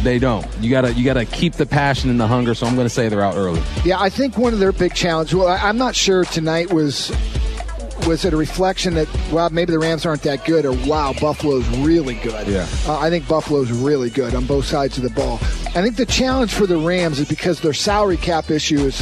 they 0.02 0.18
don't. 0.18 0.46
You 0.60 0.70
gotta 0.70 0.92
you 0.94 1.04
gotta 1.04 1.24
keep 1.24 1.54
the 1.54 1.66
passion 1.66 2.10
and 2.10 2.18
the 2.18 2.26
hunger. 2.26 2.54
So 2.54 2.66
I'm 2.66 2.76
gonna 2.76 2.88
say 2.88 3.08
they're 3.08 3.22
out 3.22 3.36
early. 3.36 3.62
Yeah, 3.84 4.00
I 4.00 4.08
think 4.08 4.36
one 4.36 4.52
of 4.52 4.58
their 4.58 4.72
big 4.72 4.94
challenges. 4.94 5.34
Well, 5.34 5.48
I'm 5.48 5.78
not 5.78 5.94
sure 5.94 6.24
tonight 6.24 6.72
was 6.72 7.10
was 8.06 8.24
it 8.24 8.32
a 8.32 8.36
reflection 8.36 8.94
that 8.94 9.08
well 9.32 9.48
maybe 9.50 9.72
the 9.72 9.78
Rams 9.78 10.04
aren't 10.06 10.22
that 10.22 10.44
good 10.44 10.64
or 10.64 10.72
wow 10.88 11.12
Buffalo's 11.20 11.66
really 11.78 12.14
good. 12.16 12.46
Yeah. 12.46 12.66
uh, 12.86 12.98
I 12.98 13.10
think 13.10 13.28
Buffalo's 13.28 13.70
really 13.70 14.10
good 14.10 14.34
on 14.34 14.44
both 14.46 14.64
sides 14.64 14.96
of 14.96 15.02
the 15.04 15.10
ball. 15.10 15.34
I 15.74 15.82
think 15.82 15.96
the 15.96 16.06
challenge 16.06 16.52
for 16.52 16.66
the 16.66 16.76
Rams 16.76 17.18
is 17.18 17.28
because 17.28 17.60
their 17.60 17.72
salary 17.72 18.16
cap 18.16 18.50
issue 18.50 18.80
is 18.80 19.00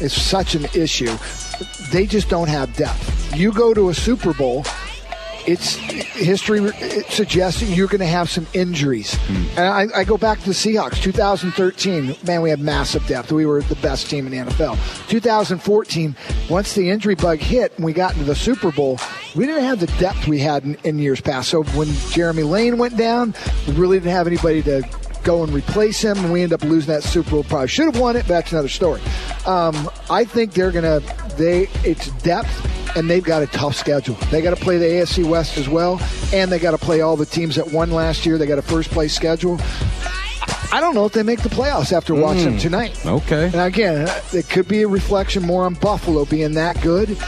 is 0.00 0.12
such 0.12 0.54
an 0.54 0.66
issue. 0.74 1.16
They 1.90 2.06
just 2.06 2.28
don't 2.28 2.48
have 2.48 2.74
depth. 2.76 3.36
You 3.36 3.52
go 3.52 3.72
to 3.74 3.88
a 3.88 3.94
Super 3.94 4.32
Bowl. 4.34 4.64
It's 5.46 5.74
history 5.74 6.60
it 6.60 7.06
suggests 7.06 7.60
that 7.60 7.66
you're 7.66 7.88
going 7.88 8.00
to 8.00 8.06
have 8.06 8.30
some 8.30 8.46
injuries. 8.54 9.18
And 9.56 9.60
I, 9.60 9.86
I 9.94 10.04
go 10.04 10.16
back 10.16 10.38
to 10.40 10.46
the 10.46 10.52
Seahawks, 10.52 11.02
2013. 11.02 12.16
Man, 12.24 12.42
we 12.42 12.50
had 12.50 12.60
massive 12.60 13.06
depth. 13.06 13.32
We 13.32 13.46
were 13.46 13.62
the 13.62 13.76
best 13.76 14.08
team 14.08 14.26
in 14.26 14.32
the 14.32 14.52
NFL. 14.52 15.08
2014, 15.08 16.16
once 16.48 16.74
the 16.74 16.90
injury 16.90 17.14
bug 17.14 17.38
hit 17.38 17.74
and 17.76 17.84
we 17.84 17.92
got 17.92 18.12
into 18.12 18.24
the 18.24 18.34
Super 18.34 18.70
Bowl, 18.70 18.98
we 19.34 19.46
didn't 19.46 19.64
have 19.64 19.80
the 19.80 19.86
depth 19.98 20.28
we 20.28 20.38
had 20.38 20.64
in, 20.64 20.74
in 20.84 20.98
years 20.98 21.20
past. 21.20 21.48
So 21.48 21.62
when 21.62 21.88
Jeremy 22.10 22.42
Lane 22.42 22.78
went 22.78 22.96
down, 22.96 23.34
we 23.66 23.74
really 23.74 23.98
didn't 23.98 24.12
have 24.12 24.26
anybody 24.26 24.62
to 24.62 24.82
go 25.22 25.44
and 25.44 25.52
replace 25.52 26.02
him, 26.02 26.18
and 26.18 26.32
we 26.32 26.42
end 26.42 26.52
up 26.52 26.62
losing 26.62 26.92
that 26.92 27.02
Super 27.02 27.30
Bowl. 27.30 27.44
Probably 27.44 27.68
should 27.68 27.86
have 27.86 28.00
won 28.00 28.16
it, 28.16 28.22
but 28.22 28.28
that's 28.28 28.52
another 28.52 28.68
story. 28.68 29.00
Um, 29.46 29.90
I 30.10 30.24
think 30.24 30.52
they're 30.52 30.70
gonna 30.72 31.00
they 31.36 31.68
it's 31.84 32.10
depth, 32.22 32.50
and 32.96 33.08
they've 33.08 33.24
got 33.24 33.42
a 33.42 33.46
tough 33.46 33.74
schedule. 33.76 34.14
They 34.30 34.40
got 34.40 34.56
to 34.56 34.62
play 34.62 34.78
the 34.78 34.86
AFC 34.86 35.24
West 35.24 35.58
as 35.58 35.68
well, 35.68 36.00
and 36.32 36.50
they 36.50 36.58
got 36.58 36.72
to 36.72 36.78
play 36.78 37.00
all 37.00 37.16
the 37.16 37.26
teams 37.26 37.56
that 37.56 37.72
won 37.72 37.90
last 37.90 38.26
year. 38.26 38.38
They 38.38 38.46
got 38.46 38.58
a 38.58 38.62
first 38.62 38.90
place 38.90 39.14
schedule. 39.14 39.60
I 40.72 40.80
don't 40.80 40.94
know 40.94 41.04
if 41.04 41.12
they 41.12 41.22
make 41.22 41.42
the 41.42 41.50
playoffs 41.50 41.92
after 41.92 42.14
watching 42.14 42.44
them 42.44 42.52
hmm. 42.54 42.60
tonight. 42.60 43.06
Okay. 43.06 43.46
And 43.46 43.60
again, 43.60 44.08
it 44.32 44.48
could 44.48 44.68
be 44.68 44.82
a 44.82 44.88
reflection 44.88 45.42
more 45.42 45.64
on 45.64 45.74
Buffalo 45.74 46.24
being 46.24 46.54
that 46.54 46.80
good. 46.80 47.18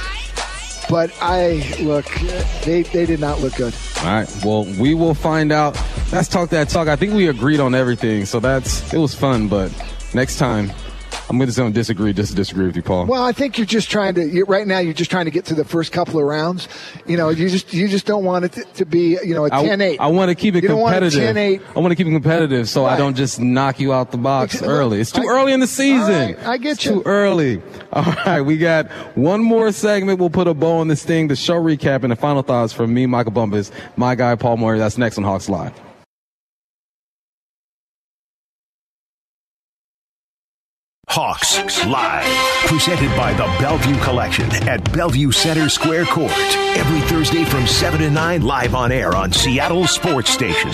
But 0.89 1.11
I 1.21 1.77
look, 1.81 2.07
they, 2.65 2.83
they 2.83 3.07
did 3.07 3.21
not 3.21 3.41
look 3.41 3.55
good. 3.57 3.75
All 3.99 4.05
right. 4.05 4.45
Well, 4.45 4.65
we 4.79 4.95
will 4.95 5.15
find 5.15 5.51
out. 5.53 5.81
Let's 6.13 6.29
talk 6.29 6.51
that 6.51 6.69
talk. 6.69 6.89
I 6.89 6.97
think 6.97 7.15
we 7.15 7.29
agreed 7.29 7.61
on 7.61 7.75
everything, 7.75 8.27
so 8.27 8.39
that's 8.41 8.93
it 8.93 8.99
was 8.99 9.15
fun. 9.15 9.49
But 9.49 9.73
next 10.13 10.37
time, 10.37 10.73
I'm 11.29 11.39
going 11.39 11.51
to 11.51 11.71
disagree. 11.71 12.13
Just 12.13 12.31
to 12.31 12.37
disagree 12.37 12.67
with 12.67 12.77
you, 12.77 12.83
Paul. 12.83 13.07
Well, 13.07 13.23
I 13.23 13.33
think 13.33 13.57
you're 13.57 13.67
just 13.67 13.91
trying 13.91 14.15
to. 14.15 14.45
Right 14.45 14.67
now, 14.67 14.79
you're 14.79 14.93
just 14.93 15.11
trying 15.11 15.25
to 15.25 15.31
get 15.31 15.47
to 15.47 15.55
the 15.55 15.65
first 15.65 15.91
couple 15.93 16.21
of 16.21 16.27
rounds. 16.27 16.69
You 17.07 17.17
know, 17.17 17.31
you 17.31 17.49
just 17.49 17.73
you 17.73 17.89
just 17.89 18.07
don't 18.07 18.25
want 18.25 18.45
it 18.45 18.53
to, 18.53 18.65
to 18.65 18.85
be 18.85 19.19
you 19.25 19.35
know 19.35 19.47
a 19.47 19.49
I, 19.49 19.65
10-8. 19.65 19.97
I 20.01 20.07
want 20.09 20.29
to 20.29 20.35
keep 20.35 20.55
it 20.55 20.63
you 20.63 20.69
don't 20.69 20.81
want 20.81 20.95
a 20.97 21.01
competitive. 21.01 21.63
10-8. 21.63 21.77
I 21.77 21.81
want 21.81 21.93
to 21.93 21.97
keep 21.97 22.07
it 22.07 22.11
competitive, 22.11 22.69
so 22.69 22.85
I 22.85 22.97
don't 22.97 23.17
just 23.17 23.41
knock 23.41 23.81
you 23.81 23.93
out 23.93 24.11
the 24.11 24.19
box 24.19 24.57
Ex- 24.57 24.63
early. 24.63 25.01
It's 25.01 25.13
too 25.13 25.23
I- 25.23 25.27
early 25.27 25.53
in 25.53 25.61
the 25.61 25.67
season. 25.67 26.35
Right, 26.35 26.47
I 26.47 26.57
get 26.59 26.73
it's 26.73 26.85
you. 26.85 26.93
Too 26.93 27.03
early. 27.07 27.63
All 27.93 28.03
right, 28.27 28.41
we 28.43 28.59
got 28.59 28.91
one 29.17 29.41
more 29.43 29.73
segment. 29.73 30.19
We'll 30.19 30.31
put 30.31 30.47
a 30.47 30.55
bow 30.55 30.79
on 30.79 30.89
this 30.89 31.05
thing. 31.05 31.29
The 31.29 31.37
show 31.37 31.55
recap 31.55 32.03
and 32.03 32.13
the 32.13 32.17
final 32.17 32.43
thoughts 32.43 32.73
from 32.73 32.93
me, 32.93 33.07
Michael 33.07 33.33
Bumpus, 33.33 33.71
my 33.97 34.15
guy 34.15 34.35
Paul 34.35 34.59
Moyer. 34.59 34.79
That's 34.79 34.99
next 34.99 35.17
on 35.19 35.25
Hawks 35.25 35.49
Live. 35.49 35.73
Hawks 41.17 41.87
Live. 41.87 42.27
Presented 42.67 43.17
by 43.17 43.33
the 43.35 43.45
Bellevue 43.61 43.97
Collection 44.03 44.51
at 44.69 44.83
Bellevue 44.93 45.31
Center 45.31 45.69
Square 45.69 46.07
Court. 46.07 46.33
Every 46.33 47.01
Thursday 47.03 47.45
from 47.45 47.69
7 47.69 48.01
to 48.01 48.11
9, 48.11 48.43
live 48.43 48.75
on 48.75 48.91
air 48.91 49.15
on 49.15 49.33
Seattle 49.33 49.87
Sports 49.87 50.31
Station. 50.31 50.73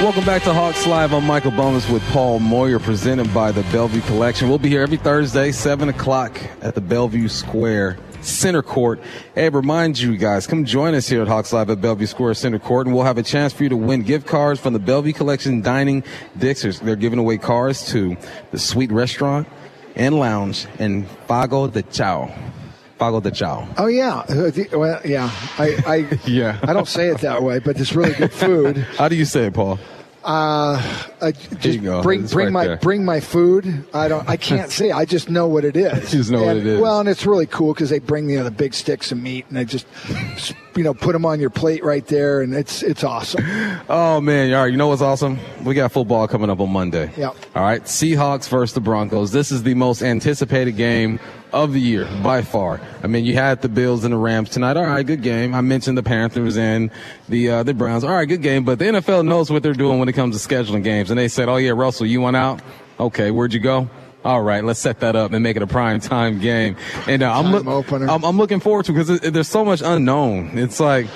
Welcome 0.00 0.24
back 0.24 0.44
to 0.44 0.54
Hawks 0.54 0.86
Live. 0.86 1.12
I'm 1.12 1.26
Michael 1.26 1.50
Bumpus 1.50 1.90
with 1.90 2.04
Paul 2.10 2.38
Moyer, 2.38 2.78
presented 2.78 3.34
by 3.34 3.50
the 3.50 3.62
Bellevue 3.72 4.02
Collection. 4.02 4.48
We'll 4.48 4.58
be 4.58 4.68
here 4.68 4.82
every 4.82 4.98
Thursday, 4.98 5.50
7 5.50 5.88
o'clock 5.88 6.40
at 6.60 6.76
the 6.76 6.80
Bellevue 6.80 7.26
Square 7.26 7.98
Center 8.26 8.62
Court. 8.62 9.00
Hey, 9.34 9.48
remind 9.48 9.98
you 9.98 10.16
guys, 10.16 10.46
come 10.46 10.64
join 10.64 10.94
us 10.94 11.08
here 11.08 11.22
at 11.22 11.28
Hawks 11.28 11.52
Live 11.52 11.70
at 11.70 11.80
Bellevue 11.80 12.06
Square 12.06 12.34
Center 12.34 12.58
Court, 12.58 12.86
and 12.86 12.94
we'll 12.94 13.04
have 13.04 13.18
a 13.18 13.22
chance 13.22 13.52
for 13.52 13.62
you 13.62 13.68
to 13.70 13.76
win 13.76 14.02
gift 14.02 14.26
cards 14.26 14.60
from 14.60 14.72
the 14.72 14.78
Bellevue 14.78 15.12
Collection 15.12 15.62
Dining 15.62 16.02
Dixers. 16.38 16.80
They're 16.80 16.96
giving 16.96 17.18
away 17.18 17.38
cars 17.38 17.86
to 17.92 18.16
the 18.50 18.58
Sweet 18.58 18.90
Restaurant 18.92 19.48
and 19.94 20.18
Lounge 20.18 20.66
in 20.78 21.06
Fogo 21.28 21.68
de 21.68 21.82
Chão. 21.84 22.30
Fogo 22.98 23.20
de 23.20 23.30
Chão. 23.30 23.68
Oh 23.78 23.86
yeah, 23.86 24.24
Uh, 24.28 24.50
well 24.78 25.00
yeah. 25.04 25.30
I 25.58 25.76
I 25.86 26.18
Yeah. 26.26 26.58
I 26.62 26.72
don't 26.72 26.88
say 26.88 27.08
it 27.08 27.18
that 27.18 27.42
way, 27.42 27.58
but 27.58 27.78
it's 27.78 27.94
really 27.94 28.14
good 28.14 28.32
food. 28.32 28.78
How 28.98 29.08
do 29.08 29.16
you 29.16 29.24
say 29.26 29.46
it, 29.46 29.54
Paul? 29.54 29.78
Uh, 30.26 30.82
I 31.22 31.30
just 31.30 31.78
you 31.78 32.02
bring 32.02 32.26
bring 32.26 32.46
right 32.46 32.52
my 32.52 32.66
there. 32.66 32.76
bring 32.78 33.04
my 33.04 33.20
food. 33.20 33.86
I 33.94 34.08
don't. 34.08 34.28
I 34.28 34.36
can't 34.36 34.70
say. 34.78 34.90
I 34.90 35.04
just 35.04 35.30
know 35.30 35.46
what 35.46 35.64
it 35.64 35.76
is. 35.76 36.12
You 36.12 36.18
just 36.18 36.32
know 36.32 36.42
what 36.42 36.56
it 36.56 36.66
is. 36.66 36.80
Well, 36.80 36.98
and 36.98 37.08
it's 37.08 37.24
really 37.24 37.46
cool 37.46 37.72
because 37.72 37.90
they 37.90 38.00
bring 38.00 38.28
you 38.28 38.38
know 38.38 38.44
the 38.44 38.50
big 38.50 38.74
sticks 38.74 39.12
of 39.12 39.18
meat 39.18 39.46
and 39.48 39.56
they 39.56 39.64
just 39.64 39.86
you 40.74 40.82
know 40.82 40.94
put 40.94 41.12
them 41.12 41.24
on 41.24 41.38
your 41.38 41.50
plate 41.50 41.84
right 41.84 42.04
there, 42.08 42.40
and 42.40 42.54
it's 42.54 42.82
it's 42.82 43.04
awesome. 43.04 43.44
Oh 43.88 44.20
man, 44.20 44.52
all 44.52 44.62
right. 44.62 44.72
You 44.72 44.76
know 44.76 44.88
what's 44.88 45.00
awesome? 45.02 45.38
We 45.62 45.74
got 45.74 45.92
football 45.92 46.26
coming 46.26 46.50
up 46.50 46.58
on 46.58 46.70
Monday. 46.70 47.12
Yep. 47.16 47.36
All 47.54 47.62
right, 47.62 47.82
Seahawks 47.84 48.48
versus 48.48 48.74
the 48.74 48.80
Broncos. 48.80 49.30
This 49.30 49.52
is 49.52 49.62
the 49.62 49.74
most 49.74 50.02
anticipated 50.02 50.72
game 50.72 51.20
of 51.64 51.72
the 51.72 51.80
year 51.80 52.08
by 52.22 52.42
far. 52.42 52.80
I 53.02 53.06
mean, 53.06 53.24
you 53.24 53.34
had 53.34 53.62
the 53.62 53.68
Bills 53.68 54.04
and 54.04 54.12
the 54.12 54.18
Rams 54.18 54.50
tonight. 54.50 54.76
All 54.76 54.84
right, 54.84 55.04
good 55.04 55.22
game. 55.22 55.54
I 55.54 55.60
mentioned 55.60 55.98
the 55.98 56.02
Panthers 56.02 56.56
and 56.56 56.90
the 57.28 57.50
uh, 57.50 57.62
the 57.62 57.74
Browns. 57.74 58.04
All 58.04 58.10
right, 58.10 58.26
good 58.26 58.42
game. 58.42 58.64
But 58.64 58.78
the 58.78 58.86
NFL 58.86 59.26
knows 59.26 59.50
what 59.50 59.62
they're 59.62 59.72
doing 59.72 59.98
when 59.98 60.08
it 60.08 60.12
comes 60.12 60.40
to 60.40 60.48
scheduling 60.48 60.84
games, 60.84 61.10
and 61.10 61.18
they 61.18 61.28
said, 61.28 61.48
"Oh 61.48 61.56
yeah, 61.56 61.70
Russell, 61.70 62.06
you 62.06 62.20
went 62.20 62.36
out. 62.36 62.60
Okay, 63.00 63.30
where'd 63.30 63.52
you 63.52 63.60
go?" 63.60 63.88
All 64.24 64.42
right, 64.42 64.64
let's 64.64 64.80
set 64.80 65.00
that 65.00 65.14
up 65.14 65.32
and 65.32 65.42
make 65.42 65.56
it 65.56 65.62
a 65.62 65.68
prime 65.68 66.00
time 66.00 66.40
game. 66.40 66.76
And 67.06 67.22
uh, 67.22 67.38
I'm, 67.38 67.68
opener. 67.68 68.08
I'm 68.08 68.24
I'm 68.24 68.36
looking 68.36 68.60
forward 68.60 68.84
to 68.86 68.92
because 68.92 69.20
there's 69.20 69.48
so 69.48 69.64
much 69.64 69.82
unknown. 69.82 70.58
It's 70.58 70.80
like 70.80 71.06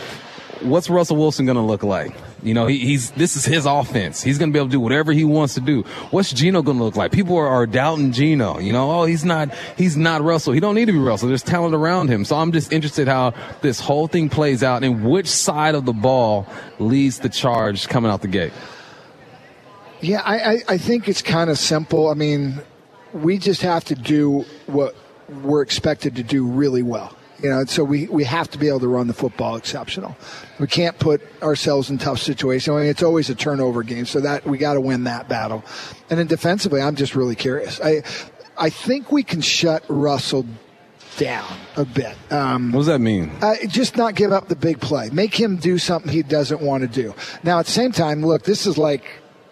what's 0.63 0.91
Russell 0.91 1.17
Wilson 1.17 1.47
going 1.47 1.57
to 1.57 1.63
look 1.63 1.83
like? 1.83 2.15
You 2.43 2.55
know, 2.55 2.67
he, 2.67 2.79
he's 2.79 3.11
this 3.13 3.37
is 3.37 3.45
his 3.45 3.67
offense. 3.67 4.23
He's 4.23 4.39
going 4.39 4.51
to 4.51 4.53
be 4.53 4.59
able 4.59 4.69
to 4.69 4.73
do 4.73 4.81
whatever 4.81 5.13
he 5.13 5.25
wants 5.25 5.55
to 5.55 5.61
do. 5.61 5.83
What's 6.11 6.33
Geno 6.33 6.63
going 6.63 6.79
to 6.79 6.85
look 6.85 6.97
like? 6.97 7.13
People 7.13 7.37
are, 7.37 7.47
are 7.47 7.67
doubting 7.67 8.13
Geno. 8.13 8.59
You 8.59 8.73
know, 8.73 8.91
oh, 8.91 9.05
he's 9.05 9.25
not 9.25 9.55
he's 9.77 9.97
not 9.97 10.23
Russell. 10.23 10.53
He 10.53 10.61
don't 10.61 10.75
need 10.75 10.87
to 10.87 10.93
be 10.93 10.99
Russell. 10.99 11.29
There's 11.29 11.43
talent 11.43 11.75
around 11.75 12.09
him. 12.09 12.25
So 12.25 12.37
I'm 12.37 12.53
just 12.53 12.73
interested 12.73 13.09
how 13.09 13.35
this 13.61 13.81
whole 13.81 14.07
thing 14.07 14.29
plays 14.29 14.63
out 14.63 14.83
and 14.83 15.05
which 15.05 15.29
side 15.29 15.75
of 15.75 15.85
the 15.85 15.93
ball 15.93 16.47
leads 16.79 17.19
the 17.19 17.29
charge 17.29 17.89
coming 17.89 18.11
out 18.11 18.23
the 18.23 18.29
gate. 18.29 18.53
Yeah, 20.01 20.23
I, 20.25 20.39
I, 20.39 20.59
I 20.69 20.79
think 20.79 21.09
it's 21.09 21.21
kind 21.21 21.51
of 21.51 21.59
simple. 21.59 22.09
I 22.09 22.15
mean, 22.15 22.63
we 23.13 23.37
just 23.37 23.61
have 23.63 23.85
to 23.87 23.95
do 23.95 24.47
what 24.67 24.95
we're 25.43 25.63
expected 25.63 26.17
to 26.17 26.23
do 26.23 26.47
really 26.47 26.83
well. 26.83 27.15
You 27.43 27.49
know, 27.51 27.65
so 27.65 27.85
we, 27.85 28.07
we 28.09 28.25
have 28.25 28.51
to 28.51 28.59
be 28.59 28.69
able 28.69 28.81
to 28.81 28.89
run 28.89 29.07
the 29.07 29.15
football 29.15 29.57
exceptional. 29.57 30.17
We 30.59 30.67
can't 30.67 30.99
put 30.99 31.23
ourselves 31.43 31.89
in 31.91 31.99
tough 31.99 32.19
situations. 32.19 32.75
I 32.75 32.81
mean, 32.81 32.91
it's 32.91 33.03
always 33.03 33.31
a 33.31 33.35
turnover 33.35 33.83
game, 33.83 34.05
so 34.07 34.21
that 34.21 34.45
we 34.47 34.59
got 34.59 34.75
to 34.75 34.81
win 34.81 35.05
that 35.05 35.29
battle. 35.29 35.65
And 36.11 36.19
then 36.19 36.27
defensively, 36.27 36.83
I'm 36.83 36.97
just 36.97 37.15
really 37.17 37.37
curious. 37.37 37.81
I 37.81 38.03
I 38.59 38.69
think 38.69 39.11
we 39.11 39.23
can 39.23 39.41
shut 39.41 39.83
Russell 39.89 40.45
down 41.17 41.51
a 41.77 41.85
bit. 41.85 42.15
Um, 42.31 42.73
What 42.73 42.81
does 42.81 42.87
that 42.87 43.01
mean? 43.01 43.31
uh, 43.43 43.55
just 43.69 43.97
not 43.97 44.15
give 44.15 44.33
up 44.33 44.49
the 44.49 44.57
big 44.57 44.81
play. 44.81 45.11
Make 45.11 45.35
him 45.35 45.57
do 45.57 45.79
something 45.79 46.11
he 46.13 46.23
doesn't 46.23 46.61
want 46.61 46.83
to 46.83 46.89
do. 46.89 47.15
Now, 47.43 47.59
at 47.59 47.67
the 47.67 47.73
same 47.73 47.93
time, 47.93 48.25
look, 48.25 48.43
this 48.45 48.67
is 48.67 48.79
like 48.79 49.05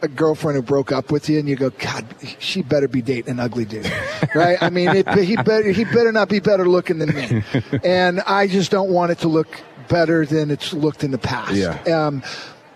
a 0.03 0.09
girlfriend 0.09 0.57
who 0.57 0.63
broke 0.63 0.93
up 0.93 1.11
with 1.11 1.29
you, 1.29 1.39
and 1.39 1.49
you 1.49 1.57
go, 1.57 1.71
God, 1.71 2.07
she 2.39 2.63
better 2.63 2.89
be 2.89 3.03
dating 3.03 3.33
an 3.33 3.41
ugly 3.41 3.65
dude, 3.65 3.91
right? 4.35 4.61
I 4.63 4.71
mean, 4.71 4.89
it, 4.89 5.09
he 5.19 5.37
better 5.37 5.71
he 5.71 5.85
better 5.85 6.13
not 6.13 6.29
be 6.29 6.41
better 6.41 6.69
looking 6.69 6.99
than 6.99 7.15
me, 7.15 7.43
and 7.85 8.21
I 8.21 8.47
just 8.47 8.71
don't 8.71 8.91
want 8.91 9.13
it 9.13 9.19
to 9.21 9.29
look 9.29 9.49
better 9.89 10.27
than 10.27 10.51
it's 10.51 10.73
looked 10.73 11.05
in 11.05 11.11
the 11.11 11.19
past. 11.19 11.55
Yeah. 11.55 11.81
Um, 11.85 12.23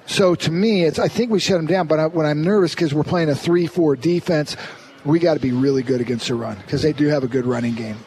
so 0.07 0.35
to 0.35 0.51
me, 0.51 0.85
it's 0.85 0.99
I 0.99 1.09
think 1.09 1.31
we 1.31 1.39
shut 1.39 1.59
him 1.59 1.67
down, 1.67 1.87
but 1.87 2.01
I, 2.01 2.07
when 2.07 2.27
I'm 2.27 2.43
nervous 2.43 2.75
because 2.75 2.93
we're 2.93 3.05
playing 3.05 3.29
a 3.29 3.35
three-four 3.35 3.97
defense, 3.97 4.57
we 5.05 5.19
got 5.19 5.35
to 5.35 5.41
be 5.41 5.53
really 5.53 5.83
good 5.83 6.01
against 6.01 6.29
the 6.29 6.35
run 6.35 6.57
because 6.57 6.83
they 6.83 6.93
do 6.93 7.07
have 7.09 7.25
a 7.25 7.29
good 7.29 7.47
running 7.47 7.75
game. 7.75 7.99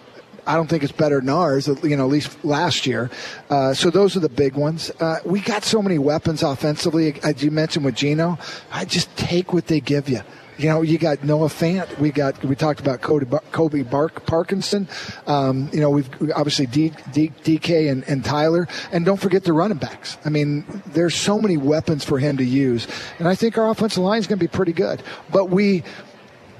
I 0.47 0.55
don't 0.55 0.67
think 0.67 0.83
it's 0.83 0.91
better 0.91 1.19
than 1.19 1.29
ours, 1.29 1.67
you 1.83 1.95
know, 1.95 2.05
at 2.05 2.11
least 2.11 2.43
last 2.45 2.85
year. 2.85 3.09
Uh, 3.49 3.73
so 3.73 3.89
those 3.89 4.15
are 4.15 4.19
the 4.19 4.29
big 4.29 4.55
ones. 4.55 4.91
Uh, 4.99 5.19
we 5.25 5.39
got 5.39 5.63
so 5.63 5.81
many 5.81 5.97
weapons 5.97 6.43
offensively, 6.43 7.19
as 7.23 7.43
you 7.43 7.51
mentioned 7.51 7.85
with 7.85 7.95
Geno. 7.95 8.37
I 8.71 8.85
just 8.85 9.15
take 9.17 9.53
what 9.53 9.67
they 9.67 9.79
give 9.79 10.09
you. 10.09 10.21
You 10.57 10.69
know, 10.69 10.81
you 10.83 10.97
got 10.97 11.23
Noah 11.23 11.49
Fant. 11.49 11.99
We 11.99 12.11
got 12.11 12.41
we 12.43 12.55
talked 12.55 12.79
about 12.79 13.01
Colby, 13.01 13.83
Bark 13.83 14.25
Parkinson. 14.25 14.87
Um, 15.27 15.69
you 15.73 15.81
know, 15.81 15.89
we've 15.89 16.09
obviously 16.33 16.65
D, 16.65 16.93
D, 17.11 17.31
DK 17.43 17.91
and, 17.91 18.03
and 18.05 18.23
Tyler, 18.23 18.67
and 18.91 19.05
don't 19.05 19.19
forget 19.19 19.43
the 19.43 19.51
running 19.51 19.77
backs. 19.77 20.17
I 20.23 20.29
mean, 20.29 20.63
there's 20.87 21.15
so 21.15 21.39
many 21.39 21.57
weapons 21.57 22.05
for 22.05 22.19
him 22.19 22.37
to 22.37 22.45
use, 22.45 22.87
and 23.19 23.27
I 23.27 23.35
think 23.35 23.57
our 23.57 23.69
offensive 23.69 24.03
line 24.03 24.19
is 24.19 24.27
going 24.27 24.39
to 24.39 24.43
be 24.43 24.47
pretty 24.47 24.73
good. 24.73 25.03
But 25.29 25.49
we 25.49 25.83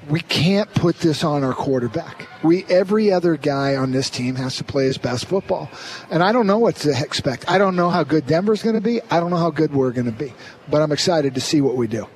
we 0.08 0.20
can't 0.20 0.72
put 0.74 0.98
this 1.00 1.24
on 1.24 1.42
our 1.42 1.52
quarterback. 1.54 2.28
We 2.42 2.64
every 2.66 3.12
other 3.12 3.36
guy 3.36 3.74
on 3.76 3.90
this 3.92 4.08
team 4.10 4.36
has 4.36 4.56
to 4.56 4.64
play 4.64 4.84
his 4.84 4.98
best 4.98 5.26
football, 5.26 5.68
and 6.10 6.22
I 6.22 6.32
don't 6.32 6.46
know 6.46 6.58
what 6.58 6.76
to 6.76 6.90
expect. 6.90 7.50
I 7.50 7.58
don't 7.58 7.76
know 7.76 7.90
how 7.90 8.04
good 8.04 8.26
Denver's 8.26 8.62
going 8.62 8.76
to 8.76 8.80
be. 8.80 9.00
I 9.10 9.20
don't 9.20 9.30
know 9.30 9.36
how 9.36 9.50
good 9.50 9.72
we're 9.72 9.90
going 9.92 10.06
to 10.06 10.12
be, 10.12 10.32
but 10.68 10.82
I'm 10.82 10.92
excited 10.92 11.34
to 11.34 11.40
see 11.40 11.60
what 11.60 11.76
we 11.76 11.86
do. 11.86 12.06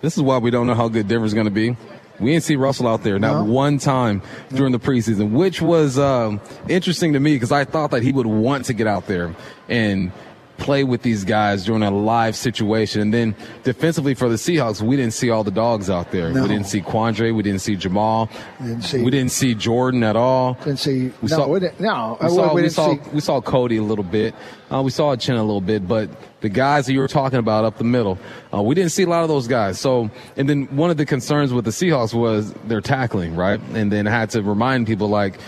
This 0.00 0.16
is 0.16 0.22
why 0.22 0.38
we 0.38 0.50
don't 0.50 0.66
know 0.66 0.74
how 0.74 0.88
good 0.88 1.08
Denver's 1.08 1.34
going 1.34 1.46
to 1.46 1.50
be. 1.50 1.76
We 2.20 2.32
didn't 2.32 2.44
see 2.44 2.56
Russell 2.56 2.86
out 2.86 3.02
there 3.02 3.18
not 3.18 3.46
No. 3.46 3.52
one 3.52 3.78
time 3.78 4.20
during 4.50 4.72
the 4.72 4.78
preseason, 4.78 5.30
which 5.30 5.62
was 5.62 5.98
um, 5.98 6.40
interesting 6.68 7.14
to 7.14 7.20
me 7.20 7.34
because 7.34 7.50
I 7.50 7.64
thought 7.64 7.90
that 7.92 8.02
he 8.02 8.12
would 8.12 8.26
want 8.26 8.66
to 8.66 8.74
get 8.74 8.86
out 8.86 9.06
there 9.06 9.34
and 9.68 10.12
play 10.60 10.84
with 10.84 11.02
these 11.02 11.24
guys 11.24 11.64
during 11.64 11.82
a 11.82 11.90
live 11.90 12.36
situation. 12.36 13.00
And 13.00 13.12
then 13.12 13.34
defensively 13.64 14.14
for 14.14 14.28
the 14.28 14.36
Seahawks, 14.36 14.80
we 14.80 14.94
didn't 14.96 15.14
see 15.14 15.30
all 15.30 15.42
the 15.42 15.50
dogs 15.50 15.90
out 15.90 16.12
there. 16.12 16.30
No. 16.32 16.42
We 16.42 16.48
didn't 16.48 16.66
see 16.66 16.80
Quandre. 16.80 17.34
We 17.34 17.42
didn't 17.42 17.60
see 17.62 17.74
Jamal. 17.76 18.28
Didn't 18.60 18.82
see- 18.82 19.02
we 19.02 19.10
didn't 19.10 19.32
see 19.32 19.54
Jordan 19.54 20.04
at 20.04 20.14
all. 20.14 20.54
Didn't 20.64 20.78
see. 20.78 21.00
We 21.06 21.12
no, 21.22 21.26
saw- 21.28 21.48
we 21.48 21.60
didn't, 21.60 21.80
no, 21.80 22.18
We 22.22 22.28
saw, 22.28 22.54
we 22.54 22.62
we 22.62 22.68
saw, 22.68 22.94
see. 22.94 23.00
we 23.12 23.20
saw 23.20 23.40
Cody 23.40 23.78
a 23.78 23.82
little 23.82 24.04
bit. 24.04 24.34
Uh, 24.72 24.82
we 24.82 24.90
saw 24.92 25.16
Chin 25.16 25.34
a 25.34 25.42
little 25.42 25.60
bit, 25.60 25.88
but 25.88 26.08
the 26.42 26.48
guys 26.48 26.86
that 26.86 26.92
you 26.92 27.00
were 27.00 27.08
talking 27.08 27.40
about 27.40 27.64
up 27.64 27.78
the 27.78 27.84
middle, 27.84 28.18
uh, 28.54 28.62
we 28.62 28.74
didn't 28.76 28.92
see 28.92 29.02
a 29.02 29.08
lot 29.08 29.22
of 29.22 29.28
those 29.28 29.48
guys. 29.48 29.80
So, 29.80 30.10
and 30.36 30.48
then 30.48 30.66
one 30.76 30.90
of 30.90 30.96
the 30.96 31.04
concerns 31.06 31.52
with 31.52 31.64
the 31.64 31.72
Seahawks 31.72 32.14
was 32.14 32.52
their 32.66 32.80
tackling, 32.80 33.34
right? 33.34 33.58
And 33.74 33.90
then 33.90 34.06
I 34.06 34.10
had 34.12 34.30
to 34.30 34.42
remind 34.42 34.86
people 34.86 35.08
like, 35.08 35.40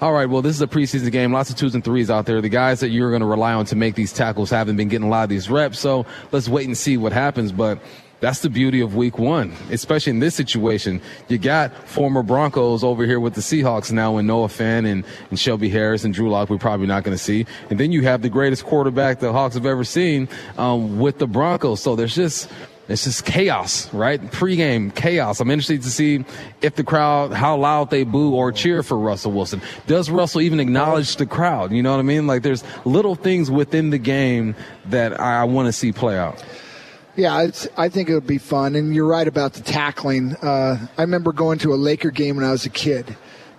all 0.00 0.12
right, 0.12 0.26
well, 0.26 0.42
this 0.42 0.54
is 0.54 0.62
a 0.62 0.66
preseason 0.66 1.10
game. 1.10 1.32
Lots 1.32 1.50
of 1.50 1.56
twos 1.56 1.74
and 1.74 1.82
threes 1.82 2.08
out 2.08 2.26
there. 2.26 2.40
The 2.40 2.48
guys 2.48 2.80
that 2.80 2.90
you're 2.90 3.10
going 3.10 3.20
to 3.20 3.26
rely 3.26 3.52
on 3.52 3.64
to 3.66 3.76
make 3.76 3.96
these 3.96 4.12
tackles 4.12 4.50
haven't 4.50 4.76
been 4.76 4.88
getting 4.88 5.08
a 5.08 5.10
lot 5.10 5.24
of 5.24 5.28
these 5.28 5.50
reps. 5.50 5.80
So 5.80 6.06
let's 6.30 6.48
wait 6.48 6.66
and 6.66 6.78
see 6.78 6.96
what 6.96 7.12
happens. 7.12 7.50
But 7.50 7.80
that's 8.20 8.40
the 8.40 8.50
beauty 8.50 8.80
of 8.80 8.94
week 8.94 9.18
one, 9.18 9.52
especially 9.70 10.10
in 10.10 10.20
this 10.20 10.36
situation. 10.36 11.00
You 11.28 11.38
got 11.38 11.72
former 11.88 12.22
Broncos 12.22 12.84
over 12.84 13.06
here 13.06 13.18
with 13.18 13.34
the 13.34 13.40
Seahawks 13.40 13.90
now 13.90 14.16
and 14.16 14.28
Noah 14.28 14.48
Fant 14.48 14.86
and, 14.86 15.04
and 15.30 15.38
Shelby 15.38 15.68
Harris 15.68 16.04
and 16.04 16.14
Drew 16.14 16.30
Lock 16.30 16.48
we're 16.48 16.58
probably 16.58 16.86
not 16.86 17.02
going 17.02 17.16
to 17.16 17.22
see. 17.22 17.46
And 17.70 17.78
then 17.78 17.90
you 17.90 18.02
have 18.02 18.22
the 18.22 18.28
greatest 18.28 18.64
quarterback 18.64 19.18
the 19.18 19.32
Hawks 19.32 19.54
have 19.54 19.66
ever 19.66 19.84
seen 19.84 20.28
um, 20.58 20.98
with 20.98 21.18
the 21.18 21.26
Broncos. 21.26 21.80
So 21.80 21.96
there's 21.96 22.14
just 22.14 22.50
it's 22.88 23.04
just 23.04 23.26
chaos, 23.26 23.92
right? 23.92 24.30
Pre-game 24.32 24.90
chaos. 24.90 25.40
I'm 25.40 25.50
interested 25.50 25.82
to 25.82 25.90
see 25.90 26.24
if 26.62 26.74
the 26.74 26.84
crowd, 26.84 27.32
how 27.32 27.56
loud 27.56 27.90
they 27.90 28.04
boo 28.04 28.34
or 28.34 28.50
cheer 28.50 28.82
for 28.82 28.98
Russell 28.98 29.32
Wilson. 29.32 29.60
Does 29.86 30.10
Russell 30.10 30.40
even 30.40 30.58
acknowledge 30.58 31.16
the 31.16 31.26
crowd? 31.26 31.70
You 31.72 31.82
know 31.82 31.90
what 31.90 32.00
I 32.00 32.02
mean? 32.02 32.26
Like 32.26 32.42
there's 32.42 32.64
little 32.86 33.14
things 33.14 33.50
within 33.50 33.90
the 33.90 33.98
game 33.98 34.56
that 34.86 35.20
I 35.20 35.44
want 35.44 35.66
to 35.66 35.72
see 35.72 35.92
play 35.92 36.18
out. 36.18 36.42
Yeah, 37.14 37.50
I 37.76 37.88
think 37.88 38.08
it 38.08 38.14
would 38.14 38.28
be 38.28 38.38
fun. 38.38 38.76
And 38.76 38.94
you're 38.94 39.06
right 39.06 39.26
about 39.26 39.54
the 39.54 39.62
tackling. 39.62 40.36
Uh, 40.36 40.86
I 40.96 41.02
remember 41.02 41.32
going 41.32 41.58
to 41.58 41.74
a 41.74 41.76
Laker 41.76 42.12
game 42.12 42.36
when 42.36 42.44
I 42.44 42.52
was 42.52 42.64
a 42.64 42.70
kid, 42.70 43.16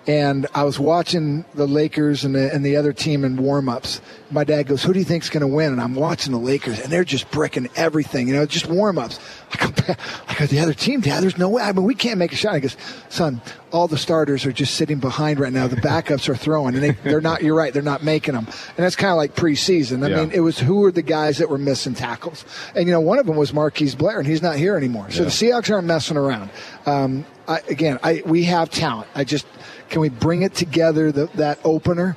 and 0.10 0.48
I 0.56 0.64
was 0.64 0.80
watching 0.80 1.46
the 1.54 1.68
Lakers 1.68 2.24
and 2.26 2.34
the, 2.34 2.52
and 2.52 2.66
the 2.66 2.78
other 2.78 2.94
team 2.94 3.24
in 3.24 3.38
warm-ups. 3.38 4.02
My 4.32 4.44
dad 4.44 4.64
goes, 4.64 4.82
"Who 4.82 4.92
do 4.92 4.98
you 4.98 5.06
think's 5.06 5.30
going 5.30 5.42
to 5.42 5.48
win?" 5.48 5.72
And 5.72 5.80
I'm 5.80 5.94
watching 5.94 6.32
the 6.32 6.40
Lakers, 6.40 6.80
and 6.80 6.92
they're 6.92 7.04
just 7.04 7.30
bricking 7.30 7.70
everything. 7.76 8.28
You 8.28 8.34
know, 8.34 8.46
just 8.48 8.66
warm-ups. 8.66 9.20
I 9.54 9.58
go, 9.68 9.94
I 10.28 10.34
go, 10.34 10.46
the 10.48 10.60
other 10.62 10.74
team, 10.74 11.02
Dad. 11.02 11.22
There's 11.22 11.38
no 11.38 11.50
way. 11.50 11.62
I 11.62 11.72
mean, 11.74 11.84
we 11.86 11.94
can't 11.94 12.18
make 12.18 12.32
a 12.34 12.36
shot. 12.36 12.56
He 12.56 12.62
goes, 12.62 12.76
"Son, 13.10 13.40
all 13.72 13.88
the 13.88 14.00
starters 14.00 14.48
are 14.48 14.52
just 14.52 14.74
sitting 14.76 14.98
behind 14.98 15.40
right 15.40 15.54
now. 15.54 15.68
The 15.68 15.76
backups 15.76 16.28
are 16.28 16.36
throwing, 16.36 16.74
and 16.74 16.84
they, 16.84 16.92
they're 17.04 17.22
not. 17.22 17.44
You're 17.44 17.56
right. 17.56 17.72
They're 17.72 17.84
not 17.84 18.04
making 18.04 18.34
them. 18.34 18.46
And 18.48 18.78
that's 18.78 18.96
kind 18.96 19.12
of 19.12 19.18
like 19.18 19.36
preseason. 19.36 20.04
I 20.04 20.10
Yeah. 20.10 20.18
mean, 20.22 20.32
it 20.32 20.40
was 20.40 20.58
who 20.58 20.78
were 20.78 20.92
the 20.92 21.04
guys 21.04 21.38
that 21.38 21.50
were 21.50 21.60
missing 21.60 21.94
tackles, 21.94 22.46
and 22.74 22.88
you 22.88 22.92
know, 22.92 23.00
one 23.02 23.20
of 23.20 23.28
them 23.28 23.36
was 23.36 23.54
Marquise 23.54 23.94
Blair, 23.94 24.18
and 24.18 24.28
he's 24.28 24.42
not 24.42 24.56
here 24.56 24.76
anymore. 24.76 25.12
So 25.12 25.24
the 25.24 25.30
Seahawks 25.30 25.72
aren't 25.72 25.86
messing 25.88 26.18
around. 26.18 26.50
Um, 26.88 27.26
I, 27.48 27.60
again, 27.68 28.00
I, 28.04 28.24
we 28.26 28.44
have 28.46 28.70
talent. 28.72 29.08
I 29.16 29.24
just 29.24 29.46
can 29.90 30.02
we 30.02 30.10
bring 30.10 30.42
it 30.42 30.54
together 30.54 31.12
the, 31.12 31.28
that 31.36 31.60
opener. 31.64 32.16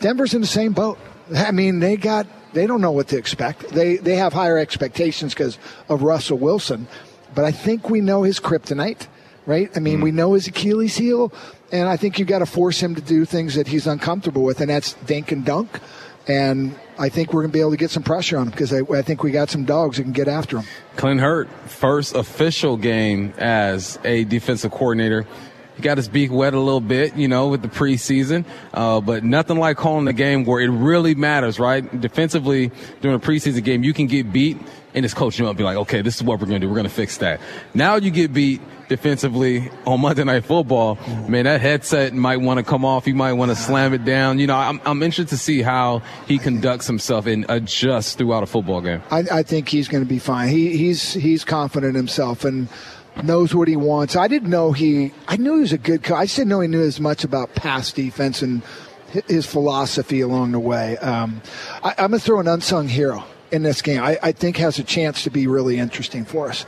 Denver's 0.00 0.34
in 0.34 0.40
the 0.40 0.46
same 0.46 0.72
boat. 0.72 0.98
I 1.34 1.52
mean, 1.52 1.78
they 1.78 1.96
got 1.96 2.26
they 2.52 2.66
don't 2.66 2.80
know 2.80 2.90
what 2.90 3.08
to 3.08 3.18
expect. 3.18 3.68
They 3.70 3.96
they 3.96 4.16
have 4.16 4.32
higher 4.32 4.58
expectations 4.58 5.34
because 5.34 5.58
of 5.88 6.02
Russell 6.02 6.38
Wilson, 6.38 6.88
but 7.34 7.44
I 7.44 7.52
think 7.52 7.90
we 7.90 8.00
know 8.00 8.22
his 8.22 8.40
kryptonite, 8.40 9.06
right? 9.46 9.70
I 9.76 9.80
mean, 9.80 9.98
hmm. 9.98 10.04
we 10.04 10.10
know 10.10 10.32
his 10.34 10.48
Achilles 10.48 10.96
heel, 10.96 11.32
and 11.70 11.88
I 11.88 11.96
think 11.96 12.18
you 12.18 12.24
got 12.24 12.40
to 12.40 12.46
force 12.46 12.80
him 12.80 12.94
to 12.94 13.00
do 13.00 13.24
things 13.24 13.54
that 13.54 13.68
he's 13.68 13.86
uncomfortable 13.86 14.42
with, 14.42 14.60
and 14.60 14.70
that's 14.70 14.94
dink 15.06 15.32
and 15.32 15.44
dunk. 15.44 15.80
And 16.28 16.78
I 16.98 17.08
think 17.08 17.32
we're 17.32 17.42
going 17.42 17.50
to 17.50 17.52
be 17.52 17.60
able 17.60 17.70
to 17.70 17.76
get 17.76 17.90
some 17.90 18.02
pressure 18.02 18.36
on 18.36 18.44
him 18.44 18.50
because 18.50 18.72
I, 18.72 18.80
I 18.94 19.02
think 19.02 19.22
we 19.22 19.30
got 19.30 19.48
some 19.48 19.64
dogs 19.64 19.96
that 19.96 20.04
can 20.04 20.12
get 20.12 20.28
after 20.28 20.58
him. 20.58 20.66
Clint 20.96 21.20
Hurtt, 21.20 21.48
first 21.66 22.14
official 22.14 22.76
game 22.76 23.32
as 23.38 23.98
a 24.04 24.24
defensive 24.24 24.70
coordinator. 24.70 25.26
He 25.76 25.82
got 25.82 25.96
his 25.96 26.08
beak 26.08 26.30
wet 26.30 26.54
a 26.54 26.60
little 26.60 26.80
bit, 26.80 27.16
you 27.16 27.28
know, 27.28 27.48
with 27.48 27.62
the 27.62 27.68
preseason. 27.68 28.44
Uh, 28.72 29.00
but 29.00 29.24
nothing 29.24 29.58
like 29.58 29.76
calling 29.76 30.06
a 30.08 30.12
game 30.12 30.44
where 30.44 30.60
it 30.60 30.68
really 30.68 31.14
matters, 31.14 31.58
right? 31.58 32.00
Defensively, 32.00 32.70
during 33.00 33.16
a 33.16 33.20
preseason 33.20 33.64
game, 33.64 33.84
you 33.84 33.92
can 33.92 34.06
get 34.06 34.32
beat 34.32 34.58
and 34.94 35.04
just 35.04 35.16
coach 35.16 35.38
you 35.38 35.46
up 35.46 35.56
be 35.56 35.62
like, 35.62 35.76
okay, 35.76 36.02
this 36.02 36.16
is 36.16 36.22
what 36.22 36.40
we're 36.40 36.46
going 36.46 36.60
to 36.60 36.66
do. 36.66 36.68
We're 36.68 36.76
going 36.76 36.88
to 36.88 36.92
fix 36.92 37.18
that. 37.18 37.40
Now 37.74 37.96
you 37.96 38.10
get 38.10 38.32
beat 38.32 38.60
defensively 38.88 39.70
on 39.86 40.00
Monday 40.00 40.24
Night 40.24 40.44
Football. 40.44 40.98
Man, 41.28 41.44
that 41.44 41.60
headset 41.60 42.12
might 42.12 42.38
want 42.38 42.58
to 42.58 42.64
come 42.64 42.84
off. 42.84 43.04
He 43.04 43.12
might 43.12 43.34
want 43.34 43.50
to 43.50 43.56
slam 43.56 43.94
it 43.94 44.04
down. 44.04 44.40
You 44.40 44.48
know, 44.48 44.56
I'm, 44.56 44.80
I'm 44.84 45.02
interested 45.02 45.28
to 45.28 45.38
see 45.38 45.62
how 45.62 46.02
he 46.26 46.38
conducts 46.38 46.88
himself 46.88 47.26
and 47.26 47.46
adjusts 47.48 48.14
throughout 48.14 48.42
a 48.42 48.46
football 48.46 48.80
game. 48.80 49.00
I, 49.10 49.24
I 49.30 49.42
think 49.44 49.68
he's 49.68 49.86
going 49.86 50.02
to 50.02 50.08
be 50.08 50.18
fine. 50.18 50.48
He, 50.48 50.76
he's 50.76 51.12
he's 51.14 51.44
confident 51.44 51.94
himself 51.94 52.44
and 52.44 52.68
knows 53.22 53.54
what 53.54 53.68
he 53.68 53.76
wants. 53.76 54.16
I 54.16 54.28
didn't 54.28 54.50
know 54.50 54.72
he. 54.72 55.12
I 55.28 55.36
knew 55.36 55.54
he 55.54 55.60
was 55.60 55.72
a 55.72 55.78
good 55.78 56.02
coach. 56.02 56.16
I 56.16 56.24
just 56.24 56.36
didn't 56.36 56.48
know 56.48 56.60
he 56.60 56.68
knew 56.68 56.82
as 56.82 57.00
much 57.00 57.24
about 57.24 57.54
pass 57.54 57.92
defense 57.92 58.42
and 58.42 58.62
his 59.26 59.46
philosophy 59.46 60.20
along 60.20 60.52
the 60.52 60.60
way. 60.60 60.96
Um, 60.98 61.42
I, 61.82 61.90
I'm 61.98 62.10
going 62.10 62.20
to 62.20 62.20
throw 62.20 62.40
an 62.40 62.48
unsung 62.48 62.88
hero 62.88 63.24
in 63.50 63.62
this 63.62 63.82
game. 63.82 64.02
I, 64.02 64.18
I 64.22 64.32
think 64.32 64.56
has 64.58 64.78
a 64.78 64.84
chance 64.84 65.24
to 65.24 65.30
be 65.30 65.46
really 65.46 65.78
interesting 65.78 66.24
for 66.24 66.48
us 66.48 66.64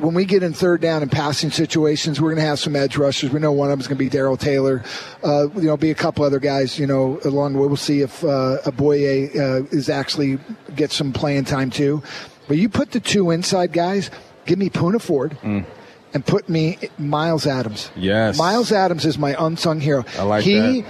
when 0.00 0.14
we 0.14 0.24
get 0.24 0.42
in 0.42 0.52
third 0.52 0.80
down 0.80 1.02
and 1.02 1.12
passing 1.12 1.50
situations, 1.50 2.20
we're 2.20 2.30
going 2.30 2.42
to 2.42 2.48
have 2.48 2.58
some 2.58 2.74
edge 2.74 2.96
rushers. 2.96 3.30
We 3.30 3.38
know 3.38 3.52
one 3.52 3.68
of 3.68 3.72
them 3.72 3.80
is 3.80 3.86
going 3.86 3.98
to 3.98 4.04
be 4.04 4.08
Darrell 4.08 4.36
Taylor. 4.36 4.82
Uh, 5.22 5.48
you 5.54 5.62
know, 5.62 5.76
be 5.76 5.90
a 5.90 5.94
couple 5.94 6.24
other 6.24 6.38
guys. 6.38 6.78
You 6.78 6.86
know, 6.86 7.20
along 7.24 7.52
the 7.52 7.58
way, 7.58 7.66
we'll 7.66 7.76
see 7.76 8.00
if 8.00 8.24
uh, 8.24 8.58
Aboye 8.64 9.36
uh, 9.36 9.66
is 9.70 9.88
actually 9.90 10.38
get 10.74 10.90
some 10.90 11.12
playing 11.12 11.44
time 11.44 11.70
too. 11.70 12.02
But 12.48 12.56
you 12.56 12.68
put 12.68 12.92
the 12.92 13.00
two 13.00 13.30
inside 13.30 13.72
guys. 13.72 14.10
Give 14.46 14.58
me 14.58 14.70
Poona 14.70 15.00
Ford. 15.00 15.36
Mm. 15.42 15.64
And 16.12 16.26
put 16.26 16.48
me 16.48 16.76
Myles 16.98 17.46
Adams. 17.46 17.88
Yes, 17.94 18.36
Myles 18.36 18.72
Adams 18.72 19.06
is 19.06 19.16
my 19.16 19.36
unsung 19.38 19.78
hero. 19.78 20.04
I 20.18 20.22
like 20.22 20.42
he, 20.42 20.80
that. 20.80 20.86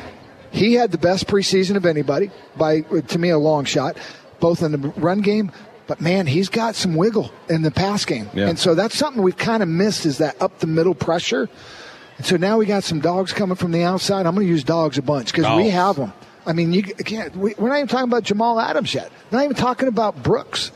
He 0.51 0.75
had 0.75 0.93
the 0.93 0.99
best 0.99 1.27
preseason 1.27 1.77
of 1.77 1.85
anybody 1.85 2.31
by, 2.57 2.81
to 2.81 3.19
me, 3.19 3.29
a 3.29 3.37
long 3.37 3.67
shot, 3.67 3.99
both 4.41 4.63
in 4.63 4.73
the 4.73 4.79
run 4.79 5.21
game, 5.21 5.53
but 5.91 6.01
man, 6.01 6.29
he's 6.29 6.49
got 6.49 6.77
some 6.77 6.95
wiggle 6.95 7.33
in 7.49 7.63
the 7.63 7.71
pass 7.73 8.05
game. 8.05 8.31
Yeah. 8.33 8.49
And 8.49 8.57
so 8.57 8.77
that's 8.77 8.97
something 8.97 9.25
we've 9.25 9.37
kind 9.37 9.61
of 9.61 9.69
missed 9.69 10.07
is 10.07 10.19
that 10.19 10.41
up 10.41 10.61
the 10.61 10.69
middle 10.69 10.95
pressure. 10.95 11.49
And 12.17 12.25
so 12.25 12.37
now 12.37 12.59
we 12.59 12.67
got 12.67 12.85
some 12.85 13.01
dogs 13.01 13.33
coming 13.33 13.57
from 13.57 13.73
the 13.73 13.83
outside. 13.83 14.25
I'm 14.25 14.37
going 14.37 14.47
to 14.47 14.51
use 14.53 14.63
dogs 14.63 14.99
a 14.99 15.03
bunch 15.03 15.33
because 15.33 15.57
we 15.57 15.71
have 15.71 15.97
them. 15.97 16.13
I 16.47 16.53
mean, 16.53 16.73
you 16.73 16.83
can't. 16.83 17.35
We, 17.35 17.55
are 17.55 17.69
not 17.69 17.77
even 17.77 17.89
talking 17.89 18.09
about 18.09 18.23
Jamal 18.23 18.61
Adams 18.61 18.95
yet. 18.95 19.11
Not 19.33 19.43
even 19.43 19.57
talking 19.57 19.89
about 19.89 20.23
Brooks. 20.23 20.71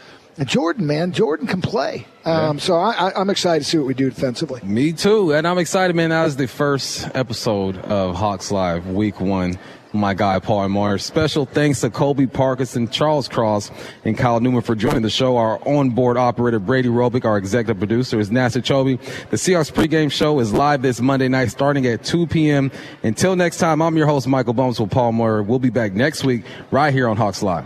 Jordan, 0.44 0.86
man, 0.86 1.12
Jordan 1.12 1.46
can 1.46 1.60
play. 1.60 2.06
Um, 2.24 2.58
so 2.58 2.76
I, 2.76 3.20
am 3.20 3.30
excited 3.30 3.64
to 3.64 3.70
see 3.70 3.78
what 3.78 3.86
we 3.86 3.94
do 3.94 4.08
defensively. 4.08 4.60
Me 4.62 4.92
too, 4.92 5.32
and 5.32 5.46
I'm 5.46 5.58
excited, 5.58 5.94
man. 5.94 6.10
That 6.10 6.24
was 6.24 6.36
the 6.36 6.48
first 6.48 7.08
episode 7.14 7.76
of 7.78 8.16
Hawks 8.16 8.50
Live, 8.50 8.88
Week 8.88 9.20
One 9.20 9.58
my 9.94 10.12
guy 10.12 10.38
Paul 10.38 10.68
Moyer. 10.68 10.98
Special 10.98 11.46
thanks 11.46 11.80
to 11.80 11.90
Colby 11.90 12.26
Parkinson, 12.26 12.88
Charles 12.88 13.28
Cross, 13.28 13.70
and 14.04 14.18
Kyle 14.18 14.40
Newman 14.40 14.62
for 14.62 14.74
joining 14.74 15.02
the 15.02 15.10
show. 15.10 15.36
Our 15.36 15.66
onboard 15.66 16.16
operator 16.16 16.58
Brady 16.58 16.88
Robick, 16.88 17.24
our 17.24 17.38
executive 17.38 17.78
producer 17.78 18.18
is 18.18 18.30
Nasser 18.30 18.60
Chobe. 18.60 19.00
The 19.30 19.36
Seahawks 19.36 19.72
pregame 19.72 20.10
show 20.10 20.40
is 20.40 20.52
live 20.52 20.82
this 20.82 21.00
Monday 21.00 21.28
night 21.28 21.50
starting 21.50 21.86
at 21.86 22.04
2 22.04 22.26
p.m. 22.26 22.70
Until 23.02 23.36
next 23.36 23.58
time, 23.58 23.80
I'm 23.80 23.96
your 23.96 24.06
host 24.06 24.26
Michael 24.26 24.54
Bumpus 24.54 24.80
with 24.80 24.90
Paul 24.90 25.12
Moyer. 25.12 25.42
We'll 25.42 25.58
be 25.58 25.70
back 25.70 25.92
next 25.92 26.24
week 26.24 26.44
right 26.70 26.92
here 26.92 27.08
on 27.08 27.16
Hawks 27.16 27.42
Live. 27.42 27.64